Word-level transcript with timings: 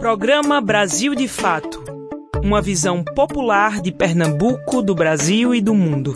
Programa 0.00 0.60
Brasil 0.60 1.14
de 1.14 1.26
Fato 1.26 1.82
Uma 2.42 2.62
visão 2.62 3.02
popular 3.02 3.80
de 3.80 3.92
Pernambuco, 3.92 4.80
do 4.80 4.94
Brasil 4.94 5.54
e 5.54 5.60
do 5.60 5.74
mundo. 5.74 6.14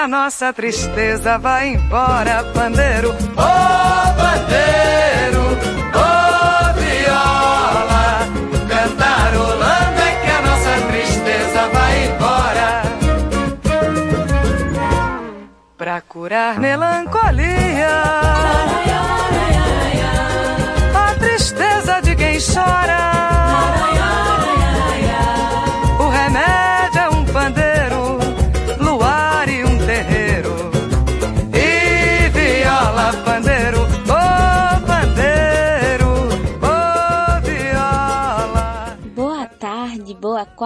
É 0.00 0.02
a 0.02 0.08
nossa 0.08 0.50
tristeza 0.50 1.36
vai 1.36 1.74
embora, 1.74 2.42
pandeiro. 2.54 3.10
Ô 3.10 4.14
pandeiro, 4.16 5.09
cantarolando 9.30 10.00
é 10.00 10.20
que 10.22 10.30
a 10.30 10.42
nossa 10.42 10.86
tristeza 10.88 11.68
vai 11.72 12.06
embora. 12.06 12.82
Pra 15.76 16.00
curar 16.02 16.58
melancolia. 16.58 18.02
A 20.94 21.14
tristeza 21.18 22.00
de 22.02 22.16
quem 22.16 22.38
chora. 22.38 23.00
O 25.98 26.08
remédio 26.08 26.69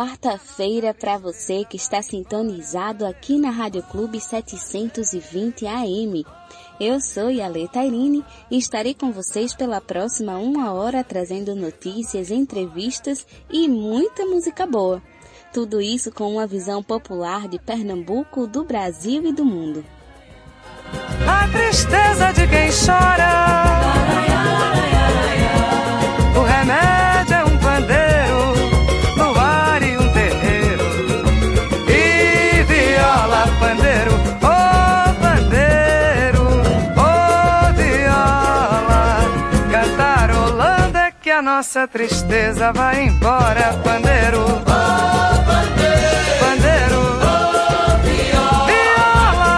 quarta-feira 0.04 0.92
para 0.92 1.16
você 1.16 1.64
que 1.64 1.78
está 1.78 2.02
sintonizado 2.02 3.06
aqui 3.06 3.38
na 3.38 3.48
Rádio 3.48 3.82
Clube 3.84 4.20
720 4.20 5.66
AM. 5.66 6.26
Eu 6.78 7.00
sou 7.00 7.30
Yale 7.30 7.66
Tairine 7.68 8.22
e 8.50 8.58
estarei 8.58 8.92
com 8.92 9.10
vocês 9.10 9.54
pela 9.54 9.80
próxima 9.80 10.36
uma 10.36 10.74
hora 10.74 11.02
trazendo 11.02 11.56
notícias, 11.56 12.30
entrevistas 12.30 13.26
e 13.50 13.66
muita 13.66 14.26
música 14.26 14.66
boa. 14.66 15.02
Tudo 15.54 15.80
isso 15.80 16.12
com 16.12 16.32
uma 16.32 16.46
visão 16.46 16.82
popular 16.82 17.48
de 17.48 17.58
Pernambuco, 17.58 18.46
do 18.46 18.62
Brasil 18.62 19.24
e 19.24 19.32
do 19.32 19.44
mundo. 19.44 19.82
A 21.26 21.48
tristeza 21.48 22.30
de 22.34 22.46
quem 22.46 22.68
chora. 22.70 23.54
O 26.38 26.42
remédio 26.42 27.03
nossa 41.56 41.86
tristeza 41.86 42.72
vai 42.72 43.04
embora, 43.04 43.74
pandeiro. 43.84 44.42
Ô 44.42 44.60
pandeiro, 45.46 46.18
pandeiro, 46.40 47.00
ô 47.22 47.96
viola. 48.02 49.52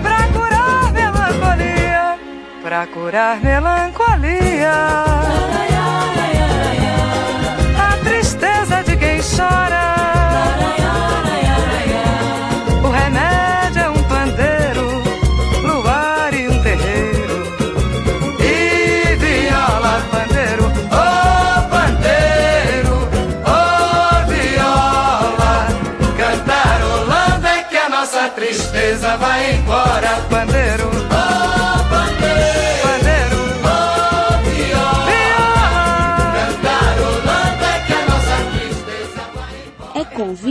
Pra 0.00 0.28
curar 0.32 0.92
melancolia, 0.92 2.18
pra 2.62 2.86
curar 2.86 3.40
melancolia. 3.40 5.07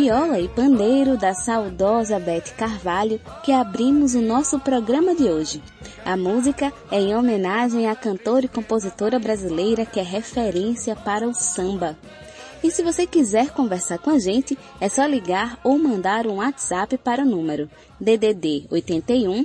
Viola 0.08 0.40
e 0.40 0.48
pandeiro 0.48 1.18
da 1.18 1.34
saudosa 1.34 2.18
Beth 2.18 2.54
Carvalho 2.58 3.20
que 3.44 3.52
abrimos 3.52 4.16
o 4.16 4.22
nosso 4.22 4.58
programa 4.58 5.14
de 5.14 5.26
hoje. 5.26 5.62
A 6.06 6.16
música 6.16 6.72
é 6.90 6.98
em 6.98 7.14
homenagem 7.14 7.90
à 7.90 7.94
cantora 7.94 8.46
e 8.46 8.48
compositora 8.48 9.20
brasileira 9.20 9.86
que 9.86 10.00
é 10.00 10.04
referência 10.04 10.96
para 10.96 11.28
o 11.28 11.34
samba. 11.34 11.98
E 12.64 12.72
se 12.72 12.84
você 12.84 13.06
quiser 13.06 13.50
conversar 13.50 13.98
com 13.98 14.12
a 14.12 14.18
gente, 14.18 14.58
é 14.80 14.88
só 14.88 15.06
ligar 15.06 15.60
ou 15.62 15.78
mandar 15.78 16.26
um 16.26 16.38
WhatsApp 16.38 16.98
para 17.00 17.24
o 17.24 17.26
número 17.26 17.70
DDD 18.00 18.66
81 18.72 19.44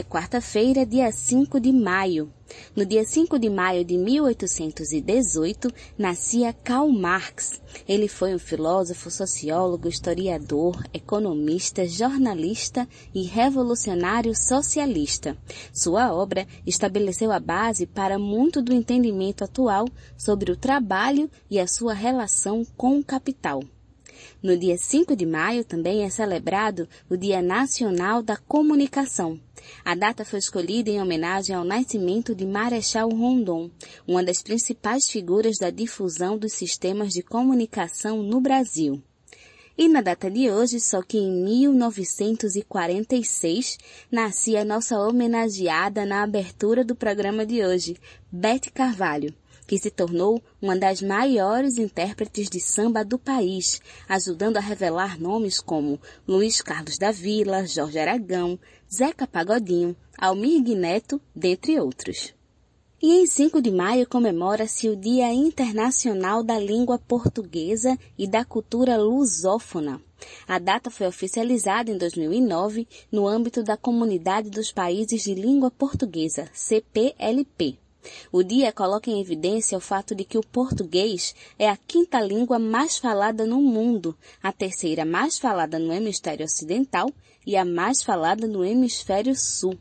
é 0.00 0.02
quarta-feira, 0.02 0.86
dia 0.86 1.12
5 1.12 1.60
de 1.60 1.70
maio. 1.70 2.32
No 2.74 2.86
dia 2.86 3.04
5 3.04 3.38
de 3.38 3.50
maio 3.50 3.84
de 3.84 3.98
1818, 3.98 5.70
nascia 5.98 6.54
Karl 6.54 6.90
Marx. 6.90 7.60
Ele 7.86 8.08
foi 8.08 8.34
um 8.34 8.38
filósofo, 8.38 9.10
sociólogo, 9.10 9.88
historiador, 9.88 10.82
economista, 10.94 11.86
jornalista 11.86 12.88
e 13.14 13.24
revolucionário 13.24 14.34
socialista. 14.34 15.36
Sua 15.70 16.14
obra 16.14 16.46
estabeleceu 16.66 17.30
a 17.30 17.38
base 17.38 17.86
para 17.86 18.18
muito 18.18 18.62
do 18.62 18.72
entendimento 18.72 19.44
atual 19.44 19.86
sobre 20.16 20.50
o 20.50 20.56
trabalho 20.56 21.30
e 21.50 21.60
a 21.60 21.66
sua 21.66 21.92
relação 21.92 22.64
com 22.74 22.98
o 22.98 23.04
capital. 23.04 23.62
No 24.42 24.56
dia 24.56 24.78
5 24.78 25.14
de 25.14 25.26
maio 25.26 25.62
também 25.62 26.02
é 26.02 26.08
celebrado 26.08 26.88
o 27.10 27.16
Dia 27.16 27.42
Nacional 27.42 28.22
da 28.22 28.38
Comunicação. 28.38 29.38
A 29.84 29.94
data 29.94 30.24
foi 30.24 30.38
escolhida 30.38 30.88
em 30.88 30.98
homenagem 30.98 31.54
ao 31.54 31.62
nascimento 31.62 32.34
de 32.34 32.46
Marechal 32.46 33.10
Rondon, 33.10 33.70
uma 34.08 34.24
das 34.24 34.42
principais 34.42 35.10
figuras 35.10 35.58
da 35.58 35.68
difusão 35.68 36.38
dos 36.38 36.54
sistemas 36.54 37.12
de 37.12 37.22
comunicação 37.22 38.22
no 38.22 38.40
Brasil. 38.40 39.02
E 39.76 39.88
na 39.88 40.00
data 40.00 40.30
de 40.30 40.50
hoje, 40.50 40.80
só 40.80 41.02
que 41.02 41.18
em 41.18 41.44
1946, 41.44 43.76
nascia 44.10 44.62
a 44.62 44.64
nossa 44.64 44.98
homenageada 44.98 46.06
na 46.06 46.22
abertura 46.22 46.82
do 46.82 46.96
programa 46.96 47.44
de 47.44 47.62
hoje, 47.62 47.98
Beth 48.32 48.70
Carvalho 48.72 49.34
que 49.70 49.78
se 49.78 49.88
tornou 49.88 50.42
uma 50.60 50.76
das 50.76 51.00
maiores 51.00 51.78
intérpretes 51.78 52.50
de 52.50 52.58
samba 52.58 53.04
do 53.04 53.16
país, 53.16 53.80
ajudando 54.08 54.56
a 54.56 54.60
revelar 54.60 55.16
nomes 55.16 55.60
como 55.60 56.00
Luiz 56.26 56.60
Carlos 56.60 56.98
da 56.98 57.12
Vila, 57.12 57.64
Jorge 57.64 58.00
Aragão, 58.00 58.58
Zeca 58.92 59.28
Pagodinho, 59.28 59.94
Almir 60.18 60.60
Neto, 60.76 61.20
dentre 61.32 61.78
outros. 61.78 62.34
E 63.00 63.22
em 63.22 63.26
5 63.28 63.62
de 63.62 63.70
maio 63.70 64.08
comemora-se 64.08 64.88
o 64.88 64.96
Dia 64.96 65.32
Internacional 65.32 66.42
da 66.42 66.58
Língua 66.58 66.98
Portuguesa 66.98 67.96
e 68.18 68.26
da 68.26 68.44
Cultura 68.44 68.96
Lusófona. 68.96 70.02
A 70.48 70.58
data 70.58 70.90
foi 70.90 71.06
oficializada 71.06 71.92
em 71.92 71.96
2009 71.96 72.88
no 73.12 73.28
âmbito 73.28 73.62
da 73.62 73.76
Comunidade 73.76 74.50
dos 74.50 74.72
Países 74.72 75.22
de 75.22 75.32
Língua 75.32 75.70
Portuguesa, 75.70 76.48
CPLP. 76.52 77.78
O 78.32 78.42
dia 78.42 78.72
coloca 78.72 79.10
em 79.10 79.20
evidência 79.20 79.76
o 79.76 79.80
fato 79.80 80.14
de 80.14 80.24
que 80.24 80.38
o 80.38 80.46
português 80.46 81.34
é 81.58 81.68
a 81.68 81.76
quinta 81.76 82.20
língua 82.20 82.58
mais 82.58 82.98
falada 82.98 83.44
no 83.46 83.60
mundo, 83.60 84.16
a 84.42 84.52
terceira 84.52 85.04
mais 85.04 85.38
falada 85.38 85.78
no 85.78 85.92
hemisfério 85.92 86.44
ocidental 86.44 87.10
e 87.46 87.56
a 87.56 87.64
mais 87.64 88.02
falada 88.02 88.46
no 88.46 88.64
hemisfério 88.64 89.34
sul. 89.34 89.78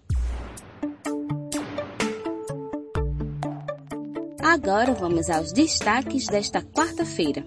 Agora 4.42 4.94
vamos 4.94 5.30
aos 5.30 5.54
destaques 5.54 6.26
desta 6.26 6.62
quarta-feira. 6.62 7.46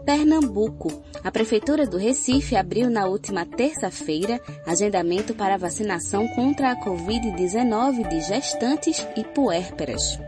Pernambuco. 0.00 1.02
A 1.22 1.30
Prefeitura 1.30 1.86
do 1.86 1.96
Recife 1.96 2.56
abriu 2.56 2.90
na 2.90 3.06
última 3.06 3.46
terça-feira 3.46 4.40
agendamento 4.66 5.34
para 5.34 5.56
vacinação 5.56 6.26
contra 6.28 6.72
a 6.72 6.84
Covid-19 6.84 8.08
de 8.08 8.20
gestantes 8.20 9.06
e 9.16 9.24
puérperas. 9.24 10.18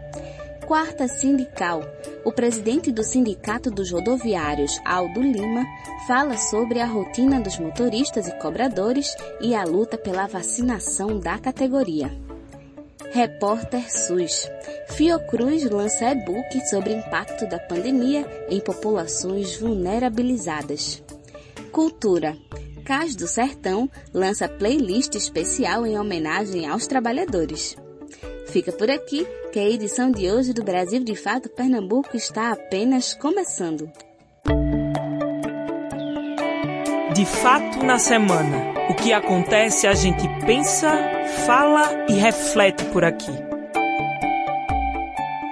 Quarta 0.67 1.07
Sindical. 1.07 1.83
O 2.25 2.33
presidente 2.33 2.91
do 2.91 3.05
Sindicato 3.05 3.71
dos 3.71 3.93
Rodoviários, 3.93 4.81
Aldo 4.85 5.23
Lima, 5.23 5.65
fala 6.09 6.37
sobre 6.37 6.81
a 6.81 6.87
rotina 6.87 7.41
dos 7.41 7.57
motoristas 7.59 8.27
e 8.27 8.37
cobradores 8.39 9.15
e 9.41 9.55
a 9.55 9.63
luta 9.65 9.97
pela 9.97 10.27
vacinação 10.27 11.21
da 11.21 11.39
categoria. 11.39 12.26
Repórter 13.17 13.91
SUS. 13.91 14.47
Fiocruz 14.91 15.65
lança 15.65 16.11
e-book 16.11 16.69
sobre 16.69 16.93
impacto 16.93 17.47
da 17.47 17.59
pandemia 17.59 18.27
em 18.51 18.61
populações 18.61 19.57
vulnerabilizadas. 19.57 21.03
Cultura. 21.73 22.37
Cais 22.85 23.17
do 23.17 23.27
Sertão 23.27 23.91
lança 24.13 24.47
playlist 24.47 25.15
especial 25.15 25.87
em 25.87 25.99
homenagem 25.99 26.67
aos 26.69 26.87
trabalhadores. 26.87 27.75
Fica 28.49 28.71
por 28.71 28.91
aqui 28.91 29.27
que 29.51 29.59
a 29.59 29.67
edição 29.67 30.11
de 30.11 30.31
hoje 30.31 30.53
do 30.53 30.63
Brasil 30.63 31.03
de 31.03 31.17
Fato 31.17 31.49
Pernambuco 31.49 32.19
está 32.19 32.53
apenas 32.53 33.15
começando. 33.15 33.91
De 37.15 37.25
fato 37.25 37.83
na 37.83 37.99
semana. 37.99 38.77
O 38.91 38.95
que 38.95 39.11
acontece 39.13 39.87
a 39.87 39.95
gente 39.95 40.29
pensa, 40.47 40.93
fala 41.45 42.07
e 42.09 42.13
reflete 42.13 42.85
por 42.93 43.03
aqui. 43.03 43.33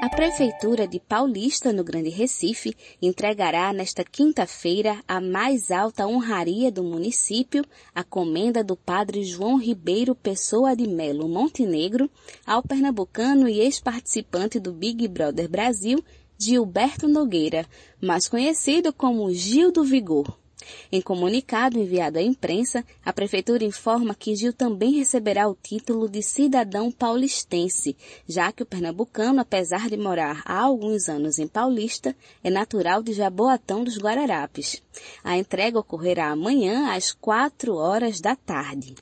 A 0.01 0.09
Prefeitura 0.09 0.87
de 0.87 1.01
Paulista, 1.01 1.73
no 1.73 1.83
Grande 1.83 2.11
Recife, 2.11 2.77
entregará 3.03 3.73
nesta 3.73 4.05
quinta-feira 4.05 5.03
a 5.09 5.21
mais 5.21 5.73
alta 5.73 6.07
honraria 6.07 6.71
do 6.71 6.85
município, 6.85 7.65
a 7.93 8.05
comenda 8.05 8.63
do 8.63 8.77
padre 8.77 9.25
João 9.25 9.59
Ribeiro 9.59 10.15
Pessoa 10.15 10.77
de 10.77 10.87
Melo 10.87 11.29
Montenegro, 11.29 12.09
ao 12.47 12.63
pernambucano 12.63 13.49
e 13.49 13.59
ex-participante 13.59 14.61
do 14.61 14.73
Big 14.73 15.09
Brother 15.09 15.49
Brasil, 15.49 16.05
Gilberto 16.39 17.09
Nogueira, 17.09 17.67
mais 18.01 18.29
conhecido 18.29 18.93
como 18.93 19.33
Gil 19.33 19.73
do 19.73 19.83
Vigor. 19.83 20.44
Em 20.91 21.01
comunicado 21.01 21.79
enviado 21.79 22.19
à 22.19 22.23
imprensa, 22.23 22.85
a 23.05 23.13
Prefeitura 23.13 23.65
informa 23.65 24.15
que 24.15 24.35
Gil 24.35 24.53
também 24.53 24.93
receberá 24.93 25.49
o 25.49 25.57
título 25.61 26.09
de 26.09 26.23
cidadão 26.23 26.91
paulistense, 26.91 27.97
já 28.29 28.53
que 28.53 28.63
o 28.63 28.67
pernambucano, 28.67 29.41
apesar 29.41 29.89
de 29.89 29.97
morar 29.97 30.43
há 30.45 30.61
alguns 30.61 31.09
anos 31.09 31.39
em 31.39 31.47
Paulista, 31.47 32.15
é 32.43 32.51
natural 32.51 33.03
de 33.03 33.13
Jaboatão 33.13 33.85
dos 33.85 33.99
Guararapes. 33.99 34.83
A 35.23 35.37
entrega 35.37 35.79
ocorrerá 35.79 36.31
amanhã 36.31 36.93
às 36.95 37.13
quatro 37.13 37.75
horas 37.77 38.21
da 38.21 38.37
tarde. 38.37 38.95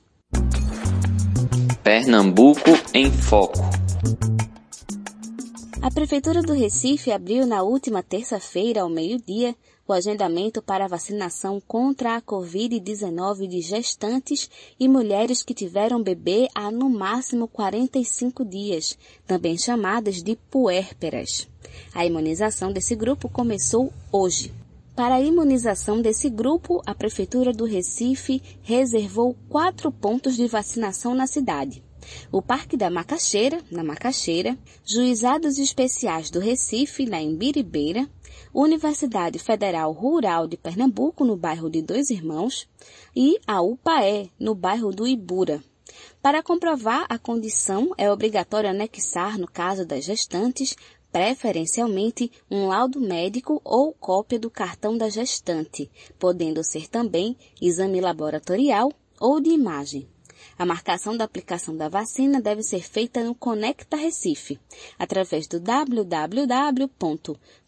Pernambuco 1.82 2.70
em 2.94 3.10
Foco. 3.10 3.58
A 5.82 5.90
Prefeitura 5.90 6.42
do 6.42 6.52
Recife 6.52 7.10
abriu 7.10 7.44
na 7.44 7.64
última 7.64 8.04
terça-feira, 8.04 8.82
ao 8.82 8.88
meio-dia, 8.88 9.56
o 9.92 9.94
agendamento 9.94 10.62
para 10.62 10.88
vacinação 10.88 11.60
contra 11.60 12.16
a 12.16 12.22
Covid-19 12.22 13.46
de 13.46 13.60
gestantes 13.60 14.48
e 14.80 14.88
mulheres 14.88 15.42
que 15.42 15.52
tiveram 15.52 16.02
bebê 16.02 16.48
há 16.54 16.70
no 16.70 16.88
máximo 16.88 17.46
45 17.46 18.42
dias, 18.42 18.96
também 19.26 19.58
chamadas 19.58 20.22
de 20.22 20.34
puérperas. 20.50 21.46
A 21.94 22.06
imunização 22.06 22.72
desse 22.72 22.96
grupo 22.96 23.28
começou 23.28 23.92
hoje. 24.10 24.52
Para 24.96 25.16
a 25.16 25.20
imunização 25.20 26.00
desse 26.00 26.30
grupo, 26.30 26.80
a 26.86 26.94
Prefeitura 26.94 27.52
do 27.52 27.66
Recife 27.66 28.42
reservou 28.62 29.36
quatro 29.48 29.92
pontos 29.92 30.36
de 30.36 30.46
vacinação 30.46 31.14
na 31.14 31.26
cidade. 31.26 31.82
O 32.30 32.42
Parque 32.42 32.76
da 32.76 32.90
Macaxeira, 32.90 33.60
na 33.70 33.84
Macaxeira, 33.84 34.58
Juizados 34.84 35.58
Especiais 35.58 36.30
do 36.30 36.40
Recife, 36.40 37.06
na 37.06 37.20
Embiribeira, 37.20 38.08
Universidade 38.54 39.38
Federal 39.38 39.92
Rural 39.92 40.46
de 40.46 40.58
Pernambuco, 40.58 41.24
no 41.24 41.36
bairro 41.36 41.70
de 41.70 41.80
Dois 41.80 42.10
Irmãos, 42.10 42.68
e 43.16 43.38
a 43.46 43.62
UPAE, 43.62 44.30
no 44.38 44.54
bairro 44.54 44.92
do 44.92 45.06
Ibura. 45.06 45.64
Para 46.20 46.42
comprovar 46.42 47.06
a 47.08 47.18
condição, 47.18 47.94
é 47.96 48.12
obrigatório 48.12 48.68
anexar, 48.68 49.38
no 49.38 49.48
caso 49.48 49.86
das 49.86 50.04
gestantes, 50.04 50.76
preferencialmente 51.10 52.30
um 52.50 52.66
laudo 52.66 53.00
médico 53.00 53.58
ou 53.64 53.94
cópia 53.94 54.38
do 54.38 54.50
cartão 54.50 54.98
da 54.98 55.08
gestante, 55.08 55.90
podendo 56.18 56.62
ser 56.62 56.88
também 56.88 57.36
exame 57.60 58.02
laboratorial 58.02 58.92
ou 59.18 59.40
de 59.40 59.48
imagem. 59.48 60.06
A 60.58 60.66
marcação 60.66 61.16
da 61.16 61.24
aplicação 61.24 61.76
da 61.76 61.88
vacina 61.88 62.40
deve 62.40 62.62
ser 62.62 62.82
feita 62.82 63.22
no 63.22 63.34
Conecta 63.34 63.96
Recife, 63.96 64.58
através 64.98 65.46
do 65.46 65.60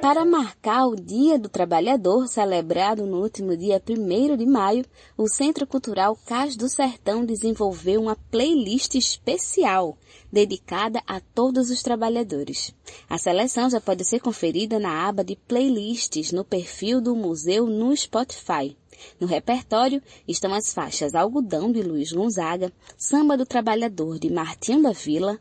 Para 0.10 0.26
marcar 0.26 0.88
o 0.88 0.96
Dia 0.96 1.38
do 1.38 1.48
Trabalhador, 1.48 2.28
celebrado 2.28 3.06
no 3.06 3.22
último 3.22 3.56
dia 3.56 3.80
1 3.88 4.38
de 4.38 4.46
maio, 4.48 4.84
o 5.16 5.28
Centro 5.28 5.68
Cultural 5.68 6.18
Cais 6.26 6.56
do 6.56 6.68
Sertão 6.68 7.24
desenvolveu 7.24 8.02
uma 8.02 8.16
playlist 8.16 8.96
especial 8.96 9.96
dedicada 10.34 11.00
a 11.06 11.20
todos 11.20 11.70
os 11.70 11.84
trabalhadores. 11.84 12.74
A 13.08 13.20
seleção 13.20 13.70
já 13.70 13.80
pode 13.80 14.04
ser 14.04 14.20
conferida 14.20 14.80
na 14.80 15.08
aba 15.08 15.24
de 15.24 15.36
playlists 15.36 16.32
no 16.32 16.44
perfil 16.44 17.00
do 17.00 17.16
museu 17.16 17.68
no 17.68 17.96
Spotify. 17.96 18.76
No 19.20 19.28
repertório 19.28 20.02
estão 20.28 20.56
as 20.56 20.74
faixas 20.74 21.14
Algodão 21.14 21.72
de 21.72 21.84
Luiz 21.84 22.12
Gonzaga, 22.12 22.74
Samba 22.98 23.38
do 23.38 23.46
Trabalhador 23.46 24.18
de 24.18 24.32
Martinho 24.32 24.82
da 24.82 24.92
Vila, 24.92 25.40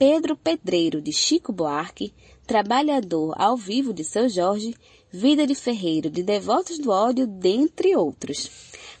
Pedro 0.00 0.34
Pedreiro 0.34 1.02
de 1.02 1.12
Chico 1.12 1.52
Buarque, 1.52 2.14
Trabalhador 2.50 3.32
ao 3.38 3.56
vivo 3.56 3.94
de 3.94 4.02
Seu 4.02 4.28
Jorge, 4.28 4.74
Vida 5.08 5.46
de 5.46 5.54
Ferreiro 5.54 6.10
de 6.10 6.20
Devotos 6.20 6.80
do 6.80 6.90
Ódio, 6.90 7.24
dentre 7.24 7.94
outros. 7.94 8.50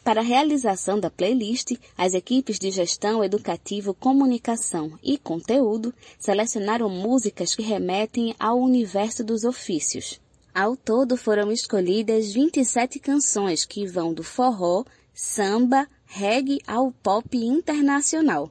Para 0.04 0.20
a 0.20 0.22
realização 0.22 1.00
da 1.00 1.10
playlist, 1.10 1.72
as 1.98 2.14
equipes 2.14 2.60
de 2.60 2.70
gestão 2.70 3.24
educativo, 3.24 3.92
comunicação 3.92 4.96
e 5.02 5.18
conteúdo 5.18 5.92
selecionaram 6.16 6.88
músicas 6.88 7.52
que 7.52 7.62
remetem 7.64 8.36
ao 8.38 8.56
universo 8.56 9.24
dos 9.24 9.42
ofícios. 9.42 10.20
Ao 10.54 10.76
todo 10.76 11.16
foram 11.16 11.50
escolhidas 11.50 12.32
27 12.32 13.00
canções 13.00 13.64
que 13.64 13.84
vão 13.84 14.14
do 14.14 14.22
forró, 14.22 14.84
samba, 15.12 15.88
reggae 16.06 16.60
ao 16.68 16.92
pop 16.92 17.36
internacional. 17.36 18.48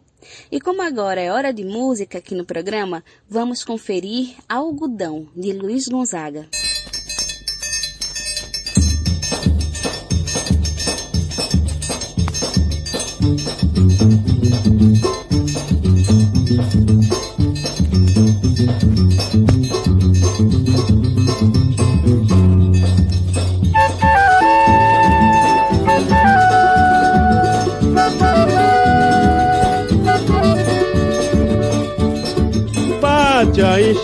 E 0.52 0.60
como 0.60 0.82
agora 0.82 1.22
é 1.22 1.32
hora 1.32 1.54
de 1.54 1.64
música 1.64 2.18
aqui 2.18 2.36
no 2.36 2.46
programa, 2.46 3.04
vamos 3.30 3.64
conferir 3.64 4.36
Algodão, 4.48 5.28
de 5.36 5.54
Luiz 5.54 5.88
Gonzaga. 5.88 6.48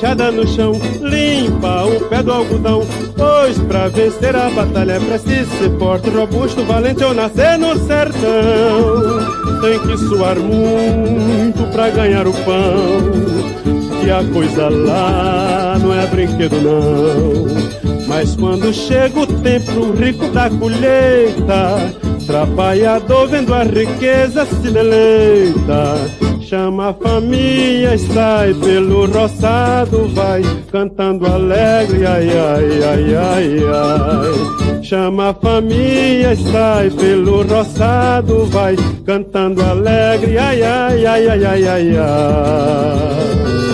Enxada 0.05 0.31
no 0.31 0.47
chão, 0.47 0.73
limpa 1.01 1.85
o 1.85 1.99
pé 2.01 2.21
do 2.21 2.31
algodão. 2.31 2.85
Pois 3.15 3.57
pra 3.57 3.87
vencer 3.87 4.35
a 4.35 4.49
batalha 4.51 4.93
é 4.93 4.99
preciso 4.99 5.49
ser 5.57 5.77
forte, 5.79 6.09
robusto, 6.11 6.63
valente 6.63 7.03
ou 7.03 7.13
nascer 7.13 7.57
no 7.57 7.75
sertão. 7.87 9.61
Tem 9.61 9.79
que 9.79 9.97
suar 9.97 10.37
muito 10.37 11.63
pra 11.71 11.89
ganhar 11.89 12.27
o 12.27 12.33
pão. 12.33 14.05
E 14.05 14.11
a 14.11 14.23
coisa 14.31 14.69
lá 14.69 15.79
não 15.81 15.91
é 15.91 16.05
brinquedo 16.05 16.61
não. 16.61 18.05
Mas 18.07 18.35
quando 18.35 18.71
chega 18.71 19.19
o 19.19 19.25
tempo 19.25 19.91
rico 19.93 20.27
da 20.27 20.51
colheita, 20.51 21.91
trabalhador 22.27 23.27
vendo 23.27 23.53
a 23.55 23.63
riqueza 23.63 24.45
se 24.45 24.69
deleita. 24.69 26.24
Chama 26.55 26.87
a 26.87 26.93
família 26.93 27.97
sai 27.97 28.53
pelo 28.53 29.05
roçado, 29.07 30.07
vai 30.13 30.41
cantando 30.71 31.25
alegre, 31.25 32.05
ai, 32.05 32.29
ai, 32.29 32.81
ai, 32.81 33.13
ai, 33.13 33.59
ai. 33.73 34.81
Chama 34.81 35.31
a 35.31 35.33
família 35.33 36.33
sai 36.33 36.89
pelo 36.91 37.43
roçado, 37.43 38.45
vai 38.45 38.77
cantando 39.05 39.61
alegre, 39.65 40.37
ai, 40.37 40.63
ai, 40.63 41.05
ai, 41.05 41.27
ai, 41.27 41.45
ai, 41.45 41.67
ai, 41.67 41.97
ai. 41.97 43.64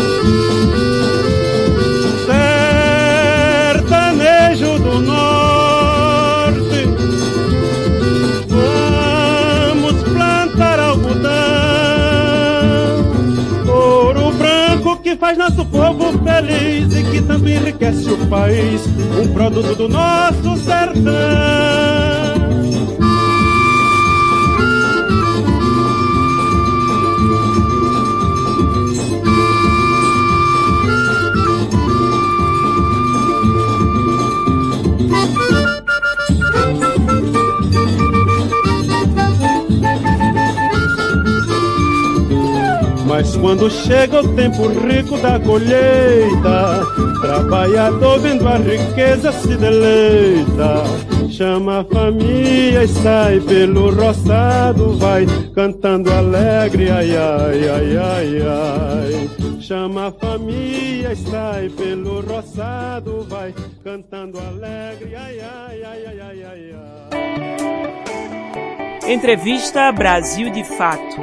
Que 15.11 15.17
faz 15.17 15.37
nosso 15.37 15.65
povo 15.65 16.17
feliz 16.23 16.93
e 16.93 17.03
que 17.03 17.21
tanto 17.21 17.47
enriquece 17.47 18.09
o 18.09 18.27
país, 18.27 18.81
um 19.21 19.33
produto 19.33 19.75
do 19.75 19.89
nosso 19.89 20.57
sertão. 20.63 22.40
Quando 43.41 43.69
chega 43.69 44.21
o 44.21 44.35
tempo 44.35 44.67
rico 44.67 45.17
da 45.17 45.39
colheita, 45.39 46.85
trabalhador 47.21 48.19
vendo 48.19 48.47
a 48.47 48.57
riqueza 48.57 49.31
se 49.31 49.57
deleita. 49.57 50.83
Chama 51.29 51.79
a 51.79 51.83
família 51.83 52.83
e 52.83 52.87
sai 52.87 53.39
pelo 53.39 53.89
roçado, 53.91 54.95
vai 54.97 55.25
cantando 55.55 56.13
alegre, 56.13 56.91
ai, 56.91 57.17
ai, 57.17 57.67
ai, 57.67 57.97
ai, 57.97 58.41
ai. 58.41 59.27
Chama 59.59 60.07
a 60.07 60.11
família 60.11 61.13
e 61.13 61.15
sai 61.15 61.69
pelo 61.69 62.21
roçado, 62.21 63.25
vai 63.27 63.55
cantando 63.83 64.37
alegre, 64.39 65.15
ai, 65.15 65.39
ai, 65.39 65.83
ai, 65.83 66.05
ai, 66.05 66.19
ai, 66.19 66.43
ai, 66.43 66.73
ai. 66.73 66.81
Entrevista 69.11 69.91
Brasil 69.91 70.51
de 70.51 70.63
Fato. 70.63 71.19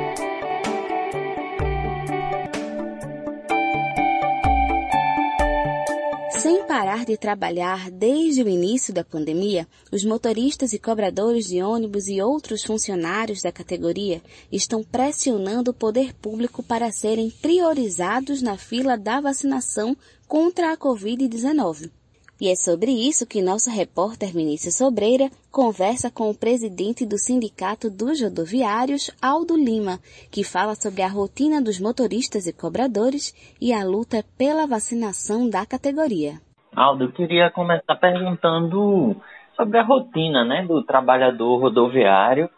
Parar 6.69 7.07
de 7.07 7.17
trabalhar 7.17 7.91
desde 7.91 8.43
o 8.43 8.49
início 8.49 8.93
da 8.93 9.03
pandemia, 9.03 9.67
os 9.91 10.05
motoristas 10.05 10.75
e 10.75 10.79
cobradores 10.79 11.47
de 11.47 11.63
ônibus 11.63 12.09
e 12.09 12.21
outros 12.21 12.63
funcionários 12.63 13.41
da 13.41 13.51
categoria 13.51 14.21
estão 14.53 14.85
pressionando 14.85 15.71
o 15.71 15.75
poder 15.75 16.13
público 16.13 16.63
para 16.63 16.93
serem 16.93 17.31
priorizados 17.31 18.43
na 18.43 18.59
fila 18.59 18.99
da 18.99 19.19
vacinação 19.19 19.97
contra 20.27 20.71
a 20.71 20.77
Covid-19. 20.77 21.91
E 22.39 22.49
é 22.49 22.55
sobre 22.55 22.93
isso 22.93 23.25
que 23.25 23.41
nosso 23.41 23.71
repórter 23.71 24.31
Vinícius 24.31 24.77
Sobreira 24.77 25.33
conversa 25.51 26.11
com 26.11 26.29
o 26.29 26.35
presidente 26.35 27.07
do 27.07 27.19
Sindicato 27.19 27.89
dos 27.89 28.21
Rodoviários, 28.21 29.11
Aldo 29.23 29.57
Lima, 29.57 29.99
que 30.31 30.45
fala 30.45 30.75
sobre 30.75 31.01
a 31.01 31.09
rotina 31.09 31.63
dos 31.63 31.81
motoristas 31.81 32.47
e 32.47 32.53
cobradores 32.53 33.35
e 33.59 33.73
a 33.73 33.83
luta 33.83 34.23
pela 34.37 34.67
vacinação 34.67 35.49
da 35.49 35.65
categoria. 35.65 36.39
Aldo, 36.75 37.05
eu 37.05 37.13
queria 37.13 37.51
começar 37.51 37.97
perguntando 37.97 39.17
sobre 39.57 39.79
a 39.79 39.83
rotina 39.83 40.45
né, 40.45 40.65
do 40.65 40.83
trabalhador 40.85 41.61
rodoviário 41.61 42.49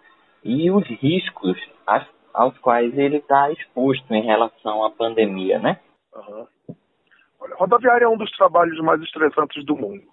e 0.45 0.71
os 0.71 0.87
riscos 0.87 1.57
aos 2.33 2.57
quais 2.59 2.97
ele 2.97 3.17
está 3.17 3.51
exposto 3.51 4.13
em 4.13 4.23
relação 4.23 4.85
à 4.85 4.91
pandemia, 4.91 5.59
né? 5.59 5.81
Uhum. 6.15 6.47
Olha, 7.41 7.55
rodoviária 7.57 8.05
é 8.05 8.09
um 8.09 8.17
dos 8.17 8.31
trabalhos 8.33 8.79
mais 8.81 9.01
estressantes 9.03 9.65
do 9.65 9.77
mundo. 9.77 10.05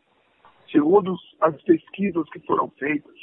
Segundo 0.72 1.16
as 1.42 1.62
pesquisas 1.64 2.28
que 2.30 2.40
foram 2.40 2.70
feitas, 2.80 3.16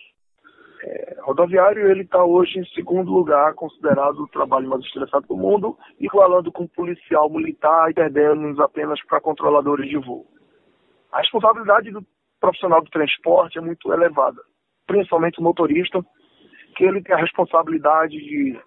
é, 0.82 1.16
rodoviário 1.22 1.90
ele 1.90 2.02
está 2.02 2.22
hoje 2.22 2.58
em 2.58 2.64
segundo 2.66 3.10
lugar, 3.10 3.54
considerado 3.54 4.20
o 4.20 4.28
trabalho 4.28 4.68
mais 4.68 4.82
estressante 4.84 5.26
do 5.28 5.36
mundo, 5.36 5.76
igualando 5.98 6.52
com 6.52 6.66
policial 6.66 7.30
militar 7.30 7.90
e 7.90 7.94
perdendo 7.94 8.62
apenas 8.62 9.02
para 9.06 9.20
controladores 9.20 9.88
de 9.88 9.96
voo. 9.96 10.26
A 11.14 11.20
responsabilidade 11.20 11.92
do 11.92 12.04
profissional 12.40 12.82
do 12.82 12.90
transporte 12.90 13.56
é 13.56 13.60
muito 13.60 13.92
elevada, 13.92 14.42
principalmente 14.84 15.38
o 15.38 15.44
motorista, 15.44 16.04
que 16.76 16.82
ele 16.82 17.00
tem 17.04 17.14
a 17.14 17.20
responsabilidade 17.20 18.18
de 18.18 18.60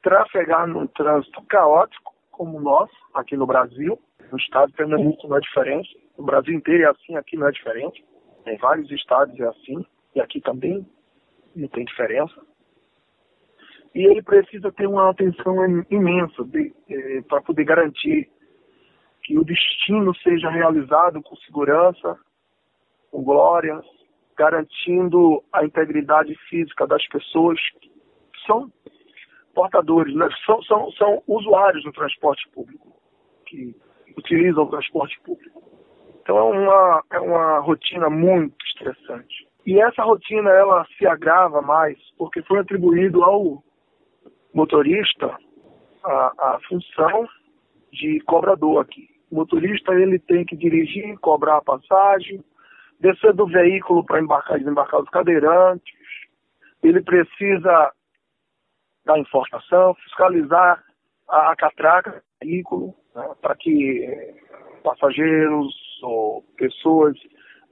trafegar 0.00 0.68
num 0.68 0.86
trânsito 0.86 1.42
caótico, 1.48 2.14
como 2.30 2.58
o 2.58 2.60
nosso, 2.60 2.94
aqui 3.12 3.36
no 3.36 3.44
Brasil, 3.44 3.98
no 4.30 4.38
estado 4.38 4.68
de 4.68 4.76
Pernambuco 4.76 5.26
não 5.26 5.36
é 5.36 5.40
diferente. 5.40 5.88
No 6.16 6.24
Brasil 6.24 6.54
inteiro 6.54 6.84
é 6.84 6.90
assim, 6.90 7.16
aqui 7.16 7.36
não 7.36 7.48
é 7.48 7.50
diferente. 7.50 8.04
Em 8.46 8.56
vários 8.58 8.88
estados 8.92 9.38
é 9.40 9.44
assim, 9.44 9.84
e 10.14 10.20
aqui 10.20 10.40
também 10.40 10.86
não 11.56 11.66
tem 11.66 11.84
diferença. 11.84 12.40
E 13.96 14.06
ele 14.06 14.22
precisa 14.22 14.70
ter 14.70 14.86
uma 14.86 15.10
atenção 15.10 15.56
imensa 15.90 16.46
eh, 16.88 17.20
para 17.28 17.42
poder 17.42 17.64
garantir 17.64 18.30
que 19.28 19.38
o 19.38 19.44
destino 19.44 20.14
seja 20.22 20.48
realizado 20.48 21.22
com 21.22 21.36
segurança, 21.36 22.18
com 23.10 23.22
glória, 23.22 23.78
garantindo 24.34 25.44
a 25.52 25.66
integridade 25.66 26.34
física 26.48 26.86
das 26.86 27.06
pessoas 27.08 27.60
que 27.78 27.90
são 28.46 28.72
portadores, 29.54 30.14
né? 30.14 30.26
são, 30.46 30.62
são, 30.62 30.90
são 30.92 31.22
usuários 31.26 31.84
do 31.84 31.92
transporte 31.92 32.48
público, 32.54 32.90
que 33.44 33.76
utilizam 34.16 34.64
o 34.64 34.70
transporte 34.70 35.20
público. 35.20 35.62
Então 36.22 36.38
é 36.38 36.42
uma, 36.42 37.04
é 37.10 37.20
uma 37.20 37.58
rotina 37.58 38.08
muito 38.08 38.56
estressante. 38.64 39.46
E 39.66 39.78
essa 39.78 40.04
rotina 40.04 40.48
ela 40.48 40.86
se 40.96 41.06
agrava 41.06 41.60
mais 41.60 41.98
porque 42.16 42.40
foi 42.44 42.60
atribuído 42.60 43.22
ao 43.22 43.62
motorista 44.54 45.36
a, 46.02 46.32
a 46.38 46.60
função 46.66 47.28
de 47.92 48.20
cobrador 48.20 48.80
aqui. 48.80 49.17
O 49.30 49.36
motorista 49.36 49.92
ele 49.92 50.18
tem 50.18 50.44
que 50.44 50.56
dirigir, 50.56 51.18
cobrar 51.18 51.58
a 51.58 51.62
passagem, 51.62 52.42
descer 53.00 53.32
do 53.34 53.46
veículo 53.46 54.04
para 54.04 54.20
embarcar 54.20 54.56
e 54.56 54.60
desembarcar 54.60 55.00
os 55.00 55.08
cadeirantes. 55.10 55.94
Ele 56.82 57.02
precisa 57.02 57.92
dar 59.04 59.18
informação, 59.18 59.94
fiscalizar 59.94 60.82
a, 61.28 61.52
a 61.52 61.56
catraca 61.56 62.10
do 62.10 62.46
veículo, 62.46 62.94
né, 63.14 63.28
para 63.40 63.54
que 63.56 64.04
eh, 64.04 64.34
passageiros 64.82 65.74
ou 66.02 66.42
pessoas 66.56 67.16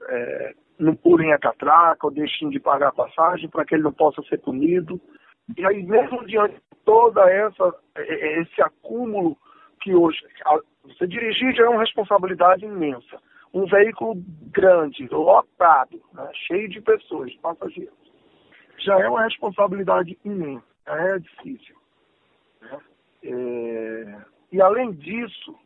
é, 0.09 0.55
não 0.79 0.95
pulem 0.95 1.33
a 1.33 1.39
catraca 1.39 2.07
ou 2.07 2.13
deixem 2.13 2.51
de 2.51 2.61
pagar 2.61 2.89
a 2.89 2.93
passagem 2.93 3.49
para 3.49 3.65
que 3.65 3.75
ele 3.75 3.85
não 3.85 3.93
possa 3.93 4.23
ser 4.23 4.39
punido. 4.39 5.01
E 5.57 5.65
aí, 5.65 5.83
mesmo 5.83 6.27
diante 6.27 6.55
de 6.55 6.61
toda 6.85 7.31
essa 7.31 7.75
esse 7.97 8.61
acúmulo 8.61 9.37
que 9.81 9.95
hoje 9.95 10.19
você 10.87 11.07
dirigir 11.07 11.55
já 11.55 11.65
é 11.65 11.69
uma 11.69 11.81
responsabilidade 11.81 12.65
imensa. 12.65 13.21
Um 13.53 13.67
veículo 13.67 14.15
grande, 14.53 15.07
lotado, 15.09 16.01
né, 16.13 16.29
cheio 16.47 16.69
de 16.69 16.81
pessoas, 16.81 17.35
passageiros, 17.37 17.95
já 18.79 18.99
é 19.01 19.09
uma 19.09 19.25
responsabilidade 19.25 20.19
imensa, 20.25 20.65
é 20.87 21.19
difícil. 21.19 21.77
Né? 22.61 22.79
É, 23.23 24.17
e 24.53 24.61
além 24.61 24.93
disso, 24.93 25.59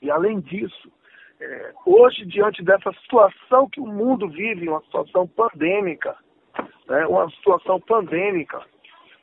e 0.00 0.10
além 0.10 0.40
disso, 0.40 0.92
é, 1.40 1.72
hoje 1.86 2.26
diante 2.26 2.62
dessa 2.62 2.92
situação 2.92 3.68
que 3.68 3.80
o 3.80 3.86
mundo 3.86 4.28
vive, 4.28 4.68
uma 4.68 4.82
situação 4.82 5.26
pandêmica, 5.26 6.16
né, 6.86 7.06
uma 7.06 7.28
situação 7.30 7.80
pandêmica, 7.80 8.60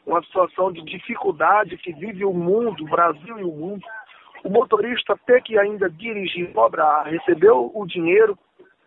uma 0.05 0.23
situação 0.23 0.71
de 0.71 0.81
dificuldade 0.83 1.77
que 1.77 1.93
vive 1.93 2.25
o 2.25 2.33
mundo, 2.33 2.83
o 2.83 2.89
Brasil 2.89 3.39
e 3.39 3.43
o 3.43 3.51
mundo, 3.51 3.85
o 4.43 4.49
motorista 4.49 5.17
ter 5.25 5.41
que 5.43 5.57
ainda 5.57 5.89
dirigir, 5.89 6.51
cobrar, 6.53 7.03
receber 7.03 7.51
o 7.51 7.85
dinheiro, 7.85 8.37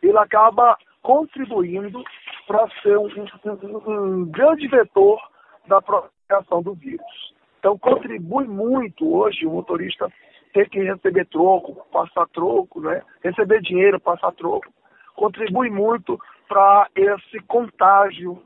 ele 0.03 0.19
acaba 0.19 0.77
contribuindo 1.03 2.03
para 2.47 2.69
ser 2.83 2.97
um, 2.97 3.09
um, 3.09 3.93
um, 3.93 4.25
grande 4.27 4.67
vetor 4.69 5.21
da 5.67 5.81
propagação 5.81 6.63
do 6.63 6.75
vírus. 6.75 7.35
Então, 7.59 7.79
contribui 7.79 8.47
muito 8.47 9.15
hoje 9.15 9.47
o 9.47 9.51
motorista 9.51 10.11
ter 10.53 10.69
que 10.69 10.81
receber 10.81 11.27
troco, 11.27 11.87
passar 11.91 12.27
troco, 12.29 12.81
né? 12.81 13.03
receber 13.23 13.61
dinheiro, 13.63 14.01
passar 14.01 14.33
troco, 14.33 14.73
contribui 15.15 15.71
muito 15.71 16.19
para 16.49 16.89
esse 16.95 17.41
contágio, 17.47 18.43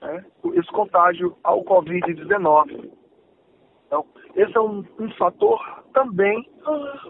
né? 0.00 0.24
esse 0.54 0.70
contágio 0.70 1.36
ao 1.42 1.64
Covid-19. 1.64 2.90
Esse 4.36 4.56
é 4.56 4.60
um, 4.60 4.84
um 4.98 5.10
fator 5.12 5.60
também 5.92 6.48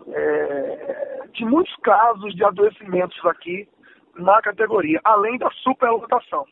é, 0.08 1.22
de 1.32 1.44
muitos 1.44 1.74
casos 1.76 2.34
de 2.34 2.44
adoecimentos 2.44 3.18
aqui 3.24 3.68
na 4.16 4.40
categoria, 4.42 5.00
além 5.02 5.38
da 5.38 5.50
superlotação, 5.62 6.44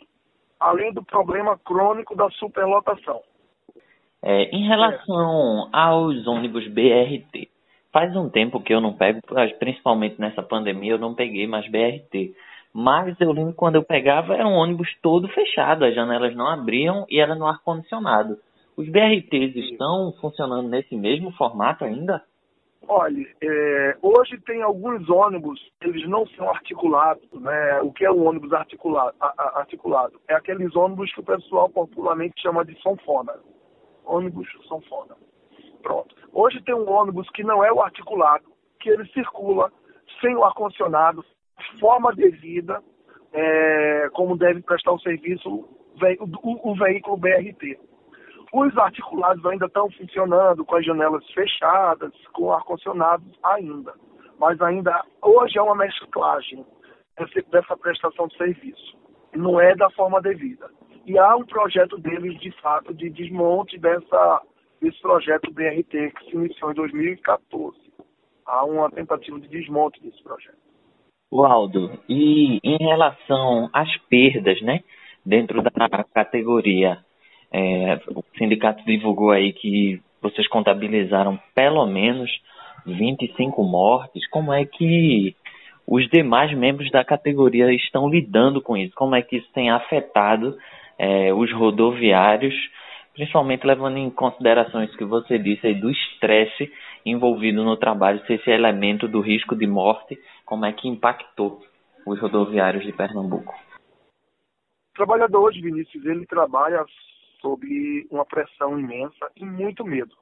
além 0.58 0.92
do 0.92 1.04
problema 1.04 1.58
crônico 1.58 2.16
da 2.16 2.28
superlotação. 2.30 3.20
É, 4.22 4.44
em 4.44 4.66
relação 4.66 5.68
é. 5.72 5.76
aos 5.76 6.26
ônibus 6.26 6.66
BRT, 6.68 7.48
faz 7.92 8.16
um 8.16 8.30
tempo 8.30 8.60
que 8.60 8.72
eu 8.72 8.80
não 8.80 8.94
pego, 8.94 9.20
principalmente 9.58 10.20
nessa 10.20 10.42
pandemia, 10.42 10.92
eu 10.92 10.98
não 10.98 11.14
peguei 11.14 11.46
mais 11.46 11.68
BRT. 11.68 12.34
Mas 12.72 13.20
eu 13.20 13.32
lembro 13.32 13.52
quando 13.52 13.74
eu 13.74 13.82
pegava 13.82 14.34
era 14.34 14.48
um 14.48 14.54
ônibus 14.54 14.88
todo 15.02 15.28
fechado, 15.28 15.84
as 15.84 15.94
janelas 15.94 16.34
não 16.34 16.48
abriam 16.48 17.04
e 17.10 17.20
era 17.20 17.34
no 17.34 17.46
ar 17.46 17.58
condicionado. 17.62 18.38
Os 18.76 18.88
BRTs 18.88 19.54
estão 19.56 20.12
funcionando 20.20 20.68
nesse 20.68 20.96
mesmo 20.96 21.30
formato 21.32 21.84
ainda? 21.84 22.22
Olha, 22.88 23.26
é, 23.40 23.96
hoje 24.02 24.40
tem 24.40 24.60
alguns 24.62 25.08
ônibus, 25.08 25.60
eles 25.82 26.08
não 26.08 26.26
são 26.28 26.48
articulados, 26.48 27.24
né? 27.32 27.80
O 27.82 27.92
que 27.92 28.04
é 28.04 28.10
um 28.10 28.26
ônibus 28.26 28.52
articulado? 28.52 29.14
A, 29.20 29.32
a, 29.38 29.58
articulado? 29.60 30.20
É 30.28 30.34
aqueles 30.34 30.74
ônibus 30.74 31.12
que 31.14 31.20
o 31.20 31.24
pessoal 31.24 31.68
popularmente 31.68 32.40
chama 32.42 32.64
de 32.64 32.80
sanfona. 32.82 33.34
Ônibus 34.04 34.48
sanfona. 34.68 35.16
Pronto. 35.82 36.14
Hoje 36.32 36.60
tem 36.62 36.74
um 36.74 36.90
ônibus 36.90 37.28
que 37.30 37.44
não 37.44 37.64
é 37.64 37.72
o 37.72 37.80
articulado, 37.80 38.44
que 38.80 38.90
ele 38.90 39.06
circula 39.12 39.70
sem 40.20 40.34
o 40.34 40.44
ar-condicionado, 40.44 41.24
forma 41.78 42.12
devida, 42.14 42.82
é, 43.32 44.08
como 44.12 44.36
deve 44.36 44.60
prestar 44.60 44.92
o 44.92 45.00
serviço 45.00 45.48
o, 45.48 45.68
o, 46.42 46.72
o 46.72 46.74
veículo 46.74 47.16
BRT. 47.16 47.78
Os 48.52 48.76
articulados 48.76 49.44
ainda 49.46 49.64
estão 49.64 49.90
funcionando 49.90 50.62
com 50.64 50.76
as 50.76 50.84
janelas 50.84 51.24
fechadas, 51.30 52.12
com 52.34 52.52
ar-condicionado 52.52 53.24
ainda. 53.42 53.94
Mas 54.38 54.60
ainda 54.60 55.02
hoje 55.22 55.58
é 55.58 55.62
uma 55.62 55.74
mesclagem 55.74 56.64
dessa 57.50 57.76
prestação 57.76 58.28
de 58.28 58.36
serviço. 58.36 58.98
Não 59.34 59.58
é 59.58 59.74
da 59.74 59.88
forma 59.90 60.20
devida. 60.20 60.68
E 61.06 61.18
há 61.18 61.34
um 61.34 61.46
projeto 61.46 61.96
deles, 61.98 62.38
de 62.40 62.52
fato, 62.60 62.92
de 62.92 63.08
desmonte 63.08 63.78
dessa, 63.78 64.42
desse 64.80 65.00
projeto 65.00 65.50
BRT 65.50 66.12
que 66.12 66.24
se 66.26 66.36
iniciou 66.36 66.72
em 66.72 66.74
2014. 66.74 67.78
Há 68.46 68.64
uma 68.64 68.90
tentativa 68.90 69.40
de 69.40 69.48
desmonte 69.48 70.00
desse 70.02 70.22
projeto. 70.22 70.60
Aldo, 71.32 71.90
e 72.06 72.58
em 72.62 72.76
relação 72.76 73.70
às 73.72 73.96
perdas, 74.08 74.60
né, 74.60 74.80
dentro 75.24 75.62
da 75.62 75.70
categoria, 76.14 76.98
é, 77.52 78.00
o 78.08 78.24
sindicato 78.38 78.82
divulgou 78.84 79.30
aí 79.30 79.52
que 79.52 80.00
vocês 80.22 80.48
contabilizaram 80.48 81.38
pelo 81.54 81.84
menos 81.86 82.30
25 82.86 83.62
mortes. 83.62 84.26
Como 84.28 84.52
é 84.52 84.64
que 84.64 85.36
os 85.86 86.08
demais 86.08 86.56
membros 86.56 86.90
da 86.90 87.04
categoria 87.04 87.72
estão 87.72 88.08
lidando 88.08 88.62
com 88.62 88.76
isso? 88.76 88.94
Como 88.94 89.14
é 89.14 89.22
que 89.22 89.36
isso 89.36 89.48
tem 89.52 89.70
afetado 89.70 90.56
é, 90.98 91.32
os 91.34 91.52
rodoviários, 91.52 92.54
principalmente 93.12 93.66
levando 93.66 93.98
em 93.98 94.08
consideração 94.08 94.82
isso 94.82 94.96
que 94.96 95.04
você 95.04 95.38
disse 95.38 95.66
aí 95.66 95.74
do 95.74 95.90
estresse 95.90 96.72
envolvido 97.04 97.64
no 97.64 97.76
trabalho, 97.76 98.24
se 98.26 98.34
esse 98.34 98.50
elemento 98.50 99.08
do 99.08 99.20
risco 99.20 99.56
de 99.56 99.66
morte, 99.66 100.18
como 100.46 100.64
é 100.64 100.72
que 100.72 100.88
impactou 100.88 101.60
os 102.06 102.20
rodoviários 102.20 102.84
de 102.84 102.92
Pernambuco? 102.92 103.52
O 104.92 104.94
trabalhador 104.94 105.48
hoje, 105.48 105.60
Vinícius, 105.60 106.04
ele 106.04 106.24
trabalha 106.26 106.84
sob 107.42 108.06
uma 108.10 108.24
pressão 108.24 108.78
imensa 108.78 109.30
e 109.36 109.44
muito 109.44 109.84
medo. 109.84 110.16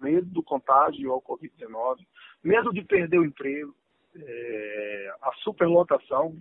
Medo 0.00 0.26
do 0.26 0.42
contágio 0.42 1.12
ao 1.12 1.22
Covid-19, 1.22 2.00
medo 2.42 2.72
de 2.72 2.82
perder 2.82 3.20
o 3.20 3.24
emprego, 3.24 3.74
é, 4.16 5.14
a 5.22 5.32
superlotação, 5.44 6.36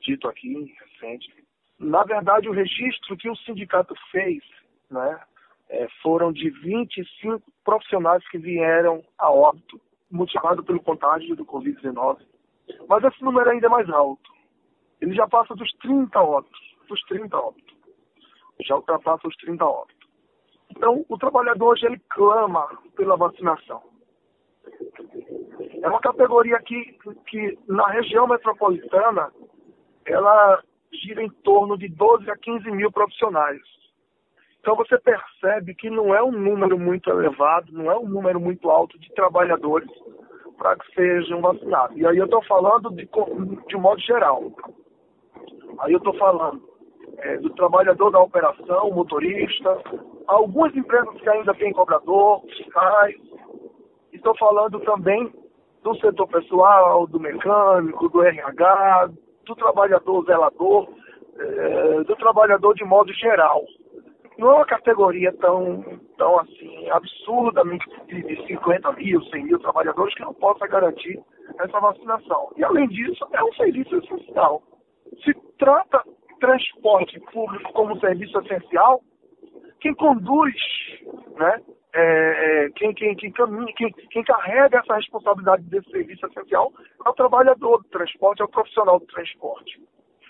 dito 0.00 0.28
aqui, 0.28 0.72
recente. 0.78 1.44
Na 1.78 2.04
verdade, 2.04 2.48
o 2.48 2.52
registro 2.52 3.16
que 3.16 3.28
o 3.28 3.36
sindicato 3.36 3.94
fez 4.12 4.44
né, 4.90 5.20
é, 5.70 5.88
foram 6.02 6.30
de 6.30 6.50
25 6.50 7.42
profissionais 7.64 8.26
que 8.28 8.38
vieram 8.38 9.02
a 9.18 9.30
óbito, 9.30 9.80
motivado 10.10 10.62
pelo 10.62 10.80
contágio 10.80 11.34
do 11.34 11.44
Covid-19. 11.44 12.18
Mas 12.86 13.04
esse 13.04 13.22
número 13.24 13.48
ainda 13.50 13.66
é 13.66 13.70
mais 13.70 13.88
alto. 13.88 14.30
Ele 15.00 15.14
já 15.14 15.26
passa 15.26 15.54
dos 15.54 15.72
30 15.74 16.20
óbitos, 16.20 16.76
dos 16.88 17.00
30 17.04 17.36
óbitos 17.36 17.77
já 18.64 18.76
ultrapassa 18.76 19.26
os 19.26 19.36
30 19.36 19.64
óbitos. 19.64 20.08
Então, 20.70 21.04
o 21.08 21.18
trabalhador 21.18 21.72
hoje 21.72 21.86
ele 21.86 22.00
clama 22.10 22.68
pela 22.96 23.16
vacinação. 23.16 23.82
É 25.82 25.88
uma 25.88 26.00
categoria 26.00 26.58
que, 26.60 26.98
que 27.26 27.58
na 27.66 27.86
região 27.88 28.26
metropolitana, 28.26 29.32
ela 30.04 30.62
gira 30.92 31.22
em 31.22 31.30
torno 31.30 31.76
de 31.76 31.88
12 31.88 32.30
a 32.30 32.36
15 32.36 32.70
mil 32.70 32.90
profissionais. 32.90 33.60
Então 34.60 34.76
você 34.76 34.98
percebe 34.98 35.74
que 35.74 35.88
não 35.88 36.14
é 36.14 36.22
um 36.22 36.32
número 36.32 36.78
muito 36.78 37.08
elevado, 37.08 37.72
não 37.72 37.90
é 37.90 37.96
um 37.96 38.08
número 38.08 38.40
muito 38.40 38.70
alto 38.70 38.98
de 38.98 39.08
trabalhadores 39.14 39.88
para 40.56 40.76
que 40.76 40.94
sejam 40.94 41.40
vacinados. 41.40 41.96
E 41.96 42.04
aí 42.04 42.18
eu 42.18 42.24
estou 42.24 42.42
falando 42.44 42.90
de, 42.90 43.08
de 43.68 43.76
modo 43.76 44.00
geral. 44.00 44.52
Aí 45.78 45.92
eu 45.92 45.98
estou 45.98 46.14
falando 46.18 46.62
é, 47.18 47.36
do 47.38 47.50
trabalhador 47.50 48.10
da 48.10 48.20
operação, 48.20 48.90
motorista, 48.90 49.82
algumas 50.26 50.74
empresas 50.76 51.14
que 51.20 51.28
ainda 51.28 51.54
têm 51.54 51.72
cobrador, 51.72 52.42
fiscais. 52.42 53.16
Estou 54.12 54.36
falando 54.36 54.80
também 54.80 55.32
do 55.82 55.94
setor 55.96 56.28
pessoal, 56.28 57.06
do 57.06 57.18
mecânico, 57.18 58.08
do 58.08 58.22
RH, 58.22 59.10
do 59.46 59.54
trabalhador 59.56 60.24
zelador, 60.24 60.88
é, 61.38 62.04
do 62.04 62.16
trabalhador 62.16 62.74
de 62.74 62.84
modo 62.84 63.12
geral. 63.14 63.64
Não 64.36 64.52
é 64.52 64.54
uma 64.54 64.66
categoria 64.66 65.32
tão, 65.40 65.82
tão 66.16 66.38
assim, 66.38 66.88
absurdamente 66.90 67.84
de 68.06 68.46
50 68.46 68.92
mil, 68.92 69.20
100 69.24 69.44
mil 69.44 69.58
trabalhadores 69.58 70.14
que 70.14 70.22
não 70.22 70.34
possa 70.34 70.66
garantir 70.68 71.20
essa 71.58 71.80
vacinação. 71.80 72.52
E 72.56 72.62
além 72.62 72.86
disso, 72.88 73.26
é 73.32 73.42
um 73.42 73.52
serviço 73.54 73.96
essencial. 73.96 74.62
Se 75.24 75.34
trata 75.58 76.04
transporte 76.38 77.20
público 77.32 77.72
como 77.72 77.98
serviço 78.00 78.38
essencial, 78.40 79.02
quem 79.80 79.94
conduz, 79.94 80.54
né, 81.36 81.60
é, 81.94 82.64
é, 82.66 82.70
quem, 82.70 82.92
quem, 82.94 83.14
quem, 83.16 83.32
caminha, 83.32 83.72
quem, 83.74 83.90
quem 84.10 84.22
carrega 84.24 84.78
essa 84.78 84.94
responsabilidade 84.94 85.62
desse 85.64 85.90
serviço 85.90 86.26
essencial 86.26 86.72
é 87.04 87.08
o 87.08 87.14
trabalhador 87.14 87.78
do 87.78 87.88
transporte, 87.88 88.42
é 88.42 88.44
o 88.44 88.48
profissional 88.48 88.98
do 88.98 89.06
transporte. 89.06 89.80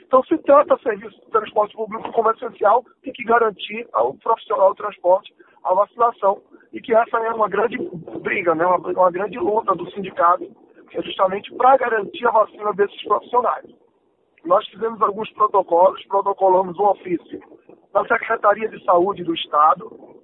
Então, 0.07 0.23
se 0.25 0.39
trata 0.39 0.79
serviço 0.79 1.21
de 1.21 1.31
transporte 1.31 1.75
público 1.75 2.11
como 2.13 2.31
essencial, 2.31 2.85
tem 3.03 3.13
que 3.13 3.25
garantir 3.25 3.87
ao 3.93 4.15
profissional 4.15 4.71
do 4.71 4.77
transporte 4.77 5.35
a 5.65 5.75
vacinação. 5.75 6.41
E 6.73 6.81
que 6.81 6.95
essa 6.95 7.19
é 7.19 7.31
uma 7.33 7.49
grande 7.49 7.77
briga, 8.21 8.55
né, 8.55 8.65
uma, 8.65 8.79
uma 8.79 9.11
grande 9.11 9.39
luta 9.39 9.75
do 9.75 9.91
sindicato, 9.91 10.51
é 10.93 11.03
justamente 11.03 11.53
para 11.55 11.77
garantir 11.77 12.27
a 12.27 12.31
vacina 12.31 12.73
desses 12.73 13.03
profissionais 13.05 13.67
nós 14.45 14.67
fizemos 14.69 15.01
alguns 15.03 15.31
protocolos, 15.33 16.05
protocolamos 16.07 16.79
um 16.79 16.87
ofício 16.87 17.41
na 17.93 18.07
Secretaria 18.07 18.69
de 18.69 18.83
Saúde 18.85 19.25
do 19.25 19.35
Estado, 19.35 20.19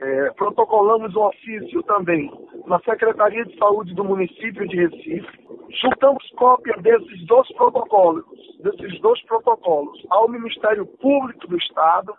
é, 0.00 0.30
protocolamos 0.32 1.14
um 1.14 1.22
ofício 1.22 1.82
também 1.84 2.30
na 2.66 2.80
Secretaria 2.80 3.44
de 3.44 3.56
Saúde 3.58 3.94
do 3.94 4.04
município 4.04 4.66
de 4.66 4.76
Recife, 4.76 5.48
juntamos 5.82 6.28
cópia 6.36 6.74
desses 6.78 7.26
dois 7.26 7.50
protocolos, 7.54 8.24
desses 8.60 9.00
dois 9.00 9.22
protocolos 9.26 10.04
ao 10.10 10.28
Ministério 10.28 10.86
Público 10.86 11.46
do 11.46 11.56
Estado 11.56 12.14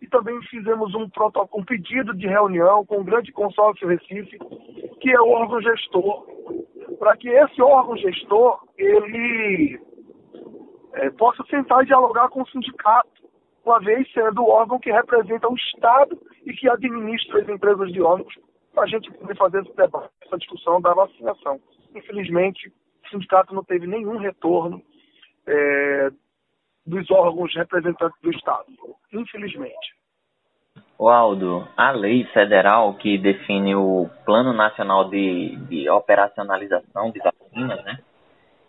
e 0.00 0.08
também 0.08 0.40
fizemos 0.50 0.94
um, 0.94 1.08
um 1.54 1.64
pedido 1.64 2.12
de 2.14 2.26
reunião 2.26 2.84
com 2.84 3.00
o 3.00 3.04
grande 3.04 3.30
consórcio 3.32 3.88
Recife, 3.88 4.36
que 5.00 5.10
é 5.10 5.20
o 5.20 5.28
órgão 5.28 5.60
gestor, 5.62 6.26
para 6.98 7.16
que 7.16 7.28
esse 7.28 7.62
órgão 7.62 7.96
gestor 7.96 8.58
ele 8.76 9.80
é, 10.94 11.10
possa 11.10 11.42
sentar 11.44 11.82
e 11.82 11.86
dialogar 11.86 12.28
com 12.28 12.42
o 12.42 12.48
sindicato, 12.48 13.08
uma 13.64 13.78
vez 13.80 14.10
sendo 14.12 14.42
o 14.42 14.50
órgão 14.50 14.78
que 14.78 14.90
representa 14.90 15.48
o 15.48 15.54
Estado 15.54 16.18
e 16.44 16.52
que 16.52 16.68
administra 16.68 17.40
as 17.40 17.48
empresas 17.48 17.92
de 17.92 18.02
ônibus, 18.02 18.34
para 18.74 18.84
a 18.84 18.86
gente 18.86 19.10
poder 19.12 19.36
fazer 19.36 19.62
esse 19.62 19.76
debate. 19.76 20.10
essa 20.24 20.38
discussão 20.38 20.80
da 20.80 20.94
vacinação. 20.94 21.60
Infelizmente, 21.94 22.72
o 23.04 23.08
sindicato 23.10 23.54
não 23.54 23.62
teve 23.62 23.86
nenhum 23.86 24.16
retorno 24.18 24.82
é, 25.46 26.10
dos 26.86 27.10
órgãos 27.10 27.54
representantes 27.54 28.20
do 28.22 28.30
Estado. 28.30 28.66
Infelizmente. 29.12 29.94
O 30.98 31.08
Aldo, 31.08 31.66
a 31.76 31.90
lei 31.90 32.24
federal 32.26 32.94
que 32.94 33.18
define 33.18 33.74
o 33.74 34.08
Plano 34.24 34.52
Nacional 34.52 35.08
de, 35.10 35.56
de 35.66 35.88
Operacionalização 35.90 37.10
de 37.10 37.18
Vacinas, 37.18 37.84
né? 37.84 37.98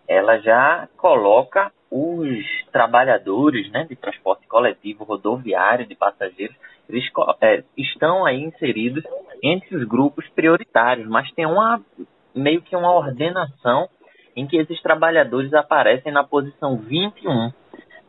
Ela 0.07 0.37
já 0.39 0.87
coloca 0.97 1.71
os 1.89 2.43
trabalhadores 2.71 3.69
né, 3.71 3.85
de 3.87 3.95
transporte 3.95 4.47
coletivo, 4.47 5.03
rodoviário, 5.03 5.85
de 5.85 5.95
passageiros, 5.95 6.55
eles 6.89 7.05
é, 7.39 7.63
estão 7.77 8.25
aí 8.25 8.41
inseridos 8.41 9.03
entre 9.41 9.75
os 9.75 9.83
grupos 9.87 10.27
prioritários, 10.29 11.07
mas 11.07 11.31
tem 11.33 11.45
uma 11.45 11.81
meio 12.35 12.61
que 12.61 12.75
uma 12.75 12.93
ordenação 12.93 13.87
em 14.35 14.47
que 14.47 14.57
esses 14.57 14.81
trabalhadores 14.81 15.53
aparecem 15.53 16.11
na 16.11 16.23
posição 16.23 16.77
21 16.77 17.51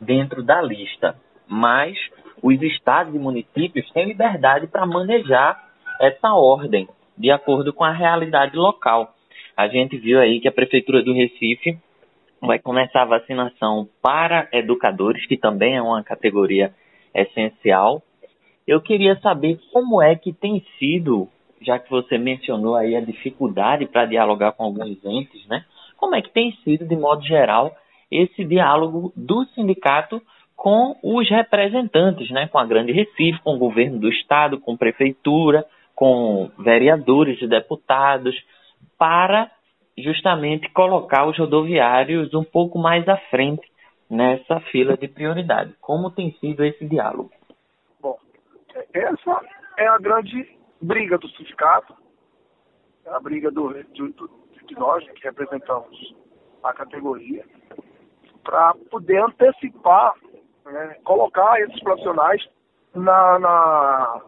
dentro 0.00 0.42
da 0.42 0.62
lista. 0.62 1.14
Mas 1.46 1.96
os 2.42 2.60
estados 2.62 3.14
e 3.14 3.18
municípios 3.18 3.90
têm 3.92 4.06
liberdade 4.06 4.66
para 4.66 4.86
manejar 4.86 5.62
essa 6.00 6.32
ordem 6.32 6.88
de 7.16 7.30
acordo 7.30 7.72
com 7.72 7.84
a 7.84 7.92
realidade 7.92 8.56
local. 8.56 9.14
A 9.56 9.68
gente 9.68 9.96
viu 9.96 10.18
aí 10.18 10.40
que 10.40 10.48
a 10.48 10.52
Prefeitura 10.52 11.02
do 11.02 11.12
Recife 11.12 11.78
vai 12.46 12.58
começar 12.58 13.02
a 13.02 13.06
vacinação 13.06 13.88
para 14.02 14.48
educadores, 14.52 15.26
que 15.26 15.36
também 15.36 15.76
é 15.76 15.82
uma 15.82 16.02
categoria 16.02 16.74
essencial. 17.14 18.02
Eu 18.66 18.80
queria 18.80 19.18
saber 19.20 19.58
como 19.72 20.02
é 20.02 20.14
que 20.14 20.32
tem 20.32 20.64
sido, 20.78 21.28
já 21.60 21.78
que 21.78 21.90
você 21.90 22.18
mencionou 22.18 22.76
aí 22.76 22.96
a 22.96 23.00
dificuldade 23.00 23.86
para 23.86 24.06
dialogar 24.06 24.52
com 24.52 24.64
alguns 24.64 25.04
entes, 25.04 25.46
né? 25.46 25.64
Como 25.96 26.14
é 26.14 26.22
que 26.22 26.30
tem 26.30 26.52
sido, 26.64 26.86
de 26.86 26.96
modo 26.96 27.22
geral, 27.24 27.74
esse 28.10 28.44
diálogo 28.44 29.12
do 29.16 29.44
sindicato 29.46 30.20
com 30.56 30.96
os 31.02 31.28
representantes, 31.28 32.30
né? 32.30 32.46
Com 32.48 32.58
a 32.58 32.66
Grande 32.66 32.92
Recife, 32.92 33.40
com 33.42 33.54
o 33.54 33.58
governo 33.58 33.98
do 33.98 34.08
estado, 34.08 34.60
com 34.60 34.76
prefeitura, 34.76 35.64
com 35.94 36.50
vereadores 36.58 37.40
e 37.40 37.46
deputados, 37.46 38.34
para 38.98 39.50
justamente 39.96 40.70
colocar 40.70 41.26
os 41.26 41.38
rodoviários 41.38 42.34
um 42.34 42.44
pouco 42.44 42.78
mais 42.78 43.08
à 43.08 43.16
frente 43.30 43.62
nessa 44.10 44.60
fila 44.70 44.96
de 44.96 45.08
prioridade. 45.08 45.74
Como 45.80 46.10
tem 46.10 46.32
sido 46.40 46.64
esse 46.64 46.84
diálogo? 46.86 47.30
Bom, 48.00 48.18
essa 48.92 49.40
é 49.78 49.86
a 49.86 49.98
grande 49.98 50.56
briga 50.80 51.16
do 51.18 51.28
sindicato, 51.30 51.94
a 53.06 53.20
briga 53.20 53.50
do, 53.50 53.68
do, 53.68 54.08
do 54.12 54.44
de 54.66 54.74
nós 54.78 55.04
que 55.10 55.24
representamos 55.24 56.14
a 56.62 56.72
categoria, 56.72 57.44
para 58.42 58.74
poder 58.90 59.22
antecipar, 59.22 60.14
né, 60.64 60.96
colocar 61.04 61.60
esses 61.60 61.78
profissionais 61.80 62.42
na, 62.94 63.38
na, 63.38 64.20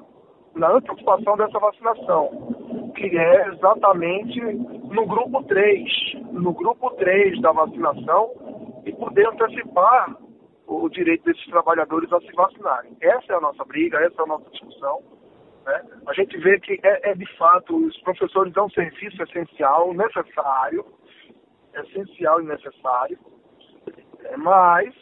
na 0.54 0.70
antecipação 0.72 1.36
dessa 1.36 1.58
vacinação, 1.58 2.65
que 2.96 3.16
é 3.16 3.48
exatamente 3.48 4.40
no 4.40 5.06
grupo 5.06 5.42
3, 5.44 5.84
no 6.32 6.52
grupo 6.52 6.90
3 6.92 7.40
da 7.40 7.52
vacinação, 7.52 8.32
e 8.84 8.92
poder 8.92 9.28
antecipar 9.28 10.16
o 10.66 10.88
direito 10.88 11.24
desses 11.24 11.44
trabalhadores 11.46 12.12
a 12.12 12.20
se 12.20 12.32
vacinarem. 12.32 12.96
Essa 13.00 13.34
é 13.34 13.36
a 13.36 13.40
nossa 13.40 13.64
briga, 13.64 13.98
essa 13.98 14.20
é 14.20 14.24
a 14.24 14.26
nossa 14.26 14.50
discussão. 14.50 15.02
Né? 15.64 15.82
A 16.06 16.12
gente 16.14 16.36
vê 16.38 16.58
que 16.58 16.80
é, 16.82 17.10
é, 17.10 17.14
de 17.14 17.26
fato, 17.36 17.76
os 17.76 17.96
professores 18.00 18.52
dão 18.52 18.66
um 18.66 18.70
serviço 18.70 19.22
essencial, 19.22 19.92
necessário, 19.92 20.84
essencial 21.74 22.40
e 22.40 22.46
necessário, 22.46 23.18
é, 24.24 24.36
mas 24.36 24.94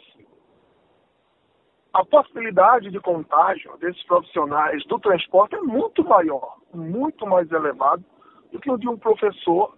a 1.95 2.03
possibilidade 2.03 2.91
de 2.91 2.99
contágio 2.99 3.77
desses 3.77 4.03
profissionais 4.03 4.85
do 4.85 4.99
transporte 4.99 5.55
é 5.55 5.61
muito 5.61 6.03
maior, 6.03 6.57
muito 6.73 7.25
mais 7.25 7.49
elevado 7.49 8.03
do 8.51 8.59
que 8.59 8.69
o 8.69 8.77
de 8.77 8.89
um 8.89 8.97
professor 8.97 9.73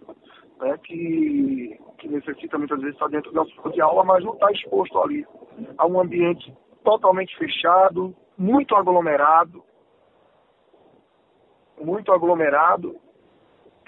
né, 0.60 0.76
que, 0.82 1.78
que 1.96 2.08
necessita 2.08 2.58
muitas 2.58 2.80
vezes 2.80 2.94
estar 2.94 3.08
dentro 3.08 3.30
da 3.30 3.44
sala 3.44 3.70
de 3.70 3.80
aula, 3.80 4.02
mas 4.02 4.24
não 4.24 4.32
está 4.32 4.50
exposto 4.50 4.98
ali 4.98 5.24
a 5.78 5.86
um 5.86 6.00
ambiente 6.00 6.52
totalmente 6.82 7.38
fechado, 7.38 8.12
muito 8.36 8.74
aglomerado, 8.74 9.62
muito 11.80 12.10
aglomerado, 12.10 12.96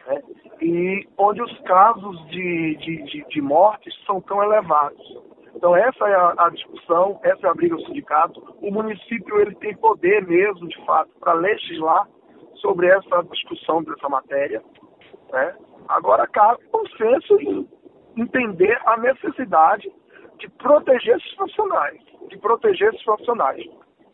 né, 0.06 0.22
e 0.62 1.08
onde 1.18 1.42
os 1.42 1.58
casos 1.62 2.28
de, 2.28 2.76
de, 2.76 3.02
de, 3.06 3.24
de 3.28 3.42
mortes 3.42 3.92
são 4.06 4.20
tão 4.20 4.40
elevados. 4.40 5.29
Então 5.54 5.74
essa 5.76 6.08
é 6.08 6.14
a, 6.14 6.34
a, 6.38 6.50
discussão, 6.50 7.18
essa 7.22 7.46
é 7.46 7.50
a 7.50 7.54
briga 7.54 7.76
do 7.76 7.84
sindicato. 7.86 8.40
O 8.60 8.70
município 8.70 9.40
ele 9.40 9.54
tem 9.56 9.76
poder 9.76 10.26
mesmo, 10.26 10.68
de 10.68 10.84
fato, 10.84 11.10
para 11.18 11.32
legislar 11.34 12.08
sobre 12.56 12.88
essa 12.88 13.22
discussão 13.22 13.82
dessa 13.82 14.08
matéria. 14.08 14.62
Né? 15.32 15.56
Agora 15.88 16.26
cabe 16.26 16.62
consenso 16.70 17.40
em 17.40 17.68
entender 18.16 18.78
a 18.86 18.96
necessidade 18.98 19.90
de 20.38 20.48
proteger 20.50 21.16
esses 21.16 21.34
profissionais, 21.34 22.00
de 22.28 22.38
proteger 22.38 22.88
esses 22.88 23.04
profissionais. 23.04 23.62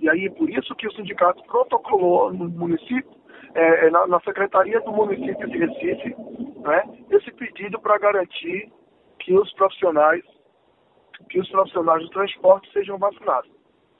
E 0.00 0.08
aí 0.08 0.28
por 0.30 0.48
isso 0.50 0.74
que 0.74 0.86
o 0.86 0.92
sindicato 0.92 1.42
protocolou 1.44 2.32
no 2.32 2.48
município, 2.48 3.10
é, 3.54 3.86
é 3.86 3.90
na, 3.90 4.06
na, 4.06 4.20
secretaria 4.20 4.80
do 4.80 4.92
município 4.92 5.48
de 5.48 5.58
Recife, 5.58 6.14
né, 6.58 6.82
esse 7.10 7.30
pedido 7.32 7.80
para 7.80 7.98
garantir 7.98 8.70
que 9.20 9.32
os 9.32 9.50
profissionais 9.54 10.22
que 11.28 11.40
os 11.40 11.48
profissionais 11.48 12.02
do 12.02 12.10
transporte 12.10 12.70
sejam 12.72 12.98
vacinados. 12.98 13.50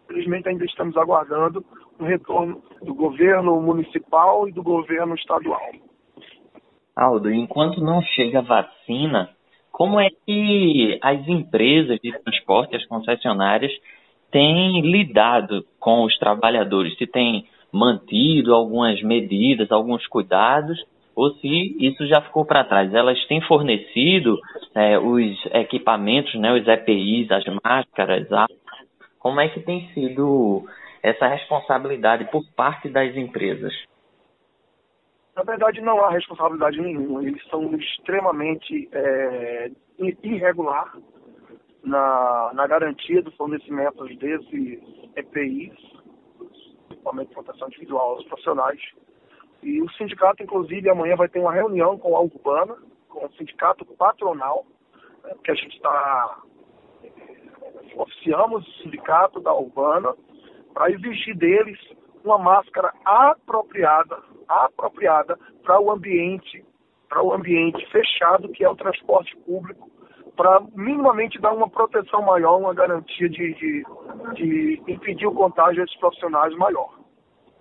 Infelizmente, 0.04 0.48
ainda 0.48 0.64
estamos 0.64 0.96
aguardando 0.96 1.64
o 1.98 2.04
retorno 2.04 2.62
do 2.82 2.94
governo 2.94 3.60
municipal 3.60 4.48
e 4.48 4.52
do 4.52 4.62
governo 4.62 5.14
estadual. 5.14 5.60
Aldo, 6.94 7.30
enquanto 7.30 7.80
não 7.80 8.00
chega 8.02 8.40
vacina, 8.40 9.30
como 9.70 10.00
é 10.00 10.08
que 10.08 10.98
as 11.02 11.26
empresas 11.28 11.98
de 12.00 12.12
transporte, 12.20 12.76
as 12.76 12.86
concessionárias, 12.86 13.72
têm 14.30 14.80
lidado 14.80 15.66
com 15.78 16.04
os 16.04 16.16
trabalhadores? 16.18 16.96
Se 16.96 17.06
têm 17.06 17.46
mantido 17.72 18.54
algumas 18.54 19.02
medidas, 19.02 19.70
alguns 19.70 20.06
cuidados 20.06 20.78
ou 21.16 21.30
se 21.36 21.76
isso 21.80 22.06
já 22.06 22.20
ficou 22.20 22.44
para 22.44 22.64
trás. 22.64 22.92
Elas 22.92 23.18
têm 23.26 23.40
fornecido 23.40 24.38
é, 24.74 24.98
os 24.98 25.46
equipamentos, 25.46 26.34
né, 26.34 26.52
os 26.52 26.68
EPIs, 26.68 27.30
as 27.30 27.44
máscaras, 27.64 28.30
a... 28.30 28.46
como 29.18 29.40
é 29.40 29.48
que 29.48 29.60
tem 29.60 29.88
sido 29.94 30.68
essa 31.02 31.26
responsabilidade 31.26 32.30
por 32.30 32.44
parte 32.54 32.90
das 32.90 33.16
empresas? 33.16 33.72
Na 35.34 35.42
verdade, 35.42 35.80
não 35.80 36.04
há 36.04 36.10
responsabilidade 36.10 36.80
nenhuma. 36.80 37.22
Eles 37.22 37.42
são 37.48 37.74
extremamente 37.74 38.88
é, 38.92 39.70
irregular 40.22 40.96
na, 41.82 42.50
na 42.52 42.66
garantia 42.66 43.22
do 43.22 43.30
fornecimento 43.32 44.04
desses 44.16 44.80
EPIs, 45.16 45.72
equipamentos 46.90 47.28
de 47.28 47.34
proteção 47.34 47.68
individual 47.68 48.16
aos 48.16 48.24
profissionais, 48.24 48.80
e 49.66 49.82
o 49.82 49.90
sindicato, 49.94 50.44
inclusive, 50.44 50.88
amanhã 50.88 51.16
vai 51.16 51.28
ter 51.28 51.40
uma 51.40 51.52
reunião 51.52 51.98
com 51.98 52.16
a 52.16 52.20
Urbana, 52.20 52.76
com 53.08 53.26
o 53.26 53.32
sindicato 53.32 53.84
patronal, 53.84 54.64
né, 55.24 55.34
que 55.42 55.50
a 55.50 55.54
gente 55.54 55.74
está. 55.74 56.38
Oficiamos 57.96 58.64
o 58.64 58.82
sindicato 58.82 59.40
da 59.40 59.52
Urbana 59.52 60.14
para 60.72 60.92
exigir 60.92 61.36
deles 61.36 61.78
uma 62.24 62.38
máscara 62.38 62.92
apropriada, 63.04 64.22
apropriada 64.46 65.36
para 65.64 65.80
o 65.80 65.90
ambiente, 65.90 66.64
para 67.08 67.22
o 67.24 67.32
ambiente 67.32 67.84
fechado 67.90 68.48
que 68.50 68.62
é 68.62 68.68
o 68.68 68.76
transporte 68.76 69.36
público, 69.38 69.90
para 70.36 70.60
minimamente 70.76 71.40
dar 71.40 71.52
uma 71.52 71.68
proteção 71.68 72.22
maior, 72.22 72.58
uma 72.58 72.74
garantia 72.74 73.28
de, 73.28 73.54
de, 73.54 73.84
de 74.34 74.82
impedir 74.86 75.26
o 75.26 75.34
contágio 75.34 75.82
desses 75.82 75.98
profissionais 75.98 76.54
maior. 76.56 76.95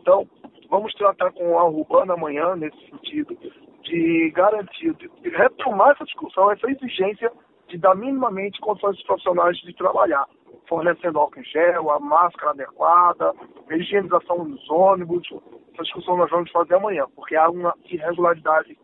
Então, 0.05 0.27
Vamos 0.69 0.93
tratar 0.95 1.31
com 1.31 1.57
a 1.57 1.65
Urbana 1.65 2.13
amanhã, 2.13 2.55
nesse 2.55 2.77
sentido, 2.89 3.37
de 3.83 4.31
garantir, 4.31 4.93
de 4.95 5.29
retomar 5.29 5.91
essa 5.91 6.03
discussão, 6.05 6.51
essa 6.51 6.69
exigência 6.69 7.31
de 7.67 7.77
dar 7.77 7.95
minimamente 7.95 8.59
condições 8.59 9.01
profissionais 9.03 9.57
de 9.57 9.73
trabalhar, 9.75 10.27
fornecendo 10.67 11.19
álcool 11.19 11.39
em 11.39 11.43
gel, 11.45 11.91
a 11.91 11.99
máscara 11.99 12.51
adequada, 12.51 13.33
a 13.69 13.75
higienização 13.75 14.49
dos 14.49 14.69
ônibus. 14.69 15.27
Essa 15.73 15.83
discussão 15.83 16.17
nós 16.17 16.29
vamos 16.29 16.51
fazer 16.51 16.75
amanhã, 16.75 17.05
porque 17.15 17.35
há 17.35 17.49
uma 17.49 17.73
irregularidade 17.89 18.77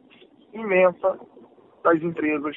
imensa 0.53 1.19
das 1.83 2.01
empresas 2.01 2.55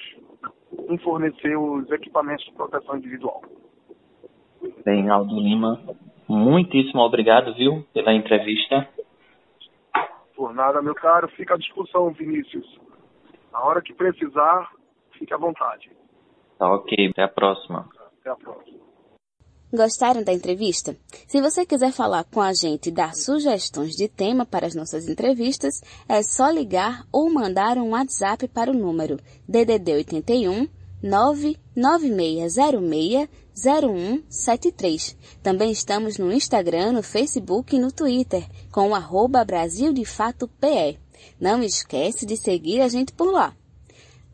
em 0.89 0.99
fornecer 0.99 1.57
os 1.57 1.91
equipamentos 1.91 2.45
de 2.45 2.53
proteção 2.53 2.97
individual. 2.97 3.43
Bem, 4.85 5.09
Aldo 5.09 5.35
Lima, 5.35 5.81
muitíssimo 6.29 7.03
obrigado, 7.03 7.55
viu, 7.55 7.85
pela 7.93 8.13
entrevista. 8.13 8.89
Por 10.37 10.53
nada, 10.55 10.83
meu 10.83 10.95
caro. 10.95 11.29
Fica 11.29 11.55
à 11.55 11.59
discussão, 11.59 12.13
Vinícius. 12.13 12.67
Na 13.53 13.63
hora 13.65 13.81
que 13.81 13.95
precisar, 13.95 14.71
fique 15.19 15.33
à 15.33 15.37
vontade. 15.37 15.91
Tá 16.59 16.73
ok, 16.73 17.11
até 17.11 17.23
a 17.23 17.29
próxima. 17.29 17.89
Até 18.21 18.31
a 18.31 18.37
próxima. 18.37 18.85
Gostaram 19.73 20.23
da 20.23 20.33
entrevista? 20.33 20.97
Se 21.27 21.41
você 21.41 21.67
quiser 21.67 21.93
falar 21.93 22.25
com 22.25 22.41
a 22.41 22.53
gente 22.53 22.89
e 22.89 22.93
dar 22.93 23.13
sugestões 23.13 23.97
de 23.97 24.09
tema 24.09 24.47
para 24.47 24.67
as 24.67 24.75
nossas 24.75 25.09
entrevistas, 25.09 25.81
é 26.09 26.23
só 26.23 26.49
ligar 26.49 27.03
ou 27.13 27.29
mandar 27.33 27.77
um 27.77 27.91
WhatsApp 27.91 28.47
para 28.47 28.71
o 28.71 28.75
número 28.75 29.17
DDD 29.49 29.95
81 29.95 30.69
99606 31.05 33.29
0173. 33.55 35.17
Também 35.43 35.71
estamos 35.71 36.19
no 36.19 36.33
Instagram, 36.33 36.93
no 36.93 37.03
Facebook 37.03 37.77
e 37.77 37.79
no 37.79 37.93
Twitter 37.93 38.45
com 38.73 38.89
o 38.89 38.95
arroba 38.95 39.45
Brasil 39.45 39.93
de 39.93 40.05
Fato 40.05 40.49
PE. 40.61 40.99
Não 41.41 41.63
esquece 41.63 42.27
de 42.27 42.37
seguir 42.37 42.81
a 42.81 42.89
gente 42.89 43.13
por 43.13 43.31
lá. 43.31 43.55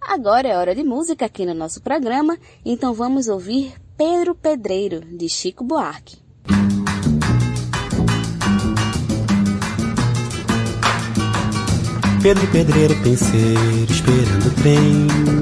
Agora 0.01 0.49
é 0.49 0.57
hora 0.57 0.75
de 0.75 0.83
música 0.83 1.27
aqui 1.27 1.45
no 1.45 1.53
nosso 1.53 1.83
programa, 1.83 2.39
então 2.65 2.95
vamos 2.95 3.29
ouvir 3.29 3.75
Pedro 3.99 4.35
Pedreiro, 4.35 5.01
de 5.01 5.29
Chico 5.29 5.63
Buarque. 5.63 6.17
Pedro 12.23 12.47
Pedreiro, 12.49 12.95
penseiro, 13.03 13.91
esperando 13.91 14.47
o 14.47 14.63
trem. 14.63 15.39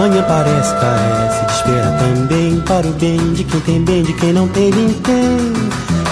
Manhã 0.00 0.24
parece, 0.26 0.72
carece, 0.76 1.44
de 1.44 1.52
espera 1.52 1.98
também 1.98 2.58
para 2.62 2.86
o 2.86 2.92
bem 2.92 3.18
de 3.34 3.44
quem 3.44 3.60
tem 3.60 3.84
bem, 3.84 4.02
de 4.02 4.14
quem 4.14 4.32
não 4.32 4.48
tem, 4.48 4.70
ninguém. 4.70 5.52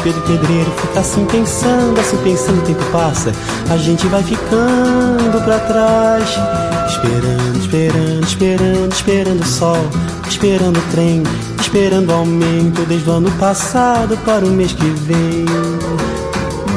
Pedro 0.02 0.20
Pedreiro 0.26 0.70
fica 0.72 1.00
assim 1.00 1.24
pensando, 1.24 1.98
assim 1.98 2.18
pensando, 2.18 2.58
o 2.58 2.66
tempo 2.66 2.84
passa, 2.92 3.32
a 3.70 3.78
gente 3.78 4.06
vai 4.08 4.22
ficando 4.22 5.42
pra 5.42 5.58
trás. 5.60 6.28
Esperando, 6.86 7.58
esperando, 7.58 8.24
esperando, 8.24 8.92
esperando 8.92 9.40
o 9.40 9.46
sol, 9.46 9.86
esperando 10.28 10.76
o 10.76 10.82
trem, 10.90 11.22
esperando 11.58 12.10
o 12.10 12.12
aumento 12.12 12.82
desde 12.86 13.08
o 13.08 13.12
ano 13.14 13.30
passado 13.38 14.18
para 14.18 14.44
o 14.44 14.50
mês 14.50 14.74
que 14.74 14.84
vem. 14.84 15.46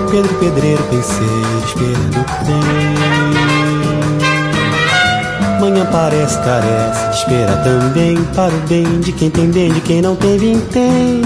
Pedro 0.09 0.33
Pedreiro 0.35 0.83
penseiro, 0.83 1.63
esperando 1.65 2.21
o 2.21 2.45
trem. 2.45 3.40
Manhã 5.61 5.85
parece, 5.91 6.39
carece, 6.39 7.19
espera 7.19 7.55
também 7.57 8.17
para 8.35 8.51
o 8.51 8.59
bem 8.67 8.99
de 8.99 9.11
quem 9.11 9.29
tem 9.29 9.51
bem, 9.51 9.71
de 9.71 9.79
quem 9.81 10.01
não 10.01 10.15
tem, 10.15 10.35
vintém. 10.35 11.21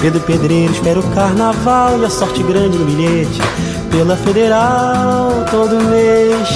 Pedro 0.00 0.20
Pedreiro 0.20 0.72
espera 0.72 0.98
o 0.98 1.02
carnaval 1.10 2.00
e 2.00 2.04
a 2.06 2.08
sorte 2.08 2.42
grande 2.44 2.78
no 2.78 2.86
bilhete. 2.86 3.42
Pela 3.90 4.16
federal 4.16 5.44
todo 5.50 5.76
mês. 5.84 6.48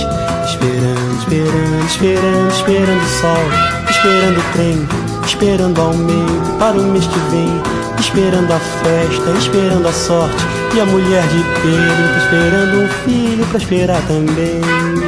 Esperando, 0.47 1.19
esperando, 1.19 1.87
esperando, 1.87 2.51
esperando 2.51 3.03
o 3.03 3.21
sol. 3.21 3.91
Esperando 3.91 4.39
o 4.39 4.53
trem, 4.55 4.89
esperando 5.27 5.79
o 5.79 5.83
aumento 5.83 6.59
para 6.59 6.79
o 6.79 6.83
mês 6.83 7.07
que 7.07 7.19
vem. 7.31 7.61
Esperando 8.01 8.51
a 8.55 8.59
festa, 8.59 9.31
esperando 9.39 9.87
a 9.87 9.93
sorte. 9.93 10.47
E 10.75 10.81
a 10.81 10.87
mulher 10.87 11.29
de 11.29 11.45
Pedro 11.61 12.17
esperando 12.25 12.85
um 12.85 12.89
filho 13.05 13.47
pra 13.49 13.59
esperar 13.59 14.01
também. 14.07 15.08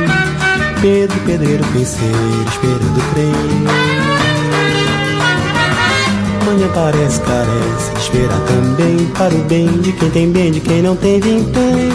Pedro 0.81 1.21
Pedreiro 1.27 1.63
penseiro 1.75 2.17
esperando 2.49 2.97
o 2.97 3.15
trem. 3.15 3.33
Manhã 6.47 6.69
parece, 6.75 7.21
carece, 7.21 7.93
espera 7.99 8.35
também 8.47 9.07
para 9.09 9.35
o 9.35 9.45
bem 9.45 9.69
de 9.83 9.93
quem 9.93 10.11
tem 10.11 10.33
bem, 10.33 10.51
de 10.51 10.61
quem 10.61 10.81
não 10.81 10.97
tem 10.97 11.21
vintém. 11.21 11.91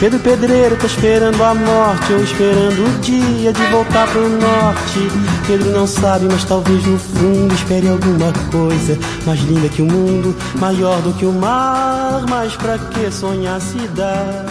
Pedro 0.00 0.18
Pedreiro 0.20 0.76
tá 0.76 0.86
esperando 0.86 1.42
a 1.42 1.54
morte 1.54 2.12
ou 2.14 2.22
esperando 2.22 2.86
o 2.86 3.00
dia 3.00 3.52
de 3.52 3.62
voltar 3.66 4.08
pro 4.08 4.26
norte. 4.26 5.10
Pedro 5.46 5.70
não 5.72 5.86
sabe, 5.86 6.26
mas 6.30 6.42
talvez 6.44 6.86
no 6.86 6.98
fundo 6.98 7.54
espere 7.54 7.86
alguma 7.86 8.32
coisa 8.50 8.98
mais 9.26 9.40
linda 9.40 9.68
que 9.68 9.82
o 9.82 9.86
mundo, 9.86 10.34
maior 10.58 11.02
do 11.02 11.12
que 11.12 11.26
o 11.26 11.32
mar. 11.32 12.24
Mas 12.30 12.56
pra 12.56 12.78
que 12.78 13.10
sonhar 13.10 13.60
se 13.60 13.76
dá? 13.88 14.46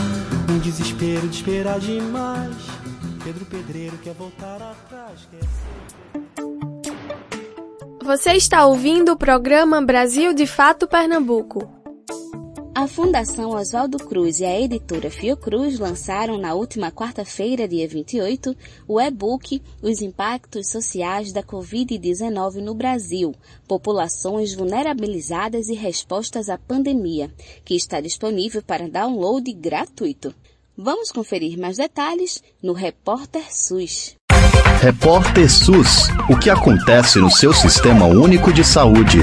Um 0.51 0.60
desespero 0.60 1.28
de 1.28 1.38
esperar 1.38 1.80
demais. 1.80 2.74
Pedro 3.25 3.43
Pedreiro 3.47 3.97
quer 4.03 4.13
voltar 4.13 4.61
atrás, 4.61 5.27
quer 5.31 5.41
ser... 5.41 6.21
Você 8.05 8.33
está 8.33 8.67
ouvindo 8.67 9.13
o 9.13 9.17
programa 9.17 9.81
Brasil 9.81 10.31
de 10.31 10.45
Fato 10.45 10.88
Pernambuco. 10.88 11.67
A 12.75 12.88
Fundação 12.88 13.49
Oswaldo 13.49 13.97
Cruz 13.97 14.41
e 14.41 14.45
a 14.45 14.61
editora 14.61 15.09
Fiocruz 15.09 15.79
lançaram 15.79 16.38
na 16.38 16.53
última 16.53 16.91
quarta-feira, 16.91 17.67
dia 17.67 17.88
28, 17.88 18.55
o 18.88 19.01
e-book 19.01 19.59
Os 19.81 20.03
Impactos 20.03 20.69
Sociais 20.69 21.33
da 21.33 21.41
Covid-19 21.41 22.57
no 22.61 22.75
Brasil, 22.75 23.33
Populações 23.67 24.53
Vulnerabilizadas 24.53 25.67
e 25.67 25.73
Respostas 25.73 26.47
à 26.47 26.59
Pandemia, 26.59 27.33
que 27.63 27.75
está 27.75 27.99
disponível 27.99 28.61
para 28.61 28.88
download 28.88 29.51
gratuito. 29.51 30.31
Vamos 30.77 31.09
conferir 31.09 31.57
mais 31.57 31.77
detalhes 31.77 32.43
no 32.61 32.73
Repórter 32.73 33.43
SUS. 33.49 34.17
Repórter 34.81 35.49
SUS. 35.49 36.09
O 36.29 36.38
que 36.38 36.49
acontece 36.49 37.17
no 37.17 37.31
seu 37.31 37.53
sistema 37.53 38.07
único 38.07 38.51
de 38.51 38.61
saúde? 38.61 39.19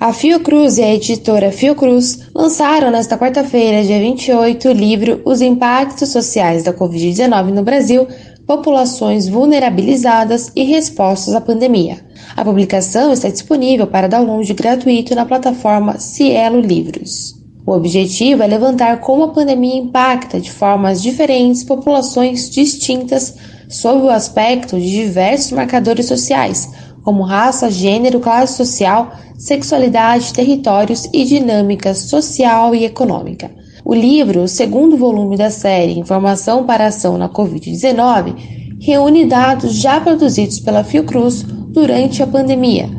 A 0.00 0.12
Fiocruz 0.12 0.78
e 0.78 0.82
a 0.82 0.92
editora 0.92 1.52
Fiocruz 1.52 2.28
lançaram 2.34 2.90
nesta 2.90 3.16
quarta-feira, 3.16 3.84
dia 3.84 4.00
28, 4.00 4.68
o 4.68 4.72
livro 4.72 5.22
Os 5.24 5.40
Impactos 5.40 6.08
Sociais 6.08 6.64
da 6.64 6.72
Covid-19 6.72 7.52
no 7.52 7.62
Brasil, 7.62 8.08
Populações 8.44 9.28
Vulnerabilizadas 9.28 10.50
e 10.56 10.64
Respostas 10.64 11.32
à 11.36 11.40
Pandemia. 11.40 12.04
A 12.36 12.44
publicação 12.44 13.12
está 13.12 13.28
disponível 13.28 13.86
para 13.86 14.08
download 14.08 14.52
gratuito 14.52 15.14
na 15.14 15.24
plataforma 15.24 16.00
Cielo 16.00 16.60
Livros. 16.60 17.37
O 17.68 17.72
objetivo 17.72 18.42
é 18.42 18.46
levantar 18.46 18.98
como 18.98 19.24
a 19.24 19.28
pandemia 19.28 19.76
impacta 19.76 20.40
de 20.40 20.50
formas 20.50 21.02
diferentes 21.02 21.62
populações 21.62 22.48
distintas 22.48 23.36
sob 23.68 24.04
o 24.04 24.08
aspecto 24.08 24.80
de 24.80 24.90
diversos 24.90 25.52
marcadores 25.52 26.06
sociais, 26.06 26.66
como 27.04 27.22
raça, 27.22 27.70
gênero, 27.70 28.20
classe 28.20 28.56
social, 28.56 29.12
sexualidade, 29.36 30.32
territórios 30.32 31.10
e 31.12 31.26
dinâmica 31.26 31.92
social 31.92 32.74
e 32.74 32.86
econômica. 32.86 33.50
O 33.84 33.92
livro, 33.94 34.44
o 34.44 34.48
segundo 34.48 34.96
volume 34.96 35.36
da 35.36 35.50
série 35.50 35.98
Informação 35.98 36.64
para 36.64 36.86
Ação 36.86 37.18
na 37.18 37.28
Covid-19, 37.28 38.78
reúne 38.80 39.26
dados 39.26 39.74
já 39.74 40.00
produzidos 40.00 40.58
pela 40.58 40.82
Fiocruz 40.82 41.42
durante 41.42 42.22
a 42.22 42.26
pandemia 42.26 42.97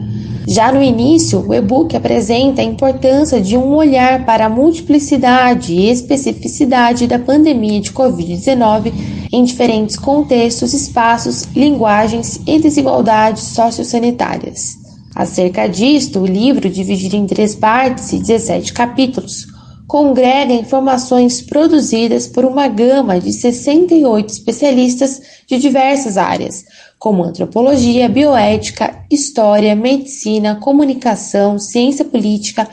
já 0.52 0.72
no 0.72 0.82
início, 0.82 1.48
o 1.48 1.54
e-book 1.54 1.96
apresenta 1.96 2.60
a 2.60 2.66
importância 2.66 3.40
de 3.40 3.56
um 3.56 3.76
olhar 3.76 4.26
para 4.26 4.48
a 4.48 4.50
multiplicidade 4.50 5.72
e 5.72 5.92
especificidade 5.92 7.06
da 7.06 7.20
pandemia 7.20 7.80
de 7.80 7.92
Covid-19 7.92 8.92
em 9.32 9.44
diferentes 9.44 9.96
contextos, 9.96 10.74
espaços, 10.74 11.44
linguagens 11.56 12.42
e 12.48 12.58
desigualdades 12.58 13.44
sociossanitárias. 13.44 14.76
Acerca 15.16 15.68
disto, 15.68 16.22
o 16.22 16.26
livro, 16.26 16.68
dividido 16.68 17.16
em 17.16 17.28
três 17.28 17.54
partes 17.54 18.12
e 18.12 18.18
17 18.18 18.74
capítulos, 18.74 19.46
congrega 19.86 20.52
informações 20.52 21.44
produzidas 21.44 22.26
por 22.26 22.44
uma 22.44 22.68
gama 22.68 23.20
de 23.20 23.32
68 23.32 24.34
especialistas 24.34 25.22
de 25.46 25.60
diversas 25.60 26.18
áreas, 26.18 26.66
como 26.98 27.24
antropologia, 27.24 28.10
bioética, 28.10 28.99
história, 29.10 29.76
medicina, 29.76 30.56
comunicação, 30.56 31.58
ciência 31.58 32.06
política, 32.06 32.68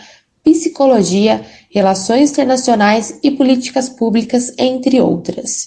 psicologia, 0.45 1.43
relações 1.71 2.31
internacionais 2.31 3.19
e 3.23 3.31
políticas 3.31 3.89
públicas, 3.89 4.53
entre 4.59 5.01
outras. 5.01 5.67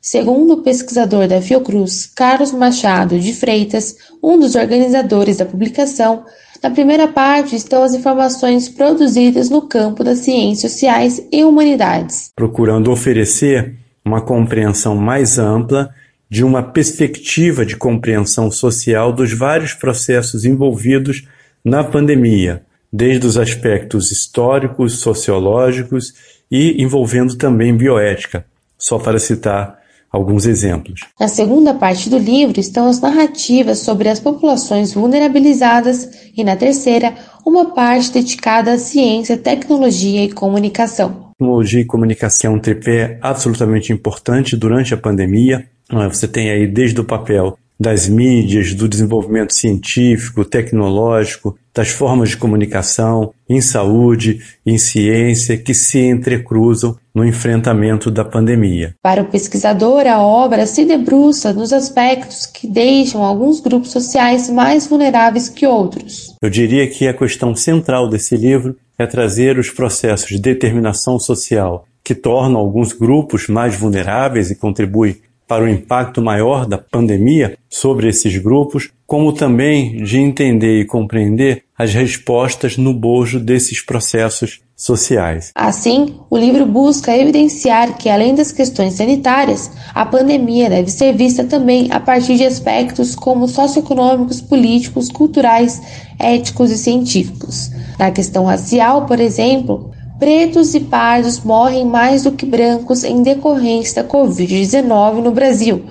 Segundo 0.00 0.54
o 0.54 0.62
pesquisador 0.62 1.26
da 1.26 1.42
Fiocruz, 1.42 2.06
Carlos 2.06 2.52
Machado 2.52 3.18
de 3.18 3.32
Freitas, 3.32 3.96
um 4.22 4.38
dos 4.38 4.54
organizadores 4.54 5.38
da 5.38 5.44
publicação, 5.44 6.24
na 6.62 6.70
primeira 6.70 7.08
parte 7.08 7.56
estão 7.56 7.82
as 7.82 7.94
informações 7.94 8.68
produzidas 8.68 9.50
no 9.50 9.62
campo 9.62 10.04
das 10.04 10.20
ciências 10.20 10.72
sociais 10.72 11.20
e 11.32 11.44
humanidades, 11.44 12.30
procurando 12.34 12.90
oferecer 12.90 13.74
uma 14.04 14.20
compreensão 14.20 14.94
mais 14.94 15.38
ampla 15.38 15.90
de 16.28 16.44
uma 16.44 16.62
perspectiva 16.62 17.64
de 17.64 17.76
compreensão 17.76 18.50
social 18.50 19.12
dos 19.12 19.32
vários 19.32 19.72
processos 19.74 20.44
envolvidos 20.44 21.26
na 21.64 21.84
pandemia, 21.84 22.62
desde 22.92 23.26
os 23.26 23.36
aspectos 23.36 24.10
históricos, 24.10 25.00
sociológicos 25.00 26.14
e 26.50 26.82
envolvendo 26.82 27.36
também 27.36 27.76
bioética, 27.76 28.44
só 28.78 28.98
para 28.98 29.18
citar 29.18 29.78
alguns 30.10 30.46
exemplos. 30.46 31.00
Na 31.20 31.28
segunda 31.28 31.74
parte 31.74 32.08
do 32.08 32.18
livro 32.18 32.58
estão 32.58 32.88
as 32.88 33.00
narrativas 33.00 33.80
sobre 33.80 34.08
as 34.08 34.18
populações 34.18 34.94
vulnerabilizadas 34.94 36.30
e 36.36 36.42
na 36.42 36.56
terceira, 36.56 37.14
uma 37.44 37.74
parte 37.74 38.12
dedicada 38.12 38.72
à 38.72 38.78
ciência, 38.78 39.36
tecnologia 39.36 40.24
e 40.24 40.32
comunicação. 40.32 41.32
tecnologia 41.38 41.80
e 41.80 41.84
comunicação 41.84 42.52
é 42.52 42.56
um 42.56 42.60
tripé 42.60 43.18
absolutamente 43.20 43.92
importante 43.92 44.56
durante 44.56 44.94
a 44.94 44.96
pandemia. 44.96 45.68
Você 45.90 46.26
tem 46.26 46.50
aí 46.50 46.66
desde 46.66 47.00
o 47.00 47.04
papel 47.04 47.56
das 47.78 48.08
mídias, 48.08 48.74
do 48.74 48.88
desenvolvimento 48.88 49.52
científico, 49.52 50.44
tecnológico, 50.44 51.56
das 51.74 51.90
formas 51.90 52.30
de 52.30 52.36
comunicação, 52.38 53.34
em 53.48 53.60
saúde, 53.60 54.40
em 54.64 54.78
ciência, 54.78 55.58
que 55.58 55.74
se 55.74 55.98
entrecruzam 55.98 56.96
no 57.14 57.22
enfrentamento 57.22 58.10
da 58.10 58.24
pandemia. 58.24 58.94
Para 59.02 59.22
o 59.22 59.26
pesquisador, 59.26 60.06
a 60.06 60.18
obra 60.18 60.66
se 60.66 60.86
debruça 60.86 61.52
nos 61.52 61.72
aspectos 61.72 62.46
que 62.46 62.66
deixam 62.66 63.22
alguns 63.22 63.60
grupos 63.60 63.90
sociais 63.90 64.48
mais 64.48 64.86
vulneráveis 64.86 65.50
que 65.50 65.66
outros. 65.66 66.34
Eu 66.40 66.48
diria 66.48 66.88
que 66.88 67.06
a 67.06 67.14
questão 67.14 67.54
central 67.54 68.08
desse 68.08 68.36
livro 68.36 68.74
é 68.98 69.06
trazer 69.06 69.58
os 69.58 69.68
processos 69.68 70.28
de 70.28 70.38
determinação 70.38 71.18
social 71.18 71.84
que 72.02 72.14
tornam 72.14 72.60
alguns 72.60 72.92
grupos 72.92 73.48
mais 73.48 73.74
vulneráveis 73.74 74.50
e 74.50 74.54
contribuem 74.54 75.16
para 75.46 75.64
o 75.64 75.68
impacto 75.68 76.20
maior 76.20 76.66
da 76.66 76.78
pandemia 76.78 77.56
sobre 77.68 78.08
esses 78.08 78.36
grupos, 78.38 78.90
como 79.06 79.32
também 79.32 80.02
de 80.02 80.18
entender 80.18 80.80
e 80.80 80.86
compreender 80.86 81.62
as 81.78 81.92
respostas 81.94 82.76
no 82.76 82.92
bojo 82.92 83.38
desses 83.38 83.80
processos 83.80 84.60
sociais. 84.76 85.52
Assim, 85.54 86.16
o 86.28 86.36
livro 86.36 86.66
busca 86.66 87.16
evidenciar 87.16 87.96
que, 87.96 88.10
além 88.10 88.34
das 88.34 88.52
questões 88.52 88.94
sanitárias, 88.94 89.70
a 89.94 90.04
pandemia 90.04 90.68
deve 90.68 90.90
ser 90.90 91.14
vista 91.14 91.44
também 91.44 91.88
a 91.90 91.98
partir 91.98 92.36
de 92.36 92.44
aspectos 92.44 93.14
como 93.14 93.48
socioeconômicos, 93.48 94.40
políticos, 94.40 95.08
culturais, 95.08 95.80
éticos 96.18 96.70
e 96.70 96.76
científicos. 96.76 97.70
Na 97.98 98.10
questão 98.10 98.44
racial, 98.44 99.06
por 99.06 99.18
exemplo, 99.18 99.92
pretos 100.18 100.74
e 100.74 100.80
pardos 100.80 101.40
morrem 101.40 101.84
mais 101.84 102.22
do 102.22 102.32
que 102.32 102.46
brancos 102.46 103.04
em 103.04 103.22
decorrência 103.22 104.02
da 104.02 104.08
Covid-19 104.08 105.22
no 105.22 105.30
Brasil. 105.30 105.84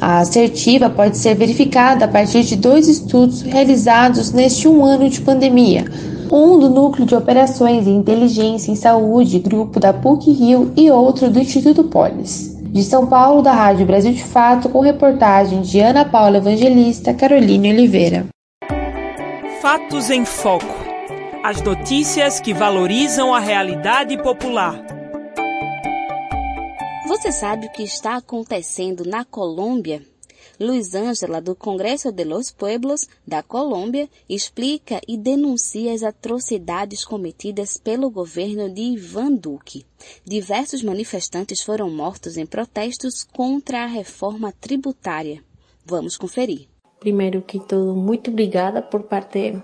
A 0.00 0.18
assertiva 0.18 0.90
pode 0.90 1.16
ser 1.16 1.34
verificada 1.34 2.04
a 2.04 2.08
partir 2.08 2.42
de 2.42 2.56
dois 2.56 2.88
estudos 2.88 3.42
realizados 3.42 4.32
neste 4.32 4.66
um 4.66 4.84
ano 4.84 5.08
de 5.08 5.20
pandemia. 5.20 5.84
Um 6.30 6.58
do 6.58 6.68
Núcleo 6.68 7.06
de 7.06 7.14
Operações 7.14 7.86
e 7.86 7.90
Inteligência 7.90 8.72
em 8.72 8.74
Saúde, 8.74 9.38
grupo 9.38 9.78
da 9.78 9.92
PUC-Rio, 9.92 10.72
e 10.76 10.90
outro 10.90 11.30
do 11.30 11.38
Instituto 11.38 11.84
Polis. 11.84 12.56
De 12.62 12.82
São 12.82 13.06
Paulo, 13.06 13.42
da 13.42 13.52
Rádio 13.52 13.86
Brasil 13.86 14.12
de 14.12 14.24
Fato, 14.24 14.70
com 14.70 14.80
reportagem 14.80 15.60
de 15.60 15.78
Ana 15.78 16.06
Paula 16.06 16.38
Evangelista, 16.38 17.12
Caroline 17.12 17.70
Oliveira. 17.70 18.26
Fatos 19.60 20.10
em 20.10 20.24
Foco 20.24 20.91
as 21.44 21.60
notícias 21.60 22.38
que 22.38 22.54
valorizam 22.54 23.34
a 23.34 23.40
realidade 23.40 24.16
popular. 24.22 24.80
Você 27.08 27.32
sabe 27.32 27.66
o 27.66 27.72
que 27.72 27.82
está 27.82 28.14
acontecendo 28.16 29.04
na 29.04 29.24
Colômbia? 29.24 30.06
Luiz 30.60 30.94
Ângela, 30.94 31.40
do 31.40 31.56
Congresso 31.56 32.12
de 32.12 32.22
los 32.22 32.52
Pueblos 32.52 33.08
da 33.26 33.42
Colômbia, 33.42 34.08
explica 34.28 35.00
e 35.08 35.16
denuncia 35.16 35.92
as 35.92 36.04
atrocidades 36.04 37.04
cometidas 37.04 37.76
pelo 37.76 38.08
governo 38.08 38.72
de 38.72 38.80
Ivan 38.80 39.32
Duque. 39.32 39.84
Diversos 40.24 40.80
manifestantes 40.80 41.60
foram 41.60 41.90
mortos 41.90 42.36
em 42.36 42.46
protestos 42.46 43.24
contra 43.24 43.82
a 43.82 43.86
reforma 43.86 44.52
tributária. 44.60 45.42
Vamos 45.84 46.16
conferir. 46.16 46.68
Primeiro 47.00 47.42
que 47.42 47.58
tudo, 47.58 47.96
muito 47.96 48.30
obrigada 48.30 48.80
por 48.80 49.02
parte 49.02 49.60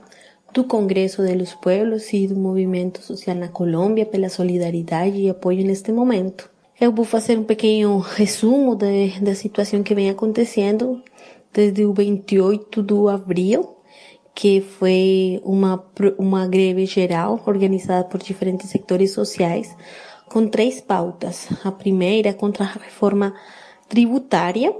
do 0.52 0.64
Congresso 0.64 1.24
de 1.24 1.34
los 1.34 1.54
Pueblos 1.54 2.12
e 2.12 2.26
do 2.26 2.36
Movimento 2.36 3.02
Social 3.02 3.36
na 3.36 3.48
Colômbia 3.48 4.06
pela 4.06 4.28
solidariedade 4.28 5.18
e 5.18 5.30
apoio 5.30 5.64
neste 5.64 5.92
momento. 5.92 6.50
Eu 6.80 6.92
vou 6.92 7.04
fazer 7.04 7.38
um 7.38 7.44
pequeno 7.44 7.98
resumo 7.98 8.76
de, 8.76 9.20
da 9.20 9.34
situação 9.34 9.82
que 9.82 9.94
vem 9.94 10.10
acontecendo 10.10 11.02
desde 11.52 11.84
o 11.84 11.92
28 11.92 12.82
de 12.82 13.08
abril, 13.08 13.76
que 14.34 14.60
foi 14.60 15.40
uma, 15.44 15.84
uma 16.16 16.46
greve 16.46 16.86
geral 16.86 17.42
organizada 17.46 18.04
por 18.04 18.22
diferentes 18.22 18.70
setores 18.70 19.12
sociais, 19.12 19.76
com 20.28 20.46
três 20.46 20.80
pautas. 20.80 21.48
A 21.64 21.72
primeira 21.72 22.32
contra 22.32 22.64
a 22.64 22.68
reforma 22.68 23.34
tributária, 23.88 24.72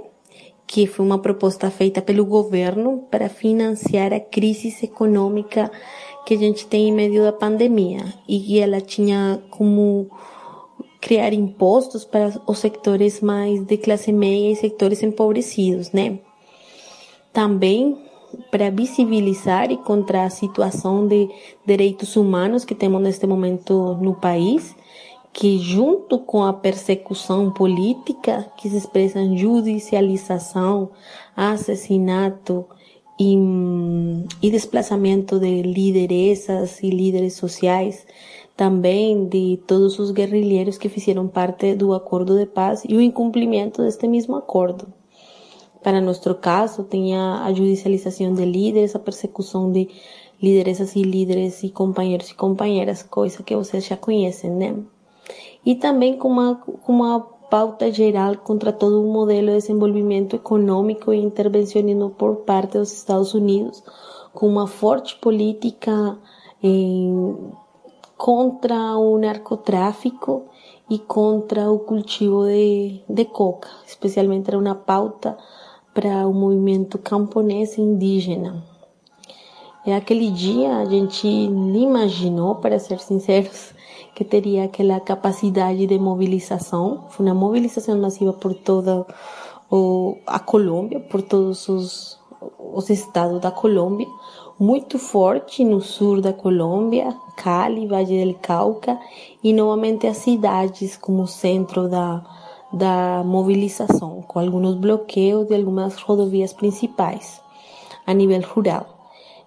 que 0.71 0.85
foi 0.85 1.03
uma 1.03 1.17
proposta 1.17 1.71
feita 1.71 1.99
pelo 1.99 2.23
governo 2.23 3.07
para 3.09 3.27
financiar 3.27 4.13
a 4.13 4.19
crise 4.19 4.71
econômica 4.85 5.71
que 6.27 6.35
a 6.35 6.37
gente 6.37 6.67
tem 6.67 6.89
em 6.89 6.91
meio 6.91 7.23
da 7.23 7.33
pandemia 7.33 8.13
e 8.27 8.59
ela 8.59 8.79
tinha 8.79 9.41
como 9.49 10.07
criar 11.01 11.33
impostos 11.33 12.05
para 12.05 12.39
os 12.45 12.59
setores 12.59 13.19
mais 13.19 13.65
de 13.65 13.77
classe 13.77 14.13
média 14.13 14.51
e 14.51 14.55
setores 14.55 15.01
empobrecidos, 15.01 15.91
né? 15.91 16.19
Também 17.33 17.97
para 18.51 18.69
visibilizar 18.69 19.71
e 19.71 19.77
contra 19.77 20.25
a 20.25 20.29
situação 20.29 21.07
de 21.07 21.29
direitos 21.65 22.15
humanos 22.15 22.63
que 22.63 22.75
temos 22.75 23.01
neste 23.01 23.25
momento 23.25 23.97
no 23.99 24.13
país 24.13 24.75
que, 25.31 25.57
junto 25.57 26.19
com 26.19 26.43
a 26.43 26.53
persecução 26.53 27.51
política, 27.51 28.51
que 28.57 28.69
se 28.69 28.77
expressa 28.77 29.19
em 29.19 29.37
judicialização, 29.37 30.89
assassinato 31.35 32.65
e, 33.19 33.37
e 34.41 34.49
desplazamento 34.49 35.39
de 35.39 35.61
lideresas 35.61 36.81
e 36.81 36.89
líderes 36.89 37.33
sociais, 37.35 38.05
também 38.55 39.25
de 39.27 39.59
todos 39.65 39.99
os 39.99 40.11
guerrilheiros 40.11 40.77
que 40.77 40.89
fizeram 40.89 41.27
parte 41.27 41.75
do 41.75 41.93
acordo 41.93 42.37
de 42.37 42.45
paz 42.45 42.83
e 42.87 42.95
o 42.95 43.01
incumprimento 43.01 43.81
deste 43.81 44.07
mesmo 44.07 44.35
acordo. 44.35 44.91
Para 45.81 46.01
nosso 46.01 46.35
caso, 46.35 46.83
tem 46.83 47.15
a 47.15 47.53
judicialização 47.53 48.33
de 48.33 48.43
líderes, 48.43 48.95
a 48.95 48.99
persecução 48.99 49.71
de 49.71 49.87
lideresas 50.41 50.95
e 50.95 51.01
líderes 51.03 51.63
e 51.63 51.69
companheiros 51.69 52.29
e 52.31 52.35
companheiras, 52.35 53.03
coisa 53.03 53.43
que 53.43 53.55
vocês 53.55 53.85
já 53.85 53.95
conhecem, 53.95 54.51
né? 54.51 54.75
E 55.65 55.75
também 55.75 56.17
com 56.17 56.27
uma, 56.27 56.55
com 56.55 56.91
uma 56.91 57.19
pauta 57.49 57.91
geral 57.91 58.37
contra 58.37 58.71
todo 58.71 59.01
o 59.01 59.11
modelo 59.11 59.47
de 59.47 59.57
desenvolvimento 59.57 60.35
econômico 60.35 61.11
e 61.11 61.17
intervencionismo 61.17 62.11
por 62.11 62.37
parte 62.37 62.77
dos 62.77 62.91
Estados 62.91 63.33
Unidos, 63.33 63.83
com 64.33 64.47
uma 64.47 64.67
forte 64.67 65.15
política 65.15 66.17
contra 68.17 68.97
o 68.97 69.17
narcotráfico 69.17 70.43
e 70.89 70.99
contra 70.99 71.71
o 71.71 71.79
cultivo 71.79 72.45
de, 72.45 73.01
de 73.07 73.25
coca, 73.25 73.69
especialmente 73.85 74.49
era 74.49 74.57
uma 74.57 74.75
pauta 74.75 75.37
para 75.93 76.27
o 76.27 76.33
movimento 76.33 76.97
camponês 76.97 77.77
indígena. 77.77 78.63
E 79.85 79.91
aquele 79.91 80.29
dia 80.29 80.77
a 80.77 80.85
gente 80.85 81.25
nem 81.25 81.83
imaginou, 81.83 82.55
para 82.55 82.77
ser 82.79 82.99
sinceros, 82.99 83.73
que 84.19 84.25
teria 84.25 84.65
aquela 84.65 84.99
capacidade 84.99 85.87
de 85.87 85.97
mobilização. 85.97 87.05
Foi 87.07 87.25
uma 87.25 87.33
mobilização 87.33 87.97
massiva 87.97 88.33
por 88.33 88.53
toda 88.53 89.05
a 90.27 90.39
Colômbia, 90.39 90.99
por 90.99 91.21
todos 91.21 91.69
os, 91.69 92.19
os 92.59 92.89
estados 92.89 93.39
da 93.39 93.49
Colômbia, 93.49 94.07
muito 94.59 94.99
forte 94.99 95.63
no 95.63 95.79
sul 95.79 96.19
da 96.19 96.33
Colômbia, 96.33 97.15
Cali, 97.37 97.87
Valle 97.87 98.25
del 98.25 98.35
Cauca, 98.41 98.99
e 99.41 99.53
novamente 99.53 100.05
as 100.05 100.17
cidades 100.17 100.97
como 100.97 101.25
centro 101.25 101.87
da, 101.87 102.21
da 102.73 103.23
mobilização, 103.23 104.21
com 104.27 104.37
alguns 104.37 104.75
bloqueios 104.75 105.47
de 105.47 105.55
algumas 105.55 105.95
rodovias 105.95 106.51
principais 106.51 107.41
a 108.05 108.13
nível 108.13 108.41
rural. 108.41 108.98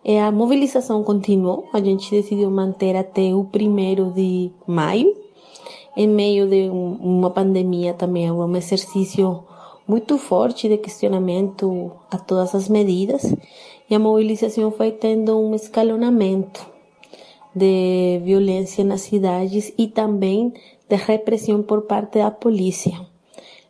É, 0.04 0.20
a 0.20 0.32
mobilização 0.32 1.04
continuou, 1.04 1.68
a 1.72 1.80
gente 1.80 2.10
decidiu 2.10 2.50
manter 2.50 2.96
até 2.96 3.32
o 3.32 3.44
primeiro 3.44 4.10
de 4.10 4.50
maio, 4.66 5.16
em 5.96 6.08
meio 6.08 6.48
de 6.48 6.68
uma 6.68 7.30
pandemia 7.30 7.94
também, 7.94 8.28
um 8.28 8.56
exercício 8.56 9.44
muito 9.86 10.18
forte 10.18 10.68
de 10.68 10.78
questionamento 10.78 11.92
a 12.10 12.18
todas 12.18 12.52
as 12.52 12.68
medidas, 12.68 13.32
e 13.88 13.94
a 13.94 13.98
mobilização 13.98 14.72
foi 14.72 14.90
tendo 14.90 15.38
um 15.38 15.54
escalonamento 15.54 16.66
de 17.54 18.20
violência 18.24 18.82
nas 18.82 19.02
cidades 19.02 19.72
e 19.78 19.86
também 19.86 20.52
de 20.88 20.96
repressão 20.96 21.62
por 21.62 21.82
parte 21.82 22.18
da 22.18 22.30
polícia. 22.30 23.06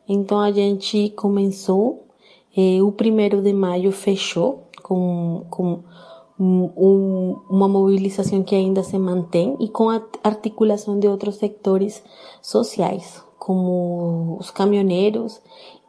Então 0.08 0.40
a 0.40 0.50
gente 0.50 1.10
começou, 1.10 2.06
eh, 2.56 2.80
o 2.82 2.90
primeiro 2.92 3.42
de 3.42 3.52
maio 3.52 3.92
fechou 3.92 4.62
com, 4.82 5.44
com 5.50 5.82
um, 6.38 7.36
uma 7.48 7.68
mobilização 7.68 8.42
que 8.42 8.54
ainda 8.54 8.82
se 8.82 8.98
mantém 8.98 9.56
e 9.60 9.68
com 9.68 9.90
a 9.90 10.02
articulação 10.24 10.98
de 10.98 11.06
outros 11.06 11.36
setores 11.36 12.02
sociais, 12.40 13.22
como 13.38 14.36
os 14.40 14.50
caminhoneiros 14.50 15.40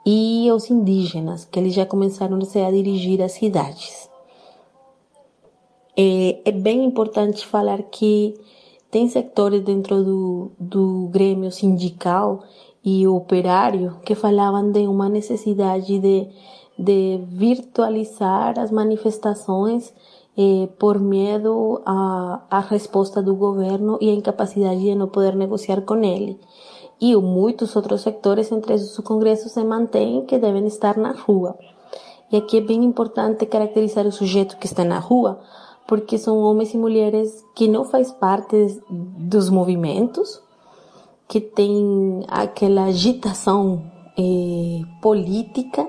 e 0.06 0.50
os 0.52 0.70
indígenas, 0.70 1.46
que 1.46 1.60
eles 1.60 1.74
já 1.74 1.86
começaram 1.86 2.38
a 2.38 2.72
dirigir 2.72 3.22
às 3.22 3.34
cidades. 3.34 4.10
É, 5.96 6.42
é 6.46 6.52
bem 6.52 6.84
importante 6.84 7.46
falar 7.46 7.82
que 7.84 8.34
tem 8.90 9.08
setores 9.08 9.62
dentro 9.62 10.04
do, 10.04 10.52
do 10.60 11.08
grêmio 11.12 11.52
sindical 11.52 12.44
e 12.84 13.08
operário 13.08 13.98
que 14.04 14.14
falavam 14.14 14.72
de 14.72 14.88
uma 14.88 15.08
necessidade 15.08 16.00
de, 16.00 16.28
de 16.78 17.22
virtualizar 17.28 18.60
as 18.60 18.72
manifestações 18.72 19.94
eh, 20.38 20.68
por 20.80 21.00
medo 21.00 21.82
à, 21.86 22.60
resposta 22.68 23.22
do 23.22 23.36
governo 23.36 23.98
e 24.02 24.10
à 24.10 24.14
incapacidade 24.14 24.82
de 24.82 24.96
não 24.96 25.08
poder 25.08 25.36
negociar 25.36 25.82
com 25.82 26.04
ele. 26.04 26.40
E 27.00 27.16
muitos 27.16 27.76
outros 27.76 28.02
sectores, 28.02 28.52
entre 28.52 28.74
esses 28.74 28.98
o 28.98 29.04
Congresso, 29.04 29.50
se 29.50 29.64
mantêm 29.64 30.26
que 30.26 30.40
devem 30.40 30.66
estar 30.66 30.98
na 30.98 31.12
rua. 31.12 31.58
E 32.32 32.38
aqui 32.38 32.58
é 32.58 32.62
bem 32.62 32.84
importante 32.84 33.46
caracterizar 33.46 34.08
o 34.08 34.12
sujeito 34.12 34.58
que 34.58 34.66
está 34.66 34.84
na 34.84 35.00
rua, 35.00 35.40
porque 35.88 36.18
são 36.18 36.40
homens 36.40 36.74
e 36.74 36.78
mulheres 36.78 37.46
que 37.54 37.68
não 37.68 37.86
faz 37.86 38.12
parte 38.12 38.82
dos 38.90 39.50
movimentos, 39.50 40.42
que 41.28 41.40
tem 41.40 42.24
aquela 42.28 42.86
agitação 42.86 43.84
eh, 44.18 44.82
política 45.02 45.88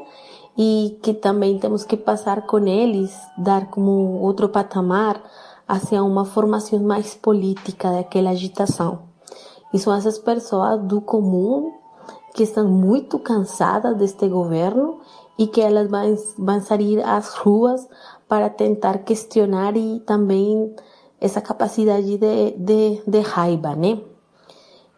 e 0.57 0.99
que 1.03 1.13
também 1.13 1.59
temos 1.59 1.85
que 1.85 1.97
passar 1.97 2.43
com 2.43 2.67
eles, 2.67 3.17
dar 3.37 3.71
como 3.71 4.21
outro 4.21 4.49
patamar 4.49 5.21
hacia 5.67 6.03
uma 6.03 6.25
formação 6.25 6.79
mais 6.81 7.15
política 7.15 7.91
daquela 7.91 8.31
agitação. 8.31 9.01
E 9.73 9.79
são 9.79 9.93
essas 9.93 10.19
pessoas 10.19 10.81
do 10.83 11.01
comum 11.01 11.73
que 12.35 12.45
estão 12.45 12.69
muito 12.69 13.19
cansadas 13.19 13.97
deste 13.97 14.29
governo 14.29 15.01
e 15.39 15.47
que 15.47 15.61
elas 15.61 15.91
vão, 15.91 16.17
vão 16.39 16.61
sair 16.61 17.03
às 17.03 17.35
ruas 17.35 17.89
para 18.29 18.49
tentar 18.49 18.99
questionar 18.99 19.77
e 19.77 20.01
também 20.01 20.75
essa 21.21 21.41
capacidade 21.41 22.19
de, 22.19 22.51
de, 22.53 23.03
de 23.07 23.21
raiva, 23.21 23.75
né? 23.75 24.01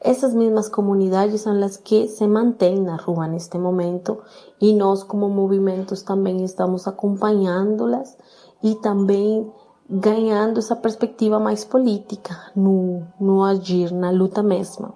Essas 0.06 0.32
mesmas 0.32 0.68
comunidades 0.68 1.40
são 1.40 1.60
as 1.64 1.76
que 1.76 2.06
se 2.06 2.28
mantêm 2.28 2.80
na 2.80 2.94
rua 2.94 3.26
neste 3.26 3.58
momento 3.58 4.18
e 4.60 4.72
nós, 4.72 5.02
como 5.02 5.28
movimentos, 5.28 6.00
também 6.02 6.44
estamos 6.44 6.86
acompanhando-las 6.86 8.16
e 8.62 8.76
também 8.76 9.52
ganhando 9.90 10.60
essa 10.60 10.76
perspectiva 10.76 11.40
mais 11.40 11.64
política 11.64 12.40
no, 12.54 13.02
no 13.18 13.42
agir, 13.42 13.92
na 13.92 14.12
luta 14.12 14.44
mesma. 14.44 14.94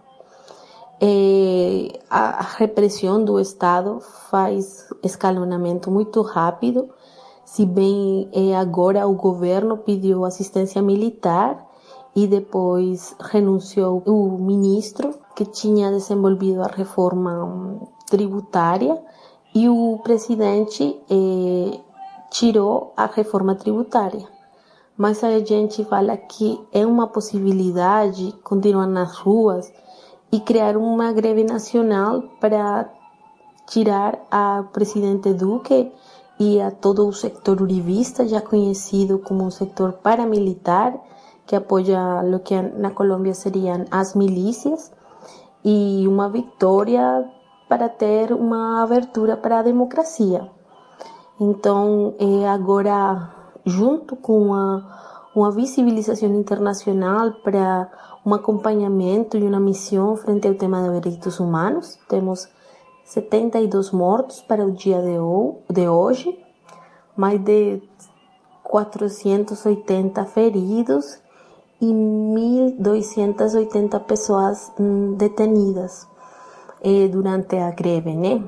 É, 1.01 1.99
a 2.09 2.43
repressão 2.43 3.25
do 3.25 3.41
Estado 3.41 3.99
faz 4.31 4.89
escalonamento 5.03 5.91
muito 5.91 6.23
rápido, 6.23 6.89
se 7.45 7.67
bem 7.67 8.29
é, 8.33 8.55
agora 8.55 9.09
o 9.09 9.15
governo 9.15 9.77
pediu 9.77 10.25
assistência 10.25 10.81
militar 10.81 11.69
e 12.15 12.27
depois 12.27 13.15
renunciou 13.21 14.03
o 14.07 14.39
ministro 14.39 15.15
que 15.35 15.45
tinha 15.45 15.91
desenvolvido 15.91 16.63
a 16.63 16.67
reforma 16.67 17.81
tributária 18.07 19.01
e 19.55 19.69
o 19.69 19.99
presidente 20.03 21.01
eh, 21.09 21.81
tirou 22.31 22.93
a 22.97 23.07
reforma 23.07 23.55
tributária. 23.55 24.27
Mas 24.97 25.25
a 25.25 25.39
gente 25.39 25.85
fala 25.85 26.17
que 26.17 26.61
é 26.73 26.85
uma 26.85 27.07
possibilidade 27.07 28.33
continuar 28.45 28.87
nas 28.87 29.17
ruas 29.17 29.73
e 30.31 30.41
criar 30.41 30.77
uma 30.77 31.13
greve 31.13 31.43
nacional 31.45 32.23
para 32.41 32.91
tirar 33.67 34.19
a 34.31 34.65
presidente 34.73 35.33
Duque 35.33 35.93
e 36.39 36.61
a 36.61 36.71
todo 36.71 37.07
o 37.07 37.13
sector 37.13 37.61
uribista, 37.61 38.27
já 38.27 38.41
conhecido 38.41 39.19
como 39.19 39.45
um 39.45 39.51
sector 39.51 39.93
paramilitar, 39.93 40.99
que 41.51 41.57
apoia 41.57 42.23
o 42.23 42.39
que 42.39 42.63
na 42.63 42.93
Colômbia 42.93 43.35
seriam 43.35 43.85
as 43.91 44.15
milícias, 44.15 44.93
e 45.65 46.07
uma 46.07 46.29
vitória 46.29 47.29
para 47.69 47.89
ter 47.89 48.33
uma 48.33 48.85
abertura 48.85 49.37
para 49.37 49.59
a 49.59 49.63
democracia. 49.63 50.49
Então, 51.41 52.15
é 52.21 52.49
agora, 52.49 53.35
junto 53.67 54.15
com 54.15 54.53
uma 55.35 55.51
visibilização 55.51 56.29
internacional 56.29 57.33
para 57.43 57.91
um 58.25 58.33
acompanhamento 58.33 59.37
e 59.37 59.43
uma 59.43 59.59
missão 59.59 60.15
frente 60.15 60.47
ao 60.47 60.55
tema 60.55 60.81
de 60.83 61.01
direitos 61.01 61.41
humanos, 61.41 61.99
temos 62.09 62.49
72 63.03 63.91
mortos 63.91 64.41
para 64.41 64.65
o 64.65 64.71
dia 64.71 65.03
de 65.69 65.89
hoje, 65.89 66.39
mais 67.17 67.41
de 67.41 67.83
480 68.63 70.25
feridos 70.27 71.21
e 71.81 71.87
1.280 71.87 73.99
pessoas 74.01 74.71
hum, 74.79 75.15
detenidas 75.15 76.07
eh, 76.83 77.09
durante 77.09 77.57
a 77.57 77.71
greve, 77.71 78.15
né? 78.15 78.45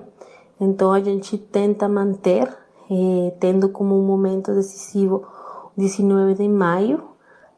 Então 0.61 0.93
a 0.93 1.01
gente 1.01 1.39
tenta 1.39 1.89
manter, 1.89 2.55
eh, 2.91 3.35
tendo 3.41 3.70
como 3.70 3.99
um 3.99 4.07
momento 4.07 4.55
decisivo 4.55 5.26
19 5.76 6.35
de 6.35 6.49
maio, 6.49 7.03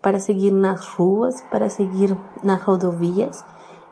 para 0.01 0.19
seguir 0.19 0.51
nas 0.51 0.87
ruas, 0.87 1.41
para 1.51 1.69
seguir 1.71 2.15
nas 2.43 2.63
rodovias 2.63 3.43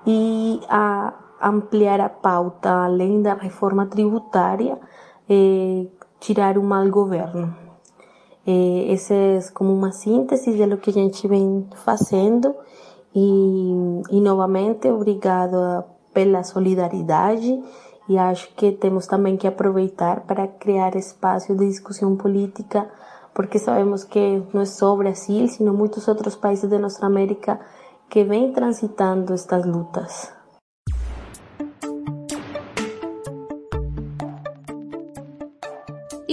e 0.06 0.60
a 0.68 1.14
ampliar 1.40 2.00
a 2.00 2.10
pauta, 2.10 2.84
além 2.84 3.22
da 3.22 3.34
reforma 3.34 3.86
tributária, 3.86 4.78
eh, 5.28 5.86
tirar 6.20 6.58
o 6.58 6.62
mal 6.62 6.88
governo. 6.90 7.61
Eh, 8.46 8.92
essa 8.92 9.14
é 9.14 9.40
como 9.54 9.72
uma 9.72 9.92
síntese 9.92 10.52
de 10.52 10.66
lo 10.66 10.78
que 10.78 10.90
a 10.90 10.92
gente 10.92 11.28
vem 11.28 11.66
fazendo 11.84 12.54
e, 13.14 13.72
e 14.10 14.20
novamente 14.20 14.88
obrigado 14.88 15.84
pela 16.12 16.42
solidariedade 16.42 17.62
e 18.08 18.18
acho 18.18 18.52
que 18.54 18.72
temos 18.72 19.06
também 19.06 19.36
que 19.36 19.46
aproveitar 19.46 20.22
para 20.22 20.48
criar 20.48 20.96
espaço 20.96 21.54
de 21.54 21.68
discussão 21.68 22.16
política 22.16 22.90
porque 23.32 23.58
sabemos 23.58 24.04
que 24.04 24.42
não 24.52 24.62
é 24.62 24.66
só 24.66 24.94
Brasil, 24.96 25.48
sino 25.48 25.72
muitos 25.72 26.06
outros 26.08 26.36
países 26.36 26.68
de 26.68 26.78
nossa 26.78 27.06
América 27.06 27.60
que 28.08 28.24
vêm 28.24 28.52
transitando 28.52 29.32
estas 29.32 29.64
lutas. 29.64 30.41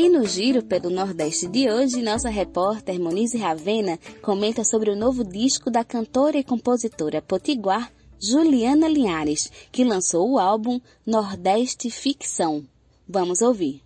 E 0.01 0.07
no 0.07 0.25
giro 0.25 0.63
pelo 0.63 0.89
Nordeste 0.89 1.45
de 1.45 1.69
hoje, 1.69 2.01
nossa 2.01 2.29
repórter 2.29 2.97
Monize 2.97 3.37
Ravena 3.37 3.99
comenta 4.21 4.63
sobre 4.63 4.89
o 4.89 4.95
novo 4.95 5.25
disco 5.25 5.69
da 5.69 5.83
cantora 5.83 6.37
e 6.37 6.43
compositora 6.43 7.21
potiguar 7.21 7.91
Juliana 8.17 8.87
Linhares, 8.87 9.51
que 9.73 9.83
lançou 9.83 10.31
o 10.31 10.39
álbum 10.39 10.79
Nordeste 11.05 11.91
Ficção. 11.91 12.63
Vamos 13.05 13.41
ouvir. 13.41 13.81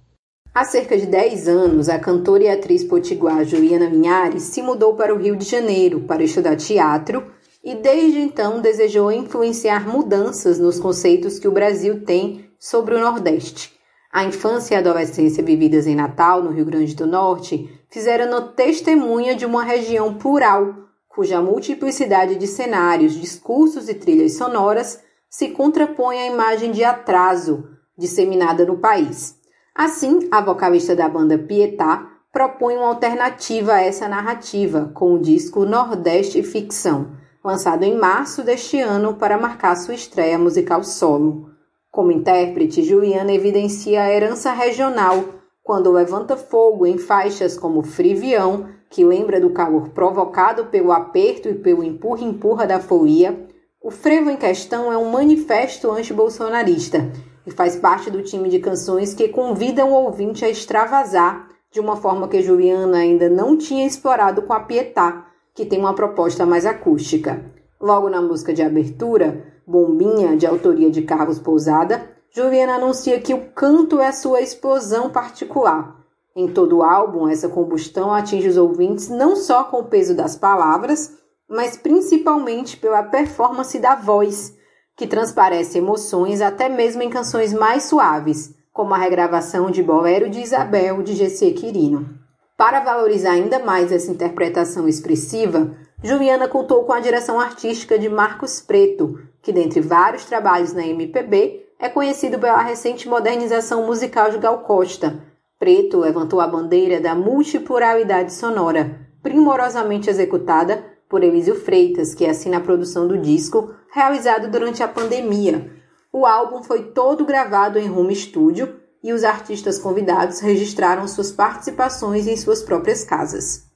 Há 0.54 0.64
cerca 0.66 0.96
de 0.96 1.08
10 1.08 1.48
anos, 1.48 1.90
a 1.90 1.98
cantora 1.98 2.44
e 2.44 2.48
atriz 2.48 2.84
potiguar 2.84 3.44
Juliana 3.44 3.90
Linhares 3.90 4.44
se 4.44 4.62
mudou 4.62 4.94
para 4.94 5.16
o 5.16 5.18
Rio 5.18 5.36
de 5.36 5.46
Janeiro 5.46 6.02
para 6.02 6.24
estudar 6.24 6.58
teatro 6.58 7.26
e 7.64 7.74
desde 7.74 8.20
então 8.20 8.62
desejou 8.62 9.12
influenciar 9.12 9.88
mudanças 9.88 10.60
nos 10.60 10.80
conceitos 10.80 11.40
que 11.40 11.48
o 11.48 11.52
Brasil 11.52 12.06
tem 12.06 12.46
sobre 12.60 12.94
o 12.94 13.00
Nordeste. 13.00 13.74
A 14.14 14.24
infância 14.24 14.76
e 14.76 14.78
a 14.78 14.80
adolescência 14.80 15.44
vividas 15.44 15.88
em 15.88 15.96
Natal, 15.96 16.44
no 16.44 16.52
Rio 16.52 16.66
Grande 16.66 16.96
do 16.96 17.08
Norte, 17.08 17.68
fizeram-no 17.90 18.50
testemunha 18.50 19.36
de 19.36 19.44
uma 19.44 19.64
região 19.64 20.14
plural, 20.14 20.72
cuja 21.08 21.42
multiplicidade 21.42 22.36
de 22.36 22.46
cenários, 22.46 23.14
discursos 23.14 23.90
e 23.90 23.96
trilhas 23.96 24.36
sonoras 24.38 25.02
se 25.28 25.48
contrapõe 25.48 26.20
à 26.20 26.28
imagem 26.28 26.72
de 26.72 26.84
atraso 26.84 27.68
disseminada 27.98 28.64
no 28.64 28.78
país. 28.78 29.36
Assim, 29.74 30.30
a 30.32 30.40
vocalista 30.42 30.96
da 30.96 31.10
banda 31.10 31.36
Pietá 31.40 32.08
propõe 32.32 32.78
uma 32.78 32.90
alternativa 32.90 33.74
a 33.74 33.82
essa 33.82 34.08
narrativa 34.08 34.92
com 34.94 35.16
o 35.16 35.20
disco 35.20 35.66
Nordeste 35.66 36.44
Ficção, 36.44 37.18
lançado 37.44 37.82
em 37.82 37.98
março 37.98 38.44
deste 38.44 38.80
ano 38.80 39.16
para 39.16 39.40
marcar 39.40 39.76
sua 39.76 39.96
estreia 39.96 40.38
musical 40.38 40.84
solo. 40.84 41.53
Como 41.94 42.12
intérprete, 42.12 42.82
Juliana 42.82 43.32
evidencia 43.32 44.02
a 44.02 44.12
herança 44.12 44.52
regional 44.52 45.26
quando 45.64 45.92
levanta 45.92 46.36
fogo 46.36 46.88
em 46.88 46.98
faixas 46.98 47.56
como 47.56 47.84
Frivião, 47.84 48.66
que 48.90 49.06
lembra 49.06 49.40
do 49.40 49.52
calor 49.52 49.90
provocado 49.90 50.66
pelo 50.66 50.92
aperto 50.92 51.50
e 51.50 51.54
pelo 51.54 51.84
empurra-empurra 51.84 52.66
da 52.66 52.80
folia. 52.80 53.48
O 53.80 53.92
frevo 53.92 54.32
em 54.32 54.38
questão 54.38 54.92
é 54.92 54.98
um 54.98 55.12
manifesto 55.12 55.92
anti-bolsonarista 55.92 57.12
e 57.46 57.52
faz 57.52 57.76
parte 57.76 58.10
do 58.10 58.24
time 58.24 58.50
de 58.50 58.58
canções 58.58 59.14
que 59.14 59.28
convidam 59.28 59.92
o 59.92 60.06
ouvinte 60.06 60.44
a 60.44 60.50
extravasar 60.50 61.48
de 61.72 61.80
uma 61.80 61.96
forma 61.96 62.28
que 62.28 62.42
Juliana 62.42 62.98
ainda 62.98 63.30
não 63.30 63.56
tinha 63.56 63.86
explorado 63.86 64.42
com 64.42 64.54
a 64.54 64.62
Pietá, 64.62 65.28
que 65.54 65.64
tem 65.64 65.78
uma 65.78 65.94
proposta 65.94 66.44
mais 66.44 66.66
acústica. 66.66 67.46
Logo 67.80 68.10
na 68.10 68.20
música 68.20 68.52
de 68.52 68.64
abertura, 68.64 69.53
Bombinha, 69.66 70.36
de 70.36 70.46
autoria 70.46 70.90
de 70.90 71.02
Carlos 71.02 71.40
Pousada, 71.40 72.10
Juliana 72.32 72.76
anuncia 72.76 73.20
que 73.20 73.34
o 73.34 73.52
canto 73.52 74.00
é 74.00 74.12
sua 74.12 74.42
explosão 74.42 75.10
particular. 75.10 75.96
Em 76.36 76.48
todo 76.48 76.78
o 76.78 76.84
álbum, 76.84 77.28
essa 77.28 77.48
combustão 77.48 78.12
atinge 78.12 78.48
os 78.48 78.58
ouvintes 78.58 79.08
não 79.08 79.36
só 79.36 79.64
com 79.66 79.82
o 79.82 79.86
peso 79.86 80.16
das 80.16 80.36
palavras, 80.36 81.14
mas 81.48 81.78
principalmente 81.78 82.76
pela 82.78 83.04
performance 83.04 83.78
da 83.78 83.96
voz, 83.96 84.56
que 84.98 85.06
transparece 85.06 85.78
emoções 85.78 86.42
até 86.42 86.68
mesmo 86.68 87.04
em 87.04 87.10
canções 87.10 87.54
mais 87.54 87.84
suaves, 87.84 88.56
como 88.72 88.94
a 88.94 88.98
regravação 88.98 89.70
de 89.70 89.84
Bolero 89.84 90.30
de 90.30 90.42
Isabel 90.42 91.04
de 91.04 91.14
Gessie 91.14 91.54
Quirino. 91.54 92.10
Para 92.58 92.80
valorizar 92.80 93.32
ainda 93.32 93.60
mais 93.60 93.92
essa 93.92 94.12
interpretação 94.12 94.88
expressiva, 94.88 95.76
Juliana 96.04 96.50
contou 96.50 96.84
com 96.84 96.92
a 96.92 97.00
direção 97.00 97.40
artística 97.40 97.98
de 97.98 98.10
Marcos 98.10 98.60
Preto, 98.60 99.22
que 99.42 99.54
dentre 99.54 99.80
vários 99.80 100.26
trabalhos 100.26 100.74
na 100.74 100.86
MPB 100.86 101.64
é 101.80 101.88
conhecido 101.88 102.38
pela 102.38 102.62
recente 102.62 103.08
modernização 103.08 103.86
musical 103.86 104.30
de 104.30 104.38
Gal 104.38 104.64
Costa. 104.64 105.24
Preto 105.58 106.00
levantou 106.00 106.42
a 106.42 106.48
bandeira 106.48 107.00
da 107.00 107.16
multipluralidade 107.16 108.34
sonora, 108.34 109.00
primorosamente 109.22 110.10
executada 110.10 110.84
por 111.08 111.24
Elísio 111.24 111.56
Freitas, 111.56 112.14
que 112.14 112.26
assina 112.26 112.58
a 112.58 112.62
produção 112.62 113.08
do 113.08 113.18
disco, 113.18 113.74
realizado 113.90 114.52
durante 114.52 114.84
a 114.84 114.90
pandemia. 114.90 115.72
O 116.12 116.26
álbum 116.26 116.64
foi 116.64 116.92
todo 116.92 117.26
gravado 117.26 117.80
em 117.80 117.90
home 117.90 118.14
studio 118.14 118.76
e 119.02 119.14
os 119.14 119.24
artistas 119.24 119.80
convidados 119.80 120.42
registraram 120.42 121.08
suas 121.08 121.32
participações 121.32 122.28
em 122.28 122.36
suas 122.36 122.62
próprias 122.62 123.06
casas. 123.06 123.72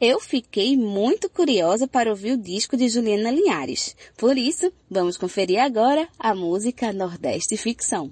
Eu 0.00 0.18
fiquei 0.18 0.78
muito 0.78 1.28
curiosa 1.28 1.86
para 1.86 2.08
ouvir 2.08 2.32
o 2.32 2.38
disco 2.38 2.74
de 2.74 2.88
Juliana 2.88 3.30
Linhares. 3.30 3.94
Por 4.16 4.38
isso, 4.38 4.72
vamos 4.90 5.18
conferir 5.18 5.60
agora 5.60 6.08
a 6.18 6.34
música 6.34 6.90
Nordeste 6.90 7.54
Ficção. 7.58 8.10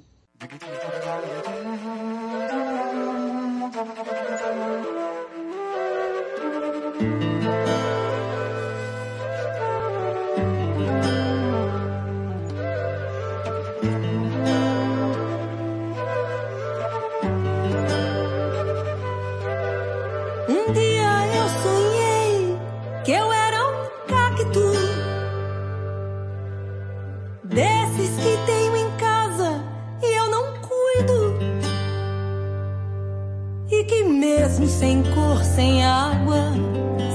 Sem 34.79 35.03
cor, 35.15 35.43
sem 35.45 35.85
água, 35.85 36.53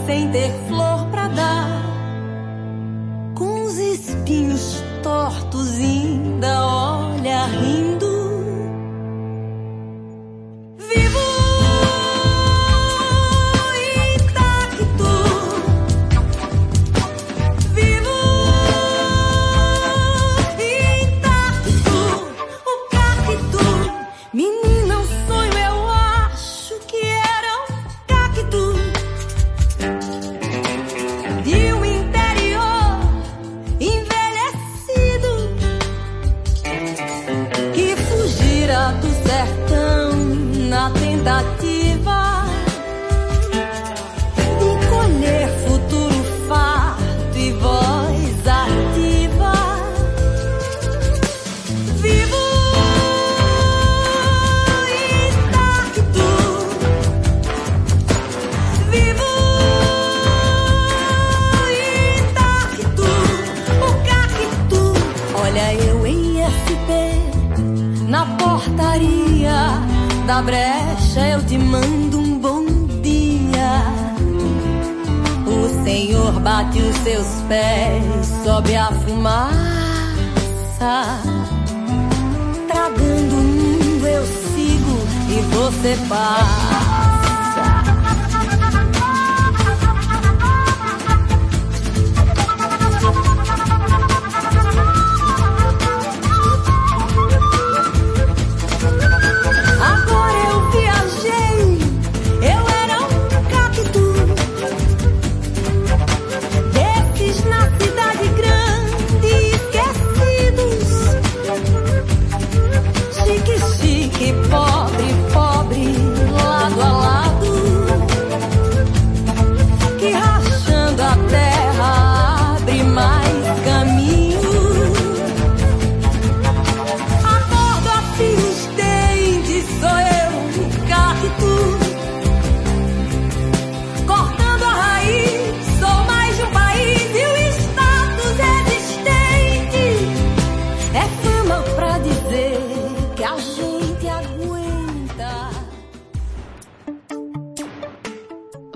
sem 0.06 0.30
ter 0.32 0.52
flor 0.68 1.08
pra 1.12 1.30
dar. 1.30 1.68
Com 3.36 3.64
os 3.64 3.78
espinhos 3.78 4.84
tortos, 5.02 5.78
ainda 5.78 6.66
olha 6.66 7.46
rindo. 7.46 7.73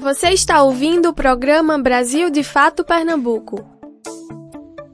Você 0.07 0.29
está 0.29 0.63
ouvindo 0.63 1.09
o 1.09 1.13
programa 1.13 1.77
Brasil 1.77 2.29
de 2.29 2.41
Fato 2.41 2.81
Pernambuco. 2.85 3.61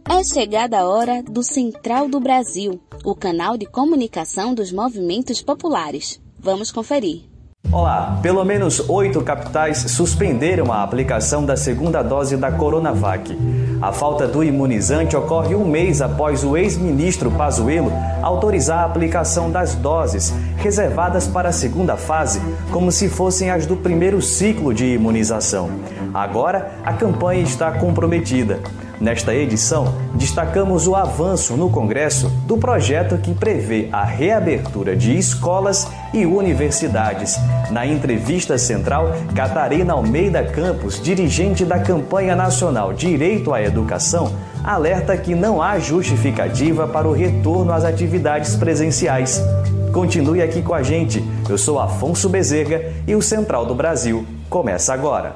É 0.09 0.23
chegada 0.23 0.79
a 0.79 0.87
hora 0.87 1.21
do 1.21 1.43
Central 1.43 2.09
do 2.09 2.19
Brasil, 2.19 2.81
o 3.05 3.13
canal 3.13 3.55
de 3.55 3.67
comunicação 3.67 4.55
dos 4.55 4.71
movimentos 4.71 5.39
populares. 5.39 6.19
Vamos 6.39 6.71
conferir. 6.71 7.32
Olá, 7.73 8.19
pelo 8.21 8.45
menos 8.45 8.87
oito 8.87 9.19
capitais 9.23 9.79
suspenderam 9.79 10.71
a 10.71 10.83
aplicação 10.83 11.43
da 11.43 11.57
segunda 11.57 12.03
dose 12.03 12.37
da 12.37 12.51
Coronavac. 12.51 13.35
A 13.81 13.91
falta 13.91 14.27
do 14.27 14.43
imunizante 14.43 15.17
ocorre 15.17 15.55
um 15.55 15.65
mês 15.65 15.99
após 15.99 16.43
o 16.43 16.55
ex-ministro 16.55 17.31
Pazuello 17.31 17.91
autorizar 18.21 18.83
a 18.83 18.85
aplicação 18.85 19.49
das 19.49 19.73
doses 19.73 20.31
reservadas 20.57 21.25
para 21.25 21.49
a 21.49 21.51
segunda 21.51 21.97
fase, 21.97 22.39
como 22.71 22.91
se 22.91 23.09
fossem 23.09 23.49
as 23.49 23.65
do 23.65 23.75
primeiro 23.75 24.21
ciclo 24.21 24.71
de 24.71 24.93
imunização. 24.93 25.71
Agora, 26.13 26.73
a 26.85 26.93
campanha 26.93 27.41
está 27.41 27.71
comprometida. 27.71 28.59
Nesta 28.99 29.33
edição, 29.33 29.93
destacamos 30.13 30.87
o 30.87 30.95
avanço 30.95 31.57
no 31.57 31.69
Congresso 31.69 32.29
do 32.45 32.57
projeto 32.57 33.17
que 33.17 33.33
prevê 33.33 33.89
a 33.91 34.03
reabertura 34.03 34.95
de 34.95 35.17
escolas 35.17 35.87
e 36.13 36.25
universidades. 36.25 37.37
Na 37.71 37.85
entrevista 37.85 38.57
central, 38.57 39.13
Catarina 39.35 39.93
Almeida 39.93 40.43
Campos, 40.43 41.01
dirigente 41.01 41.65
da 41.65 41.79
campanha 41.79 42.35
nacional 42.35 42.93
Direito 42.93 43.53
à 43.53 43.61
Educação, 43.61 44.31
alerta 44.63 45.17
que 45.17 45.35
não 45.35 45.61
há 45.61 45.79
justificativa 45.79 46.87
para 46.87 47.07
o 47.07 47.13
retorno 47.13 47.73
às 47.73 47.83
atividades 47.83 48.55
presenciais. 48.55 49.43
Continue 49.91 50.41
aqui 50.41 50.61
com 50.61 50.73
a 50.73 50.81
gente. 50.81 51.23
Eu 51.49 51.57
sou 51.57 51.79
Afonso 51.79 52.29
Bezerra 52.29 52.81
e 53.05 53.15
o 53.15 53.21
Central 53.21 53.65
do 53.65 53.75
Brasil 53.75 54.25
começa 54.49 54.93
agora. 54.93 55.35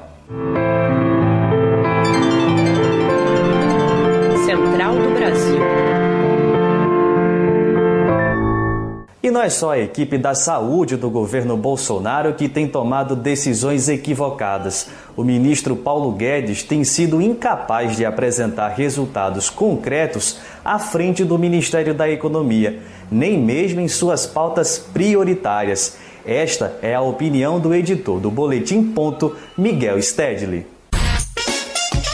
Não 9.38 9.44
é 9.44 9.50
só 9.50 9.70
a 9.70 9.78
equipe 9.78 10.18
da 10.18 10.34
saúde 10.34 10.96
do 10.96 11.08
governo 11.08 11.56
Bolsonaro 11.56 12.34
que 12.34 12.48
tem 12.48 12.66
tomado 12.66 13.14
decisões 13.14 13.88
equivocadas. 13.88 14.88
O 15.16 15.22
ministro 15.22 15.76
Paulo 15.76 16.10
Guedes 16.10 16.64
tem 16.64 16.82
sido 16.82 17.22
incapaz 17.22 17.96
de 17.96 18.04
apresentar 18.04 18.70
resultados 18.70 19.48
concretos 19.48 20.40
à 20.64 20.76
frente 20.80 21.24
do 21.24 21.38
Ministério 21.38 21.94
da 21.94 22.10
Economia, 22.10 22.80
nem 23.08 23.38
mesmo 23.38 23.80
em 23.80 23.86
suas 23.86 24.26
pautas 24.26 24.76
prioritárias. 24.76 25.96
Esta 26.26 26.76
é 26.82 26.96
a 26.96 27.00
opinião 27.00 27.60
do 27.60 27.72
editor 27.72 28.18
do 28.18 28.32
Boletim 28.32 28.90
Ponto, 28.90 29.36
Miguel 29.56 30.02
Stedley. 30.02 30.66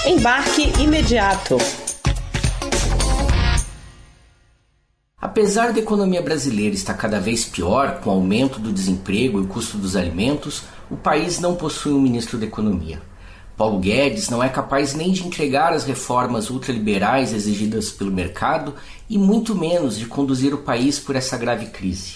Embarque 0.07 0.71
imediato. 0.79 1.57
Apesar 5.35 5.73
da 5.73 5.81
economia 5.81 6.23
brasileira 6.23 6.77
estar 6.77 6.95
cada 6.95 7.19
vez 7.19 7.45
pior 7.45 7.99
com 7.99 8.09
o 8.09 8.13
aumento 8.13 8.61
do 8.61 8.73
desemprego 8.73 9.41
e 9.41 9.43
o 9.43 9.49
custo 9.49 9.77
dos 9.77 9.97
alimentos, 9.97 10.63
o 10.89 10.97
país 10.97 11.41
não 11.41 11.57
possui 11.57 11.93
um 11.93 12.01
ministro 12.01 12.39
da 12.39 12.47
Economia. 12.47 13.03
Paulo 13.57 13.81
Guedes 13.81 14.29
não 14.29 14.45
é 14.45 14.49
capaz 14.49 14.95
nem 14.95 15.11
de 15.11 15.27
entregar 15.27 15.73
as 15.73 15.83
reformas 15.83 16.51
ultraliberais 16.51 17.33
exigidas 17.33 17.91
pelo 17.91 18.13
mercado 18.13 18.77
e 19.11 19.19
muito 19.19 19.57
menos 19.57 19.99
de 19.99 20.07
conduzir 20.07 20.55
o 20.55 20.59
país 20.59 21.01
por 21.01 21.17
essa 21.17 21.37
grave 21.37 21.67
crise. 21.67 22.15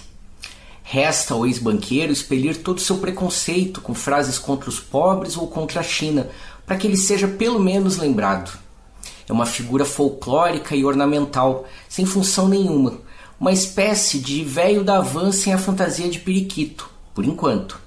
Resta 0.85 1.35
ao 1.35 1.45
ex-banqueiro 1.45 2.13
expelir 2.13 2.63
todo 2.63 2.79
o 2.79 2.81
seu 2.81 2.99
preconceito 2.99 3.81
com 3.81 3.95
frases 3.95 4.39
contra 4.39 4.69
os 4.69 4.79
pobres 4.79 5.37
ou 5.37 5.49
contra 5.49 5.81
a 5.81 5.83
China, 5.83 6.29
para 6.65 6.77
que 6.77 6.87
ele 6.87 6.97
seja 6.97 7.27
pelo 7.27 7.59
menos 7.59 7.97
lembrado. 7.97 8.57
É 9.29 9.33
uma 9.33 9.45
figura 9.45 9.85
folclórica 9.85 10.77
e 10.77 10.85
ornamental, 10.85 11.67
sem 11.89 12.07
função 12.07 12.49
nenhuma, 12.49 13.08
uma 13.41 13.53
espécie 13.53 14.19
de 14.19 14.43
velho 14.43 14.83
da 14.83 15.01
van 15.01 15.31
sem 15.33 15.53
a 15.53 15.59
fantasia 15.59 16.09
de 16.09 16.19
periquito, 16.19 16.91
por 17.15 17.25
enquanto. 17.25 17.81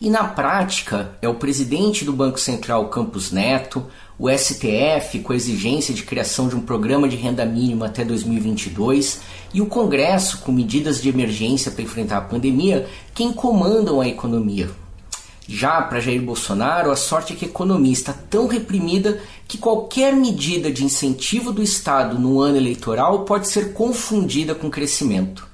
E 0.00 0.10
na 0.10 0.24
prática, 0.24 1.12
é 1.22 1.28
o 1.28 1.34
presidente 1.34 2.04
do 2.04 2.12
Banco 2.12 2.38
Central 2.38 2.88
Campos 2.88 3.32
Neto, 3.32 3.86
o 4.18 4.30
STF 4.30 5.20
com 5.22 5.32
a 5.32 5.36
exigência 5.36 5.94
de 5.94 6.02
criação 6.02 6.48
de 6.48 6.54
um 6.54 6.60
programa 6.60 7.08
de 7.08 7.16
renda 7.16 7.44
mínima 7.44 7.86
até 7.86 8.04
2022 8.04 9.20
e 9.52 9.60
o 9.60 9.66
Congresso 9.66 10.38
com 10.38 10.52
medidas 10.52 11.02
de 11.02 11.08
emergência 11.08 11.70
para 11.70 11.82
enfrentar 11.82 12.18
a 12.18 12.22
pandemia 12.22 12.86
quem 13.14 13.32
comandam 13.32 14.00
a 14.00 14.08
economia. 14.08 14.70
Já 15.48 15.80
para 15.82 16.00
Jair 16.00 16.20
Bolsonaro, 16.20 16.90
a 16.90 16.96
sorte 16.96 17.32
é 17.32 17.36
que 17.36 17.44
a 17.44 17.48
economia 17.48 17.92
está 17.92 18.12
tão 18.12 18.48
reprimida 18.48 19.20
que 19.46 19.58
qualquer 19.58 20.12
medida 20.14 20.72
de 20.72 20.84
incentivo 20.84 21.52
do 21.52 21.62
Estado 21.62 22.18
no 22.18 22.40
ano 22.40 22.56
eleitoral 22.56 23.24
pode 23.24 23.48
ser 23.48 23.72
confundida 23.72 24.54
com 24.54 24.68
crescimento. 24.68 25.46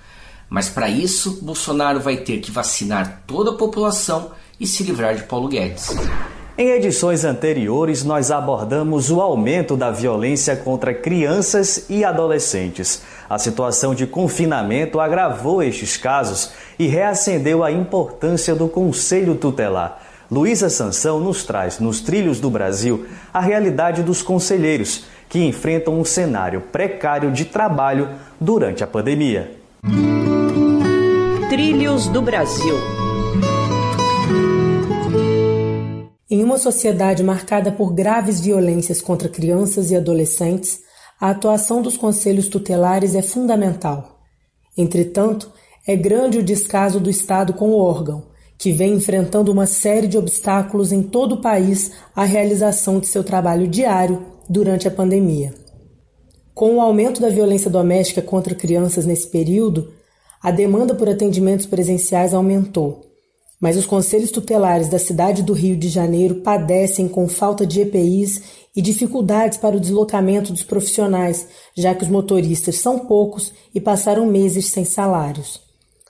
Mas 0.49 0.69
para 0.69 0.89
isso, 0.89 1.41
Bolsonaro 1.43 2.01
vai 2.01 2.17
ter 2.17 2.41
que 2.41 2.51
vacinar 2.51 3.23
toda 3.27 3.51
a 3.51 3.55
população 3.55 4.33
e 4.59 4.67
se 4.67 4.83
livrar 4.83 5.15
de 5.15 5.25
Paulo 5.25 5.49
Guedes. 5.49 5.89
Em 6.57 6.69
edições 6.69 7.25
anteriores, 7.25 8.05
nós 8.05 8.31
abordamos 8.31 9.11
o 9.11 9.23
aumento 9.23 9.75
da 9.75 9.91
violência 9.91 10.55
contra 10.55 10.93
crianças 10.93 11.87
e 11.89 12.05
adolescentes. 12.05 13.03
A 13.29 13.39
situação 13.39 13.95
de 13.95 14.07
confinamento 14.07 15.01
agravou 15.01 15.63
estes 15.63 15.97
casos 15.97 16.53
e 16.79 16.87
reacendeu 16.87 17.65
a 17.65 17.73
importância 17.73 18.55
do 18.55 18.69
Conselho 18.69 19.35
Tutelar. 19.35 20.03
Luísa 20.31 20.69
Sansão 20.69 21.21
nos 21.21 21.43
traz, 21.43 21.79
nos 21.79 22.03
trilhos 22.03 22.39
do 22.39 22.51
Brasil, 22.51 23.07
a 23.33 23.41
realidade 23.41 24.03
dos 24.03 24.21
conselheiros 24.21 25.05
que 25.31 25.43
enfrentam 25.43 25.99
um 25.99 26.05
cenário 26.05 26.61
precário 26.61 27.31
de 27.31 27.47
trabalho 27.47 28.11
durante 28.39 28.85
a 28.85 28.87
pandemia. 28.87 29.53
Trilhos 31.49 32.09
do 32.09 32.21
Brasil. 32.21 33.02
Em 36.33 36.43
uma 36.43 36.57
sociedade 36.57 37.23
marcada 37.23 37.71
por 37.71 37.93
graves 37.93 38.41
violências 38.41 39.03
contra 39.03 39.29
crianças 39.29 39.91
e 39.91 39.97
adolescentes, 39.97 40.81
a 41.21 41.29
atuação 41.29 41.83
dos 41.83 41.95
conselhos 41.95 42.49
tutelares 42.49 43.15
é 43.15 43.21
fundamental. 43.21 44.19
Entretanto, 44.75 45.53
é 45.87 45.95
grande 45.95 46.39
o 46.39 46.43
descaso 46.43 46.99
do 46.99 47.11
Estado 47.11 47.53
com 47.53 47.73
o 47.73 47.79
órgão, 47.79 48.29
que 48.57 48.73
vem 48.73 48.95
enfrentando 48.95 49.53
uma 49.53 49.67
série 49.67 50.07
de 50.07 50.17
obstáculos 50.17 50.91
em 50.91 51.03
todo 51.03 51.33
o 51.33 51.43
país 51.43 51.93
à 52.17 52.25
realização 52.25 52.99
de 52.99 53.09
seu 53.09 53.23
trabalho 53.23 53.69
diário 53.69 54.25
durante 54.49 54.89
a 54.89 54.91
pandemia. 54.91 55.53
Com 56.55 56.77
o 56.77 56.81
aumento 56.81 57.21
da 57.21 57.29
violência 57.29 57.71
doméstica 57.71 58.23
contra 58.23 58.55
crianças 58.55 59.05
nesse 59.05 59.29
período, 59.29 59.93
a 60.43 60.51
demanda 60.51 60.95
por 60.95 61.11
atendimentos 61.11 61.67
presenciais 61.67 62.33
aumentou, 62.33 63.12
mas 63.63 63.77
os 63.77 63.87
conselhos 63.87 64.33
tutelares 64.33 64.89
da 64.89 64.99
cidade 64.99 65.41
do 65.41 65.53
Rio 65.53 65.77
de 65.77 65.89
Janeiro 65.89 66.35
padecem 66.41 67.07
com 67.07 67.29
falta 67.29 67.65
de 67.65 67.81
EPIs 67.81 68.43
e 68.75 68.83
dificuldades 68.83 69.57
para 69.57 69.77
o 69.77 69.81
deslocamento 69.81 70.53
dos 70.53 70.65
profissionais, 70.65 71.47
já 71.73 71.95
que 71.95 72.03
os 72.03 72.11
motoristas 72.11 72.79
são 72.79 72.99
poucos 72.99 73.53
e 73.73 73.81
passaram 73.81 74.27
meses 74.27 74.67
sem 74.67 74.85
salários. 74.85 75.61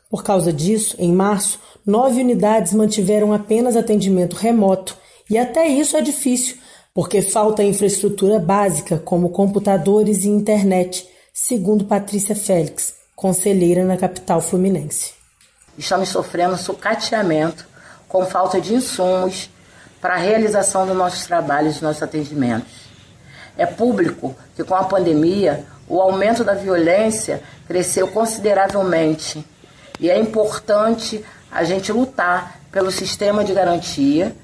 Por 0.08 0.24
causa 0.24 0.50
disso, 0.50 0.96
em 0.98 1.12
março, 1.12 1.60
nove 1.84 2.22
unidades 2.22 2.72
mantiveram 2.72 3.34
apenas 3.34 3.76
atendimento 3.76 4.34
remoto, 4.34 4.96
e 5.28 5.36
até 5.36 5.68
isso 5.68 5.94
é 5.94 6.00
difícil, 6.00 6.56
porque 6.94 7.20
falta 7.20 7.62
infraestrutura 7.62 8.38
básica, 8.38 8.96
como 8.96 9.28
computadores 9.28 10.24
e 10.24 10.28
internet, 10.28 11.06
segundo 11.34 11.84
Patrícia 11.84 12.34
Félix, 12.34 12.94
conselheira 13.14 13.84
na 13.84 13.98
capital 13.98 14.40
fluminense. 14.40 15.21
Estamos 15.76 16.08
sofrendo 16.10 16.56
sucateamento 16.56 17.66
com 18.08 18.26
falta 18.26 18.60
de 18.60 18.74
insumos 18.74 19.48
para 20.00 20.14
a 20.14 20.18
realização 20.18 20.86
dos 20.86 20.96
nossos 20.96 21.26
trabalhos 21.26 21.78
e 21.78 21.82
nossos 21.82 22.02
atendimentos. 22.02 22.72
É 23.56 23.64
público 23.66 24.34
que 24.54 24.64
com 24.64 24.74
a 24.74 24.84
pandemia 24.84 25.64
o 25.88 26.00
aumento 26.00 26.42
da 26.42 26.54
violência 26.54 27.42
cresceu 27.66 28.08
consideravelmente 28.08 29.44
e 30.00 30.10
é 30.10 30.18
importante 30.18 31.24
a 31.50 31.64
gente 31.64 31.92
lutar 31.92 32.60
pelo 32.70 32.90
sistema 32.90 33.44
de 33.44 33.52
garantia 33.52 34.34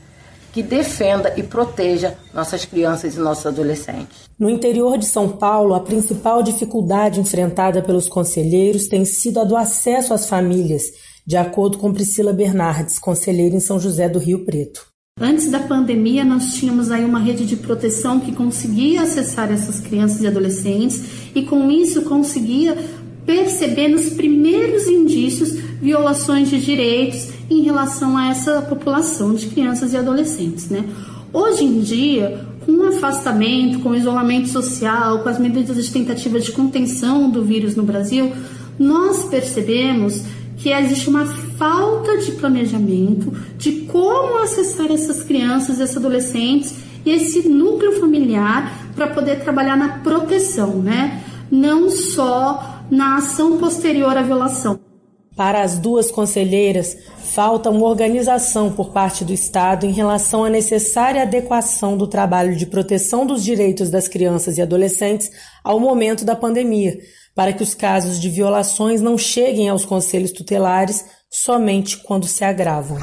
que 0.53 0.62
defenda 0.62 1.35
e 1.37 1.43
proteja 1.43 2.16
nossas 2.33 2.64
crianças 2.64 3.14
e 3.14 3.18
nossos 3.18 3.47
adolescentes. 3.47 4.29
No 4.39 4.49
interior 4.49 4.97
de 4.97 5.07
São 5.07 5.29
Paulo, 5.29 5.74
a 5.74 5.81
principal 5.81 6.43
dificuldade 6.43 7.20
enfrentada 7.20 7.83
pelos 7.83 8.09
conselheiros 8.09 8.89
tem 8.89 9.05
sido 9.05 9.41
a 9.41 9.45
do 9.45 9.57
acesso 9.57 10.14
às 10.14 10.29
famílias, 10.29 10.85
de 11.29 11.37
acordo 11.37 11.76
com 11.76 11.93
Priscila 11.93 12.33
Bernardes, 12.33 12.99
conselheira 12.99 13.55
em 13.55 13.61
São 13.61 13.79
José 13.79 14.09
do 14.09 14.18
Rio 14.18 14.47
Preto. 14.47 14.87
Antes 15.20 15.51
da 15.51 15.59
pandemia, 15.59 16.24
nós 16.24 16.55
tínhamos 16.55 16.91
aí 16.91 17.05
uma 17.05 17.18
rede 17.18 17.45
de 17.45 17.55
proteção 17.55 18.18
que 18.18 18.33
conseguia 18.33 19.03
acessar 19.03 19.53
essas 19.53 19.79
crianças 19.79 20.22
e 20.22 20.26
adolescentes 20.26 21.03
e 21.35 21.43
com 21.43 21.70
isso 21.70 22.01
conseguia 22.01 22.79
perceber 23.26 23.89
nos 23.89 24.09
primeiros 24.09 24.87
indícios 24.87 25.53
violações 25.83 26.49
de 26.49 26.59
direitos 26.59 27.29
em 27.51 27.61
relação 27.61 28.16
a 28.16 28.31
essa 28.31 28.62
população 28.62 29.35
de 29.35 29.49
crianças 29.49 29.93
e 29.93 29.99
adolescentes, 29.99 30.70
né? 30.70 30.83
Hoje 31.31 31.62
em 31.62 31.81
dia, 31.81 32.47
com 32.64 32.72
o 32.72 32.87
afastamento, 32.89 33.81
com 33.81 33.91
o 33.91 33.95
isolamento 33.95 34.49
social, 34.49 35.18
com 35.18 35.29
as 35.29 35.39
medidas 35.39 35.76
de 35.85 35.93
tentativa 35.93 36.41
de 36.41 36.53
contenção 36.53 37.31
do 37.31 37.45
vírus 37.45 37.76
no 37.76 37.83
Brasil, 37.83 38.33
nós 38.79 39.24
percebemos 39.24 40.22
que 40.59 40.70
existe 40.70 41.09
uma 41.09 41.24
falta 41.56 42.18
de 42.18 42.32
planejamento 42.32 43.30
de 43.56 43.82
como 43.82 44.38
acessar 44.38 44.90
essas 44.90 45.22
crianças, 45.22 45.80
esses 45.80 45.96
adolescentes 45.96 46.74
e 47.04 47.11
esse 47.11 47.48
núcleo 47.48 48.00
familiar 48.00 48.90
para 48.94 49.09
poder 49.09 49.40
trabalhar 49.40 49.76
na 49.76 49.98
proteção, 49.98 50.82
né? 50.82 51.22
Não 51.50 51.88
só 51.88 52.82
na 52.90 53.16
ação 53.16 53.59
posterior 53.59 54.16
à 54.16 54.22
violação. 54.22 54.80
Para 55.36 55.62
as 55.62 55.78
duas 55.78 56.11
conselheiras, 56.11 56.96
falta 57.16 57.70
uma 57.70 57.86
organização 57.86 58.72
por 58.72 58.90
parte 58.90 59.24
do 59.24 59.32
Estado 59.32 59.86
em 59.86 59.92
relação 59.92 60.44
à 60.44 60.50
necessária 60.50 61.22
adequação 61.22 61.96
do 61.96 62.09
trabalho 62.09 62.56
de 62.56 62.66
proteção 62.66 63.24
dos 63.24 63.44
direitos 63.44 63.88
das 63.88 64.09
crianças 64.09 64.59
e 64.59 64.62
adolescentes 64.62 65.30
ao 65.62 65.78
momento 65.78 66.24
da 66.24 66.34
pandemia, 66.34 66.98
para 67.39 67.53
que 67.53 67.62
os 67.62 67.72
casos 67.72 68.20
de 68.20 68.28
violações 68.28 69.01
não 69.01 69.16
cheguem 69.16 69.68
aos 69.68 69.84
conselhos 69.84 70.32
tutelares 70.32 71.05
somente 71.30 71.99
quando 71.99 72.26
se 72.26 72.43
agravam. 72.43 72.99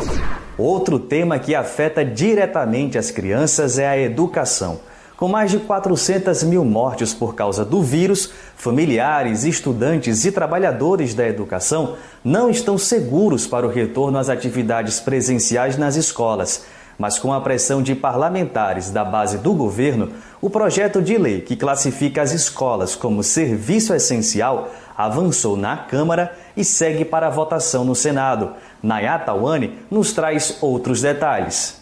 Outro 0.57 0.99
tema 0.99 1.39
que 1.39 1.55
afeta 1.55 2.03
diretamente 2.03 2.97
as 2.97 3.09
crianças 3.09 3.79
é 3.79 3.87
a 3.87 3.97
educação. 3.97 4.81
Com 5.15 5.29
mais 5.29 5.51
de 5.51 5.59
400 5.59 6.43
mil 6.43 6.65
mortes 6.65 7.13
por 7.13 7.33
causa 7.33 7.63
do 7.63 7.81
vírus, 7.81 8.29
familiares, 8.57 9.45
estudantes 9.45 10.25
e 10.25 10.33
trabalhadores 10.33 11.13
da 11.13 11.25
educação 11.25 11.95
não 12.21 12.49
estão 12.49 12.77
seguros 12.77 13.47
para 13.47 13.65
o 13.65 13.69
retorno 13.69 14.17
às 14.17 14.27
atividades 14.27 14.99
presenciais 14.99 15.77
nas 15.77 15.95
escolas. 15.95 16.65
Mas 16.97 17.19
com 17.19 17.33
a 17.33 17.41
pressão 17.41 17.81
de 17.81 17.93
parlamentares 17.93 18.89
da 18.89 19.03
base 19.03 19.37
do 19.37 19.53
governo, 19.53 20.11
o 20.41 20.49
projeto 20.49 21.01
de 21.01 21.17
lei 21.17 21.41
que 21.41 21.55
classifica 21.55 22.21
as 22.21 22.31
escolas 22.31 22.95
como 22.95 23.23
serviço 23.23 23.93
essencial 23.93 24.69
avançou 24.97 25.57
na 25.57 25.75
Câmara 25.75 26.33
e 26.55 26.63
segue 26.63 27.03
para 27.03 27.27
a 27.27 27.31
votação 27.31 27.83
no 27.83 27.95
Senado. 27.95 28.53
Nayata 28.81 29.33
Wani 29.33 29.77
nos 29.91 30.13
traz 30.13 30.57
outros 30.61 31.01
detalhes. 31.01 31.81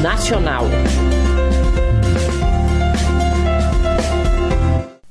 Nacional. 0.00 0.64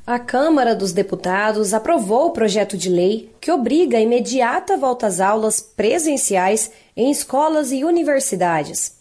A 0.07 0.17
Câmara 0.17 0.73
dos 0.73 0.93
Deputados 0.93 1.73
aprovou 1.73 2.27
o 2.27 2.31
projeto 2.31 2.77
de 2.77 2.89
lei 2.89 3.29
que 3.41 3.51
obriga 3.51 3.97
a 3.97 4.01
imediata 4.01 4.77
volta 4.77 5.05
às 5.05 5.19
aulas 5.19 5.59
presenciais 5.59 6.71
em 6.95 7.11
escolas 7.11 7.73
e 7.73 7.83
universidades. 7.83 8.93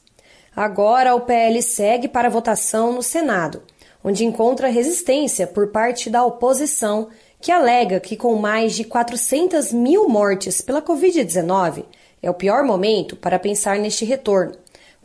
Agora, 0.55 1.15
o 1.15 1.21
PL 1.21 1.63
segue 1.63 2.09
para 2.09 2.29
votação 2.29 2.93
no 2.93 3.05
Senado, 3.05 3.63
onde 4.03 4.25
encontra 4.25 4.67
resistência 4.67 5.47
por 5.47 5.69
parte 5.69 6.11
da 6.11 6.25
oposição, 6.25 7.07
que 7.41 7.53
alega 7.53 8.01
que, 8.01 8.17
com 8.17 8.35
mais 8.35 8.75
de 8.75 8.83
400 8.83 9.71
mil 9.73 10.09
mortes 10.09 10.61
pela 10.61 10.83
Covid-19, 10.83 11.85
é 12.21 12.29
o 12.29 12.35
pior 12.35 12.65
momento 12.65 13.15
para 13.15 13.39
pensar 13.39 13.79
neste 13.79 14.05
retorno, 14.05 14.57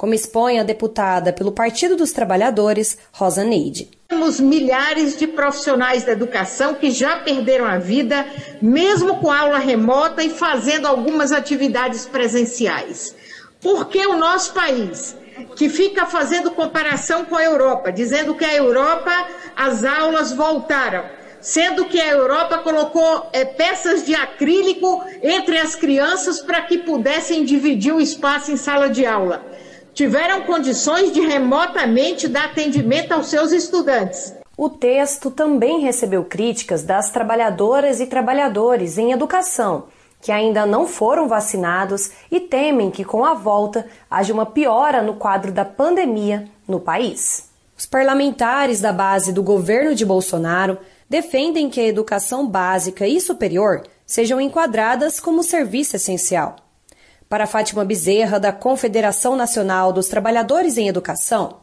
como 0.01 0.15
expõe 0.15 0.57
a 0.57 0.63
deputada 0.63 1.31
pelo 1.31 1.51
Partido 1.51 1.95
dos 1.95 2.11
Trabalhadores, 2.11 2.97
Rosa 3.11 3.43
Neide. 3.43 3.87
Temos 4.07 4.39
milhares 4.39 5.15
de 5.15 5.27
profissionais 5.27 6.03
da 6.03 6.13
educação 6.13 6.73
que 6.73 6.89
já 6.89 7.17
perderam 7.17 7.67
a 7.67 7.77
vida, 7.77 8.25
mesmo 8.59 9.17
com 9.17 9.31
aula 9.31 9.59
remota 9.59 10.23
e 10.23 10.31
fazendo 10.31 10.87
algumas 10.87 11.31
atividades 11.31 12.07
presenciais. 12.07 13.15
Por 13.61 13.89
que 13.89 14.03
o 14.07 14.17
nosso 14.17 14.53
país, 14.55 15.15
que 15.55 15.69
fica 15.69 16.07
fazendo 16.07 16.49
comparação 16.49 17.23
com 17.23 17.35
a 17.35 17.43
Europa, 17.43 17.91
dizendo 17.91 18.33
que 18.33 18.43
a 18.43 18.55
Europa 18.55 19.27
as 19.55 19.83
aulas 19.83 20.31
voltaram, 20.31 21.05
sendo 21.39 21.85
que 21.85 22.01
a 22.01 22.07
Europa 22.07 22.57
colocou 22.57 23.29
é, 23.31 23.45
peças 23.45 24.03
de 24.03 24.15
acrílico 24.15 25.05
entre 25.21 25.59
as 25.59 25.75
crianças 25.75 26.41
para 26.41 26.63
que 26.63 26.79
pudessem 26.79 27.45
dividir 27.45 27.93
o 27.93 28.01
espaço 28.01 28.51
em 28.51 28.57
sala 28.57 28.89
de 28.89 29.05
aula? 29.05 29.50
Tiveram 29.93 30.41
condições 30.41 31.11
de 31.11 31.19
remotamente 31.21 32.27
dar 32.27 32.45
atendimento 32.45 33.11
aos 33.11 33.27
seus 33.27 33.51
estudantes. 33.51 34.33
O 34.57 34.69
texto 34.69 35.31
também 35.31 35.79
recebeu 35.79 36.23
críticas 36.23 36.83
das 36.83 37.09
trabalhadoras 37.09 37.99
e 37.99 38.05
trabalhadores 38.05 38.97
em 38.97 39.11
educação, 39.11 39.85
que 40.21 40.31
ainda 40.31 40.65
não 40.65 40.87
foram 40.87 41.27
vacinados 41.27 42.11
e 42.29 42.39
temem 42.39 42.91
que 42.91 43.03
com 43.03 43.25
a 43.25 43.33
volta 43.33 43.87
haja 44.09 44.33
uma 44.33 44.45
piora 44.45 45.01
no 45.01 45.15
quadro 45.15 45.51
da 45.51 45.65
pandemia 45.65 46.47
no 46.67 46.79
país. 46.79 47.49
Os 47.77 47.87
parlamentares 47.87 48.79
da 48.79 48.93
base 48.93 49.33
do 49.33 49.41
governo 49.41 49.95
de 49.95 50.05
Bolsonaro 50.05 50.77
defendem 51.09 51.69
que 51.69 51.81
a 51.81 51.87
educação 51.87 52.45
básica 52.45 53.07
e 53.07 53.19
superior 53.19 53.83
sejam 54.05 54.39
enquadradas 54.39 55.19
como 55.19 55.41
serviço 55.41 55.95
essencial. 55.95 56.57
Para 57.31 57.47
Fátima 57.47 57.85
Bezerra, 57.85 58.41
da 58.41 58.51
Confederação 58.51 59.37
Nacional 59.37 59.93
dos 59.93 60.09
Trabalhadores 60.09 60.77
em 60.77 60.89
Educação, 60.89 61.59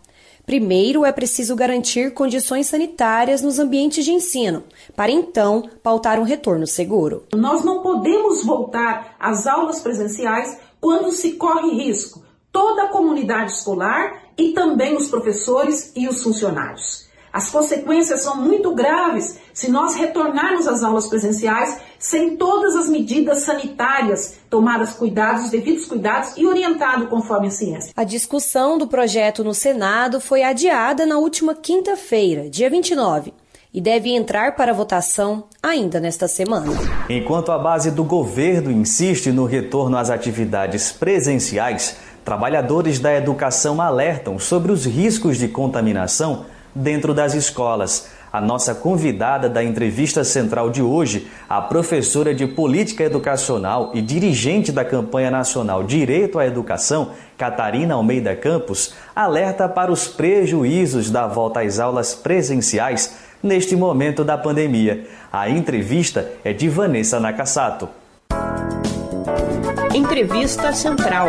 primeiro 0.47 1.05
é 1.05 1.12
preciso 1.12 1.55
garantir 1.55 2.14
condições 2.14 2.69
sanitárias 2.69 3.43
nos 3.43 3.59
ambientes 3.59 4.03
de 4.03 4.11
ensino, 4.11 4.64
para 4.97 5.12
então 5.12 5.69
pautar 5.83 6.19
um 6.19 6.23
retorno 6.23 6.66
seguro. 6.66 7.25
Nós 7.35 7.66
não 7.66 7.83
podemos 7.83 8.47
voltar 8.47 9.14
às 9.21 9.47
aulas 9.47 9.81
presenciais 9.81 10.59
quando 10.81 11.12
se 11.12 11.33
corre 11.33 11.69
risco 11.75 12.23
toda 12.51 12.85
a 12.85 12.89
comunidade 12.89 13.53
escolar 13.53 14.23
e 14.39 14.55
também 14.55 14.97
os 14.97 15.09
professores 15.09 15.93
e 15.95 16.09
os 16.09 16.23
funcionários. 16.23 17.07
As 17.33 17.51
consequências 17.51 18.22
são 18.22 18.37
muito 18.37 18.74
graves 18.74 19.39
se 19.53 19.70
nós 19.70 19.95
retornarmos 19.95 20.66
às 20.66 20.83
aulas 20.83 21.07
presenciais 21.07 21.79
sem 21.99 22.37
todas 22.37 22.76
as 22.76 22.89
medidas 22.89 23.41
sanitárias 23.41 24.39
tomadas 24.49 24.95
cuidados, 24.95 25.51
devidos 25.51 25.87
cuidados 25.87 26.33
e 26.37 26.47
orientado 26.47 27.07
conforme 27.09 27.49
a 27.49 27.51
ciência. 27.51 27.93
A 27.97 28.05
discussão 28.05 28.79
do 28.79 28.87
projeto 28.87 29.45
no 29.45 29.53
Senado 29.53 30.20
foi 30.20 30.43
adiada 30.43 31.05
na 31.05 31.18
última 31.18 31.55
quinta-feira, 31.55 32.49
dia 32.49 32.70
29 32.70 33.33
e 33.72 33.81
deve 33.81 34.14
entrar 34.14 34.57
para 34.57 34.72
votação 34.72 35.45
ainda 35.62 36.01
nesta 36.01 36.26
semana. 36.26 36.72
Enquanto 37.09 37.53
a 37.53 37.59
base 37.59 37.91
do 37.91 38.03
governo 38.03 38.70
insiste 38.70 39.31
no 39.31 39.45
retorno 39.45 39.99
às 39.99 40.09
atividades 40.09 40.91
presenciais, 40.91 41.97
trabalhadores 42.24 42.99
da 42.99 43.14
educação 43.14 43.81
alertam 43.81 44.39
sobre 44.39 44.72
os 44.72 44.87
riscos 44.87 45.37
de 45.37 45.49
contaminação 45.49 46.47
dentro 46.79 47.12
das 47.12 47.35
escolas. 47.35 48.09
A 48.31 48.41
nossa 48.41 48.74
convidada 48.74 49.49
da 49.49 49.64
entrevista 49.64 50.22
central 50.22 50.70
de 50.70 50.83
hoje, 50.83 51.29
a 51.49 51.62
professora 51.62 52.35
de 52.35 52.47
Política 52.47 53.03
Educacional 53.03 53.91
e 53.95 54.03
dirigente 54.03 54.70
da 54.70 54.85
campanha 54.85 55.31
nacional 55.31 55.83
Direito 55.83 56.39
à 56.39 56.47
Educação, 56.47 57.12
Catarina 57.39 57.95
Almeida 57.95 58.37
Campos, 58.37 58.95
alerta 59.16 59.66
para 59.66 59.91
os 59.91 60.07
prejuízos 60.07 61.11
da 61.11 61.26
volta 61.26 61.62
às 61.62 61.79
aulas 61.79 62.14
presenciais 62.14 63.16
neste 63.43 63.74
momento 63.74 64.22
da 64.22 64.37
pandemia. 64.37 65.07
A 65.33 65.49
entrevista 65.49 66.31
é 66.45 66.53
de 66.53 66.68
Vanessa 66.68 67.18
Nakassato. 67.18 67.89
Entrevista 69.95 70.72
Central. 70.72 71.29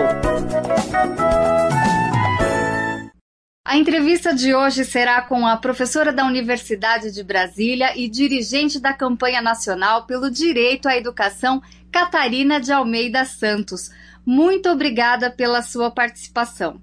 A 3.70 3.78
entrevista 3.78 4.34
de 4.34 4.52
hoje 4.52 4.84
será 4.84 5.22
com 5.22 5.46
a 5.46 5.56
professora 5.56 6.12
da 6.12 6.26
Universidade 6.26 7.12
de 7.12 7.24
Brasília 7.24 7.96
e 7.96 8.10
dirigente 8.10 8.80
da 8.80 8.94
campanha 8.94 9.44
nacional 9.44 10.08
pelo 10.08 10.32
direito 10.32 10.88
à 10.88 10.98
educação, 10.98 11.62
Catarina 11.92 12.60
de 12.60 12.72
Almeida 12.72 13.24
Santos. 13.26 13.92
Muito 14.26 14.70
obrigada 14.70 15.30
pela 15.30 15.62
sua 15.62 15.92
participação. 15.92 16.82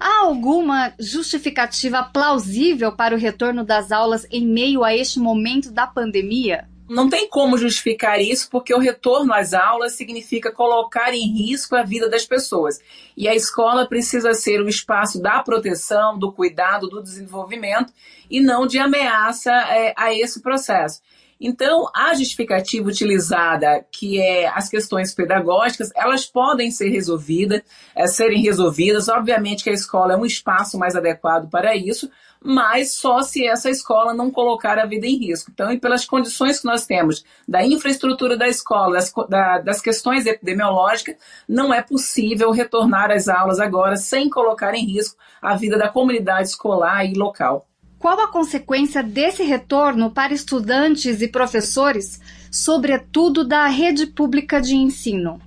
Há 0.00 0.22
alguma 0.22 0.94
justificativa 0.98 2.02
plausível 2.02 2.92
para 2.92 3.14
o 3.14 3.18
retorno 3.18 3.62
das 3.62 3.92
aulas 3.92 4.26
em 4.30 4.46
meio 4.46 4.82
a 4.82 4.96
este 4.96 5.20
momento 5.20 5.70
da 5.70 5.86
pandemia? 5.86 6.66
Não 6.92 7.08
tem 7.08 7.28
como 7.28 7.56
justificar 7.56 8.20
isso, 8.20 8.48
porque 8.50 8.74
o 8.74 8.78
retorno 8.78 9.32
às 9.32 9.54
aulas 9.54 9.94
significa 9.94 10.52
colocar 10.52 11.14
em 11.14 11.26
risco 11.26 11.74
a 11.74 11.82
vida 11.82 12.08
das 12.08 12.26
pessoas. 12.26 12.80
E 13.16 13.26
a 13.26 13.34
escola 13.34 13.86
precisa 13.86 14.34
ser 14.34 14.60
o 14.60 14.68
espaço 14.68 15.20
da 15.20 15.42
proteção, 15.42 16.18
do 16.18 16.30
cuidado, 16.30 16.88
do 16.88 17.02
desenvolvimento 17.02 17.92
e 18.30 18.40
não 18.40 18.66
de 18.66 18.78
ameaça 18.78 19.50
é, 19.50 19.94
a 19.96 20.12
esse 20.14 20.42
processo. 20.42 21.00
Então, 21.40 21.90
a 21.92 22.14
justificativa 22.14 22.88
utilizada, 22.88 23.84
que 23.90 24.20
é 24.20 24.46
as 24.46 24.68
questões 24.68 25.12
pedagógicas, 25.12 25.90
elas 25.96 26.24
podem 26.24 26.70
ser 26.70 26.90
resolvidas, 26.90 27.62
é, 27.96 28.06
serem 28.06 28.42
resolvidas. 28.42 29.08
Obviamente 29.08 29.64
que 29.64 29.70
a 29.70 29.72
escola 29.72 30.12
é 30.12 30.16
um 30.16 30.26
espaço 30.26 30.78
mais 30.78 30.94
adequado 30.94 31.50
para 31.50 31.74
isso, 31.74 32.08
mas 32.44 32.92
só 32.92 33.22
se 33.22 33.46
essa 33.46 33.70
escola 33.70 34.12
não 34.12 34.30
colocar 34.30 34.78
a 34.78 34.86
vida 34.86 35.06
em 35.06 35.16
risco. 35.16 35.50
Então, 35.52 35.70
e 35.72 35.78
pelas 35.78 36.04
condições 36.04 36.60
que 36.60 36.66
nós 36.66 36.86
temos 36.86 37.24
da 37.46 37.64
infraestrutura 37.64 38.36
da 38.36 38.48
escola, 38.48 38.94
das, 38.94 39.12
da, 39.28 39.58
das 39.58 39.80
questões 39.80 40.26
epidemiológicas, 40.26 41.16
não 41.48 41.72
é 41.72 41.82
possível 41.82 42.50
retornar 42.50 43.10
às 43.10 43.28
aulas 43.28 43.60
agora 43.60 43.96
sem 43.96 44.28
colocar 44.28 44.74
em 44.74 44.84
risco 44.84 45.16
a 45.40 45.56
vida 45.56 45.78
da 45.78 45.88
comunidade 45.88 46.48
escolar 46.48 47.04
e 47.04 47.14
local. 47.14 47.66
Qual 47.98 48.18
a 48.18 48.32
consequência 48.32 49.00
desse 49.00 49.44
retorno 49.44 50.10
para 50.10 50.34
estudantes 50.34 51.22
e 51.22 51.28
professores, 51.28 52.20
sobretudo 52.50 53.44
da 53.44 53.68
rede 53.68 54.06
pública 54.06 54.60
de 54.60 54.74
ensino? 54.74 55.40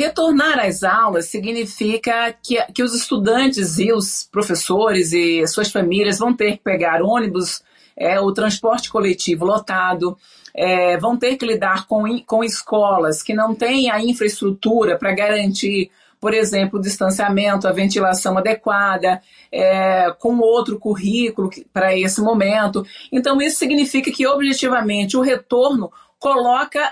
Retornar 0.00 0.58
às 0.58 0.82
aulas 0.82 1.26
significa 1.26 2.34
que, 2.42 2.56
que 2.72 2.82
os 2.82 2.94
estudantes 2.94 3.78
e 3.78 3.92
os 3.92 4.26
professores 4.32 5.12
e 5.12 5.46
suas 5.46 5.70
famílias 5.70 6.18
vão 6.18 6.32
ter 6.32 6.52
que 6.52 6.64
pegar 6.64 7.02
ônibus, 7.02 7.62
é, 7.94 8.18
o 8.18 8.32
transporte 8.32 8.90
coletivo 8.90 9.44
lotado, 9.44 10.16
é, 10.54 10.96
vão 10.96 11.18
ter 11.18 11.36
que 11.36 11.44
lidar 11.44 11.86
com, 11.86 12.18
com 12.24 12.42
escolas 12.42 13.22
que 13.22 13.34
não 13.34 13.54
têm 13.54 13.90
a 13.90 14.02
infraestrutura 14.02 14.96
para 14.96 15.12
garantir, 15.12 15.90
por 16.18 16.32
exemplo, 16.32 16.78
o 16.78 16.82
distanciamento, 16.82 17.68
a 17.68 17.72
ventilação 17.72 18.38
adequada, 18.38 19.20
é, 19.52 20.10
com 20.18 20.38
outro 20.38 20.78
currículo 20.78 21.50
para 21.74 21.94
esse 21.94 22.22
momento. 22.22 22.86
Então, 23.12 23.38
isso 23.38 23.58
significa 23.58 24.10
que, 24.10 24.26
objetivamente, 24.26 25.14
o 25.14 25.20
retorno 25.20 25.92
coloca 26.18 26.90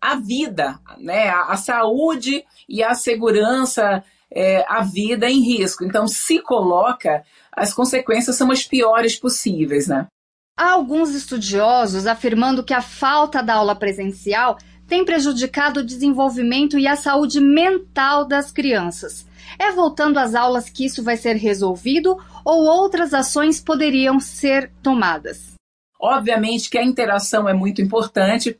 a 0.00 0.16
vida, 0.16 0.78
né, 0.98 1.28
a, 1.28 1.52
a 1.52 1.56
saúde 1.56 2.44
e 2.68 2.82
a 2.82 2.94
segurança, 2.94 4.02
é, 4.30 4.64
a 4.68 4.82
vida 4.82 5.28
em 5.28 5.40
risco. 5.40 5.84
Então, 5.84 6.06
se 6.06 6.40
coloca, 6.40 7.22
as 7.52 7.72
consequências 7.72 8.36
são 8.36 8.50
as 8.50 8.64
piores 8.64 9.16
possíveis, 9.16 9.86
né? 9.86 10.06
Há 10.58 10.70
alguns 10.70 11.14
estudiosos 11.14 12.06
afirmando 12.06 12.64
que 12.64 12.72
a 12.72 12.80
falta 12.80 13.42
da 13.42 13.54
aula 13.54 13.74
presencial 13.74 14.56
tem 14.86 15.04
prejudicado 15.04 15.80
o 15.80 15.84
desenvolvimento 15.84 16.78
e 16.78 16.86
a 16.86 16.96
saúde 16.96 17.40
mental 17.40 18.24
das 18.24 18.50
crianças. 18.50 19.26
É 19.58 19.70
voltando 19.72 20.18
às 20.18 20.34
aulas 20.34 20.68
que 20.70 20.84
isso 20.84 21.02
vai 21.02 21.16
ser 21.16 21.34
resolvido 21.34 22.18
ou 22.44 22.64
outras 22.64 23.12
ações 23.12 23.60
poderiam 23.60 24.18
ser 24.20 24.72
tomadas? 24.82 25.54
Obviamente 26.00 26.68
que 26.68 26.78
a 26.78 26.84
interação 26.84 27.48
é 27.48 27.54
muito 27.54 27.80
importante, 27.80 28.58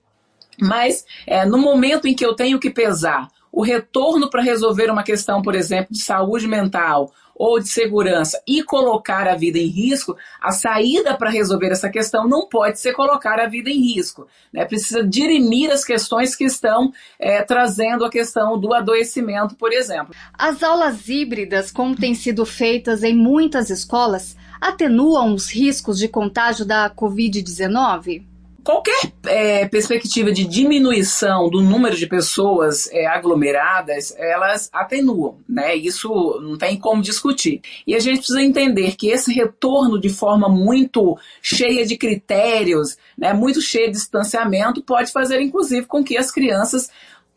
mas 0.61 1.05
é, 1.27 1.45
no 1.45 1.59
momento 1.59 2.07
em 2.07 2.15
que 2.15 2.25
eu 2.25 2.35
tenho 2.35 2.59
que 2.59 2.71
pesar 2.71 3.29
o 3.57 3.63
retorno 3.63 4.29
para 4.29 4.43
resolver 4.43 4.91
uma 4.91 5.03
questão, 5.03 5.41
por 5.41 5.55
exemplo, 5.55 5.89
de 5.91 6.03
saúde 6.03 6.47
mental 6.47 7.11
ou 7.35 7.59
de 7.59 7.69
segurança 7.69 8.39
e 8.47 8.63
colocar 8.63 9.29
a 9.29 9.35
vida 9.35 9.59
em 9.59 9.67
risco, 9.67 10.17
a 10.41 10.53
saída 10.53 11.17
para 11.17 11.31
resolver 11.31 11.69
essa 11.69 11.89
questão 11.89 12.29
não 12.29 12.49
pode 12.49 12.79
ser 12.79 12.93
colocar 12.93 13.41
a 13.41 13.47
vida 13.47 13.71
em 13.71 13.95
risco. 13.95 14.27
Né? 14.53 14.65
Precisa 14.65 15.03
dirimir 15.03 15.71
as 15.71 15.85
questões 15.85 16.35
que 16.35 16.45
estão 16.45 16.93
é, 17.19 17.43
trazendo 17.43 18.05
a 18.05 18.11
questão 18.11 18.59
do 18.59 18.75
adoecimento, 18.75 19.55
por 19.55 19.73
exemplo. 19.73 20.15
As 20.35 20.63
aulas 20.63 21.09
híbridas, 21.09 21.71
como 21.71 21.97
têm 21.97 22.15
sido 22.15 22.45
feitas 22.45 23.03
em 23.03 23.15
muitas 23.15 23.71
escolas, 23.71 24.37
atenuam 24.61 25.35
os 25.35 25.51
riscos 25.51 25.99
de 25.99 26.09
contágio 26.09 26.65
da 26.65 26.91
Covid-19? 26.91 28.36
Qualquer 28.67 29.13
é, 29.27 29.69
perspectiva 29.69 30.33
de 30.33 30.45
diminuição 30.45 31.49
do 31.49 31.63
número 31.63 31.95
de 31.95 32.05
pessoas 32.05 32.91
é, 32.91 33.07
aglomeradas, 33.07 34.13
elas 34.19 34.69
atenuam, 34.73 35.39
né? 35.49 35.77
Isso 35.77 36.09
não 36.43 36.59
tem 36.59 36.77
como 36.77 37.01
discutir. 37.01 37.61
E 37.87 37.95
a 37.95 38.01
gente 38.01 38.19
precisa 38.19 38.43
entender 38.43 38.97
que 38.97 39.09
esse 39.09 39.33
retorno 39.33 40.01
de 40.01 40.09
forma 40.09 40.49
muito 40.49 41.17
cheia 41.41 41.87
de 41.87 41.97
critérios, 41.97 42.97
né, 43.17 43.33
muito 43.33 43.61
cheia 43.63 43.87
de 43.87 43.93
distanciamento, 43.93 44.83
pode 44.83 45.13
fazer, 45.13 45.41
inclusive, 45.41 45.87
com 45.87 46.03
que 46.03 46.19
as 46.19 46.33
crianças 46.33 46.91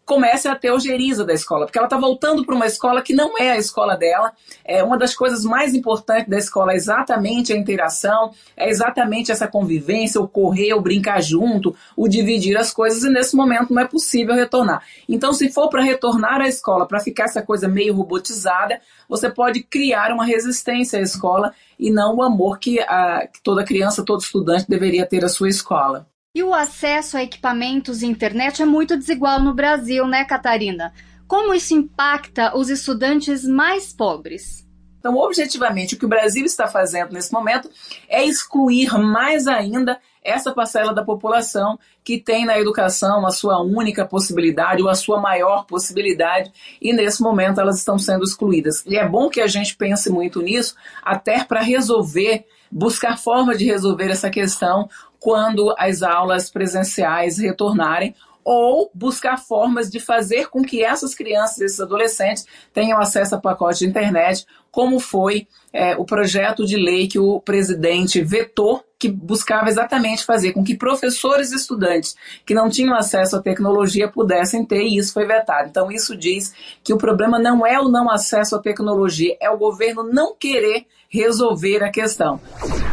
comece 0.10 0.48
a 0.48 0.56
ter 0.56 0.72
ojeriza 0.72 1.24
da 1.24 1.34
escola, 1.36 1.68
porque 1.68 1.78
ela 1.78 1.86
está 1.86 1.96
voltando 1.96 2.44
para 2.44 2.56
uma 2.56 2.66
escola 2.66 3.00
que 3.00 3.14
não 3.14 3.38
é 3.38 3.52
a 3.52 3.58
escola 3.58 3.96
dela. 3.96 4.34
É 4.66 4.84
uma 4.84 4.98
das 4.98 5.14
coisas 5.14 5.44
mais 5.44 5.76
importantes 5.76 6.28
da 6.28 6.38
escola 6.40 6.74
é 6.74 6.76
exatamente 6.76 7.54
a 7.54 7.56
interação, 7.56 8.32
é 8.58 8.70
exatamente 8.70 9.32
essa 9.32 9.48
convivência, 9.48 10.20
o 10.20 10.28
correr, 10.28 10.74
o 10.74 10.82
brincar 10.82 11.22
junto, 11.22 11.76
o 11.96 12.08
dividir 12.08 12.58
as 12.58 12.74
coisas, 12.74 13.04
e 13.04 13.10
nesse 13.12 13.36
momento 13.36 13.72
não 13.72 13.84
é 13.84 13.88
possível 13.88 14.34
retornar. 14.34 14.82
Então, 15.08 15.32
se 15.32 15.52
for 15.52 15.70
para 15.70 15.84
retornar 15.84 16.42
à 16.42 16.48
escola, 16.48 16.88
para 16.88 17.00
ficar 17.00 17.26
essa 17.26 17.44
coisa 17.44 17.68
meio 17.68 17.94
robotizada, 17.94 18.82
você 19.08 19.30
pode 19.30 19.62
criar 19.62 20.12
uma 20.12 20.26
resistência 20.26 20.98
à 20.98 21.04
escola 21.04 21.54
e 21.78 21.92
não 21.92 22.16
o 22.16 22.24
amor 22.24 22.58
que, 22.58 22.80
a, 22.80 23.28
que 23.32 23.44
toda 23.44 23.64
criança, 23.64 24.04
todo 24.04 24.22
estudante 24.22 24.66
deveria 24.68 25.06
ter 25.06 25.24
à 25.24 25.30
sua 25.30 25.50
escola. 25.50 26.09
E 26.34 26.44
o 26.44 26.54
acesso 26.54 27.18
a 27.18 27.24
equipamentos 27.24 28.04
e 28.04 28.06
internet 28.06 28.62
é 28.62 28.66
muito 28.66 28.96
desigual 28.96 29.42
no 29.42 29.52
Brasil, 29.52 30.08
né, 30.08 30.24
Catarina? 30.24 30.94
Como 31.28 31.56
isso 31.56 31.74
impacta 31.74 32.56
os 32.56 32.70
estudantes 32.70 33.44
mais 33.44 33.92
pobres? 33.92 34.69
Então, 35.00 35.16
objetivamente, 35.16 35.96
o 35.96 35.98
que 35.98 36.06
o 36.06 36.10
Brasil 36.10 36.46
está 36.46 36.68
fazendo 36.68 37.14
nesse 37.14 37.32
momento 37.32 37.70
é 38.08 38.24
excluir 38.24 38.92
mais 38.98 39.48
ainda 39.48 40.00
essa 40.22 40.52
parcela 40.52 40.94
da 40.94 41.04
população 41.04 41.80
que 42.04 42.20
tem 42.20 42.46
na 42.46 42.60
educação 42.60 43.26
a 43.26 43.32
sua 43.32 43.62
única 43.62 44.06
possibilidade 44.06 44.82
ou 44.82 44.90
a 44.90 44.96
sua 44.96 45.20
maior 45.20 45.66
possibilidade, 45.66 46.52
e 46.82 46.92
nesse 46.92 47.22
momento 47.22 47.62
elas 47.62 47.78
estão 47.78 47.98
sendo 47.98 48.24
excluídas. 48.24 48.84
E 48.86 48.98
é 48.98 49.08
bom 49.08 49.30
que 49.30 49.42
a 49.42 49.48
gente 49.48 49.76
pense 49.76 50.10
muito 50.10 50.42
nisso, 50.42 50.76
até 51.02 51.44
para 51.44 51.62
resolver, 51.62 52.46
buscar 52.72 53.18
forma 53.18 53.56
de 53.56 53.66
resolver 53.66 54.12
essa 54.12 54.30
questão 54.30 54.90
quando 55.20 55.74
as 55.78 56.02
aulas 56.02 56.50
presenciais 56.50 57.38
retornarem, 57.38 58.16
ou 58.44 58.90
buscar 58.94 59.38
formas 59.38 59.90
de 59.90 60.00
fazer 60.00 60.50
com 60.50 60.64
que 60.64 60.84
essas 60.84 61.14
crianças, 61.14 61.60
esses 61.60 61.80
adolescentes, 61.80 62.46
tenham 62.74 63.00
acesso 63.00 63.36
a 63.36 63.40
pacote 63.40 63.80
de 63.80 63.88
internet, 63.88 64.46
como 64.72 65.00
foi 65.00 65.48
é, 65.74 65.96
o 65.96 66.06
projeto 66.06 66.66
de 66.66 66.76
lei 66.76 67.08
que 67.08 67.20
o 67.20 67.40
presidente 67.40 68.22
vetou, 68.22 68.84
que 68.98 69.08
buscava 69.08 69.70
exatamente 69.70 70.26
fazer 70.26 70.52
com 70.52 70.64
que 70.64 70.76
professores 70.76 71.52
e 71.52 71.56
estudantes 71.56 72.16
que 72.46 72.54
não 72.54 72.70
tinham 72.70 72.96
acesso 72.96 73.36
à 73.36 73.42
tecnologia 73.42 74.10
pudessem 74.10 74.66
ter, 74.66 74.84
e 74.84 74.98
isso 74.98 75.14
foi 75.14 75.26
vetado. 75.26 75.70
Então, 75.70 75.92
isso 75.92 76.16
diz 76.16 76.54
que 76.84 76.94
o 76.94 76.98
problema 76.98 77.40
não 77.40 77.66
é 77.66 77.80
o 77.80 77.88
não 77.88 78.10
acesso 78.10 78.56
à 78.56 78.60
tecnologia, 78.60 79.38
é 79.40 79.50
o 79.50 79.58
governo 79.58 80.04
não 80.04 80.36
querer 80.36 80.86
resolver 81.12 81.84
a 81.84 81.90
questão. 81.90 82.40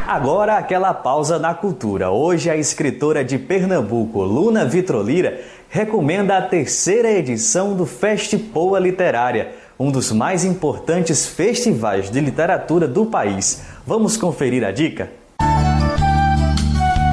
Agora, 0.06 0.56
aquela 0.56 0.94
pausa 0.94 1.38
na 1.38 1.52
cultura. 1.52 2.10
Hoje, 2.10 2.48
a 2.48 2.56
escritora 2.56 3.22
de 3.22 3.38
Pernambuco, 3.38 4.22
Luna 4.22 4.64
Vitrolira, 4.64 5.40
recomenda 5.68 6.38
a 6.38 6.42
terceira 6.42 7.10
edição 7.10 7.74
do 7.74 7.84
Festipoa 7.84 8.78
Literária, 8.78 9.52
um 9.78 9.90
dos 9.90 10.10
mais 10.12 10.44
importantes 10.44 11.26
festivais 11.26 12.10
de 12.10 12.20
literatura 12.20 12.88
do 12.88 13.04
país. 13.04 13.62
Vamos 13.86 14.16
conferir 14.16 14.64
a 14.64 14.72
dica? 14.72 15.10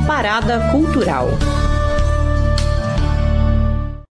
Parada 0.07 0.71
Cultural. 0.71 1.27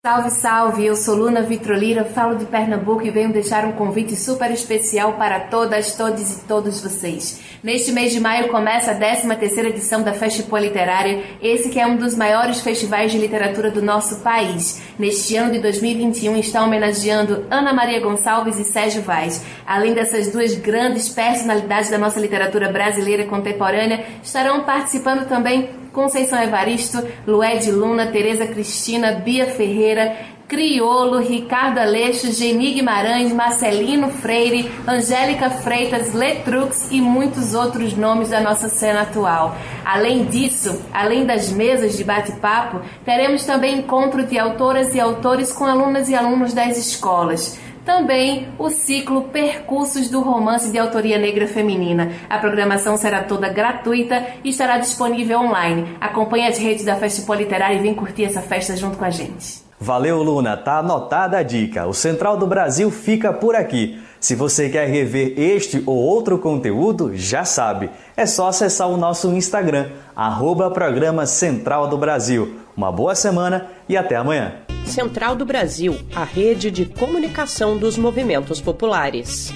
Salve, 0.08 0.30
salve! 0.30 0.86
Eu 0.86 0.96
sou 0.96 1.14
Luna 1.14 1.42
Vitrolira, 1.42 2.02
falo 2.02 2.34
de 2.34 2.46
Pernambuco 2.46 3.06
e 3.06 3.10
venho 3.10 3.30
deixar 3.30 3.66
um 3.66 3.72
convite 3.72 4.16
super 4.16 4.50
especial 4.50 5.12
para 5.18 5.38
todas, 5.38 5.96
todos 5.96 6.32
e 6.32 6.44
todos 6.46 6.80
vocês. 6.80 7.42
Neste 7.62 7.92
mês 7.92 8.10
de 8.10 8.18
maio 8.18 8.48
começa 8.48 8.92
a 8.92 8.98
13ª 8.98 9.66
edição 9.66 10.02
da 10.02 10.14
Festival 10.14 10.62
Literária, 10.62 11.22
esse 11.42 11.68
que 11.68 11.78
é 11.78 11.86
um 11.86 11.98
dos 11.98 12.14
maiores 12.14 12.60
festivais 12.60 13.12
de 13.12 13.18
literatura 13.18 13.70
do 13.70 13.82
nosso 13.82 14.20
país. 14.20 14.80
Neste 14.98 15.36
ano 15.36 15.52
de 15.52 15.58
2021 15.58 16.38
está 16.38 16.64
homenageando 16.64 17.44
Ana 17.50 17.74
Maria 17.74 18.00
Gonçalves 18.00 18.58
e 18.58 18.64
Sérgio 18.64 19.02
Vaz. 19.02 19.44
Além 19.66 19.92
dessas 19.92 20.32
duas 20.32 20.54
grandes 20.54 21.10
personalidades 21.10 21.90
da 21.90 21.98
nossa 21.98 22.18
literatura 22.18 22.72
brasileira 22.72 23.26
contemporânea, 23.26 24.06
estarão 24.22 24.64
participando 24.64 25.28
também 25.28 25.68
Conceição 25.92 26.40
Evaristo, 26.40 27.02
Lued 27.26 27.70
Luna, 27.70 28.06
Tereza 28.06 28.46
Cristina, 28.46 29.12
Bia 29.12 29.46
Ferreira, 29.46 30.16
Criolo, 30.48 31.18
Ricardo 31.18 31.78
Aleixo, 31.78 32.32
Geni 32.32 32.72
Guimarães, 32.72 33.30
Marcelino 33.34 34.08
Freire, 34.08 34.70
Angélica 34.86 35.50
Freitas, 35.50 36.14
Letrux 36.14 36.88
e 36.90 37.02
muitos 37.02 37.52
outros 37.52 37.94
nomes 37.94 38.30
da 38.30 38.40
nossa 38.40 38.66
cena 38.70 39.02
atual. 39.02 39.54
Além 39.84 40.24
disso, 40.24 40.80
além 40.90 41.26
das 41.26 41.50
mesas 41.50 41.98
de 41.98 42.02
bate-papo, 42.02 42.80
teremos 43.04 43.44
também 43.44 43.80
encontro 43.80 44.24
de 44.24 44.38
autoras 44.38 44.94
e 44.94 45.00
autores 45.00 45.52
com 45.52 45.66
alunas 45.66 46.08
e 46.08 46.14
alunos 46.14 46.54
das 46.54 46.78
escolas 46.78 47.58
também 47.88 48.48
o 48.58 48.68
ciclo 48.68 49.30
Percursos 49.30 50.10
do 50.10 50.20
Romance 50.20 50.70
de 50.70 50.78
Autoria 50.78 51.16
Negra 51.16 51.48
Feminina. 51.48 52.12
A 52.28 52.36
programação 52.36 52.98
será 52.98 53.24
toda 53.24 53.48
gratuita 53.48 54.26
e 54.44 54.50
estará 54.50 54.76
disponível 54.76 55.40
online. 55.40 55.96
Acompanhe 55.98 56.46
as 56.46 56.58
redes 56.58 56.84
da 56.84 56.96
Festival 56.96 57.38
Literária 57.38 57.76
e 57.76 57.80
vem 57.80 57.94
curtir 57.94 58.24
essa 58.24 58.42
festa 58.42 58.76
junto 58.76 58.98
com 58.98 59.06
a 59.06 59.10
gente. 59.10 59.62
Valeu, 59.80 60.22
Luna. 60.22 60.54
Tá 60.54 60.80
anotada 60.80 61.38
a 61.38 61.42
dica. 61.42 61.86
O 61.86 61.94
Central 61.94 62.36
do 62.36 62.46
Brasil 62.46 62.90
fica 62.90 63.32
por 63.32 63.56
aqui. 63.56 63.98
Se 64.20 64.34
você 64.34 64.68
quer 64.68 64.86
rever 64.86 65.32
este 65.38 65.82
ou 65.86 65.96
outro 65.96 66.36
conteúdo, 66.36 67.16
já 67.16 67.46
sabe. 67.46 67.88
É 68.14 68.26
só 68.26 68.48
acessar 68.48 68.90
o 68.90 68.98
nosso 68.98 69.32
Instagram, 69.32 69.92
arroba 70.14 70.70
Programa 70.70 71.24
Central 71.24 71.88
do 71.88 71.96
Brasil. 71.96 72.58
Uma 72.76 72.92
boa 72.92 73.14
semana 73.14 73.66
e 73.88 73.96
até 73.96 74.14
amanhã. 74.14 74.67
Central 74.88 75.36
do 75.36 75.44
Brasil, 75.44 75.94
a 76.14 76.24
rede 76.24 76.70
de 76.70 76.86
comunicação 76.86 77.76
dos 77.76 77.98
movimentos 77.98 78.60
populares. 78.60 79.52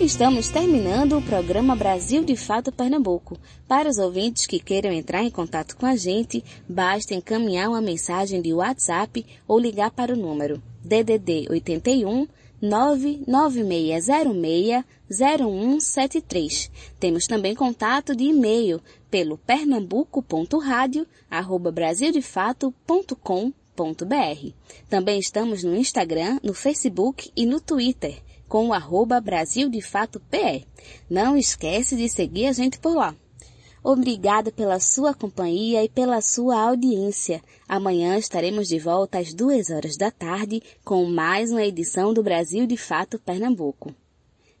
Estamos 0.00 0.48
terminando 0.48 1.18
o 1.18 1.22
programa 1.22 1.76
Brasil 1.76 2.24
de 2.24 2.34
Fato 2.34 2.72
Pernambuco. 2.72 3.38
Para 3.68 3.88
os 3.88 3.98
ouvintes 3.98 4.46
que 4.46 4.58
queiram 4.58 4.90
entrar 4.90 5.22
em 5.22 5.30
contato 5.30 5.76
com 5.76 5.86
a 5.86 5.94
gente, 5.94 6.42
basta 6.68 7.14
encaminhar 7.14 7.68
uma 7.68 7.80
mensagem 7.80 8.42
de 8.42 8.52
WhatsApp 8.52 9.24
ou 9.46 9.58
ligar 9.58 9.90
para 9.90 10.14
o 10.14 10.16
número 10.16 10.60
DDD 10.82 11.46
81 11.50 12.26
99606 12.60 14.84
0173. 15.10 16.70
Temos 16.98 17.26
também 17.26 17.54
contato 17.54 18.16
de 18.16 18.24
e-mail 18.24 18.80
pelo 19.10 19.38
pernambuco.radio@brasildefato.com 23.74 24.54
também 24.88 25.18
estamos 25.18 25.62
no 25.64 25.74
Instagram, 25.74 26.38
no 26.42 26.54
Facebook 26.54 27.30
e 27.36 27.44
no 27.44 27.60
Twitter 27.60 28.22
com 28.48 28.68
o 28.68 28.72
arroba 28.72 29.20
Brasil 29.20 29.68
de 29.68 29.80
Fato 29.82 30.20
PE. 30.20 30.64
Não 31.10 31.36
esquece 31.36 31.96
de 31.96 32.08
seguir 32.08 32.46
a 32.46 32.52
gente 32.52 32.78
por 32.78 32.94
lá. 32.94 33.16
Obrigado 33.82 34.52
pela 34.52 34.78
sua 34.80 35.12
companhia 35.12 35.84
e 35.84 35.88
pela 35.88 36.20
sua 36.20 36.58
audiência. 36.60 37.42
Amanhã 37.68 38.16
estaremos 38.16 38.68
de 38.68 38.78
volta 38.78 39.18
às 39.18 39.34
duas 39.34 39.70
horas 39.70 39.96
da 39.96 40.10
tarde 40.10 40.62
com 40.84 41.04
mais 41.04 41.50
uma 41.50 41.64
edição 41.64 42.14
do 42.14 42.22
Brasil 42.22 42.66
de 42.66 42.76
Fato 42.76 43.18
Pernambuco. 43.18 43.94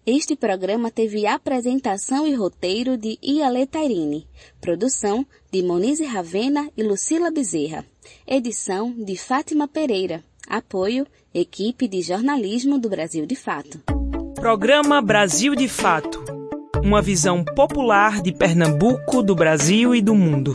Este 0.06 0.36
programa 0.36 0.90
teve 0.90 1.26
apresentação 1.26 2.26
e 2.26 2.34
roteiro 2.34 2.94
de 2.98 3.18
Iale 3.22 3.66
Tairine, 3.66 4.28
produção 4.60 5.24
de 5.50 5.62
Monize 5.62 6.04
Ravena 6.04 6.70
e 6.76 6.82
Lucila 6.82 7.30
Bezerra, 7.30 7.86
edição 8.26 8.92
de 8.92 9.16
Fátima 9.16 9.66
Pereira. 9.66 10.22
Apoio 10.46 11.06
Equipe 11.32 11.88
de 11.88 12.02
Jornalismo 12.02 12.78
do 12.78 12.90
Brasil 12.90 13.24
de 13.24 13.34
Fato. 13.34 13.80
Programa 14.34 15.00
Brasil 15.00 15.54
de 15.54 15.68
Fato. 15.68 16.22
Uma 16.84 17.00
visão 17.00 17.42
popular 17.42 18.20
de 18.20 18.30
Pernambuco, 18.30 19.22
do 19.22 19.34
Brasil 19.34 19.94
e 19.94 20.02
do 20.02 20.14
mundo. 20.14 20.54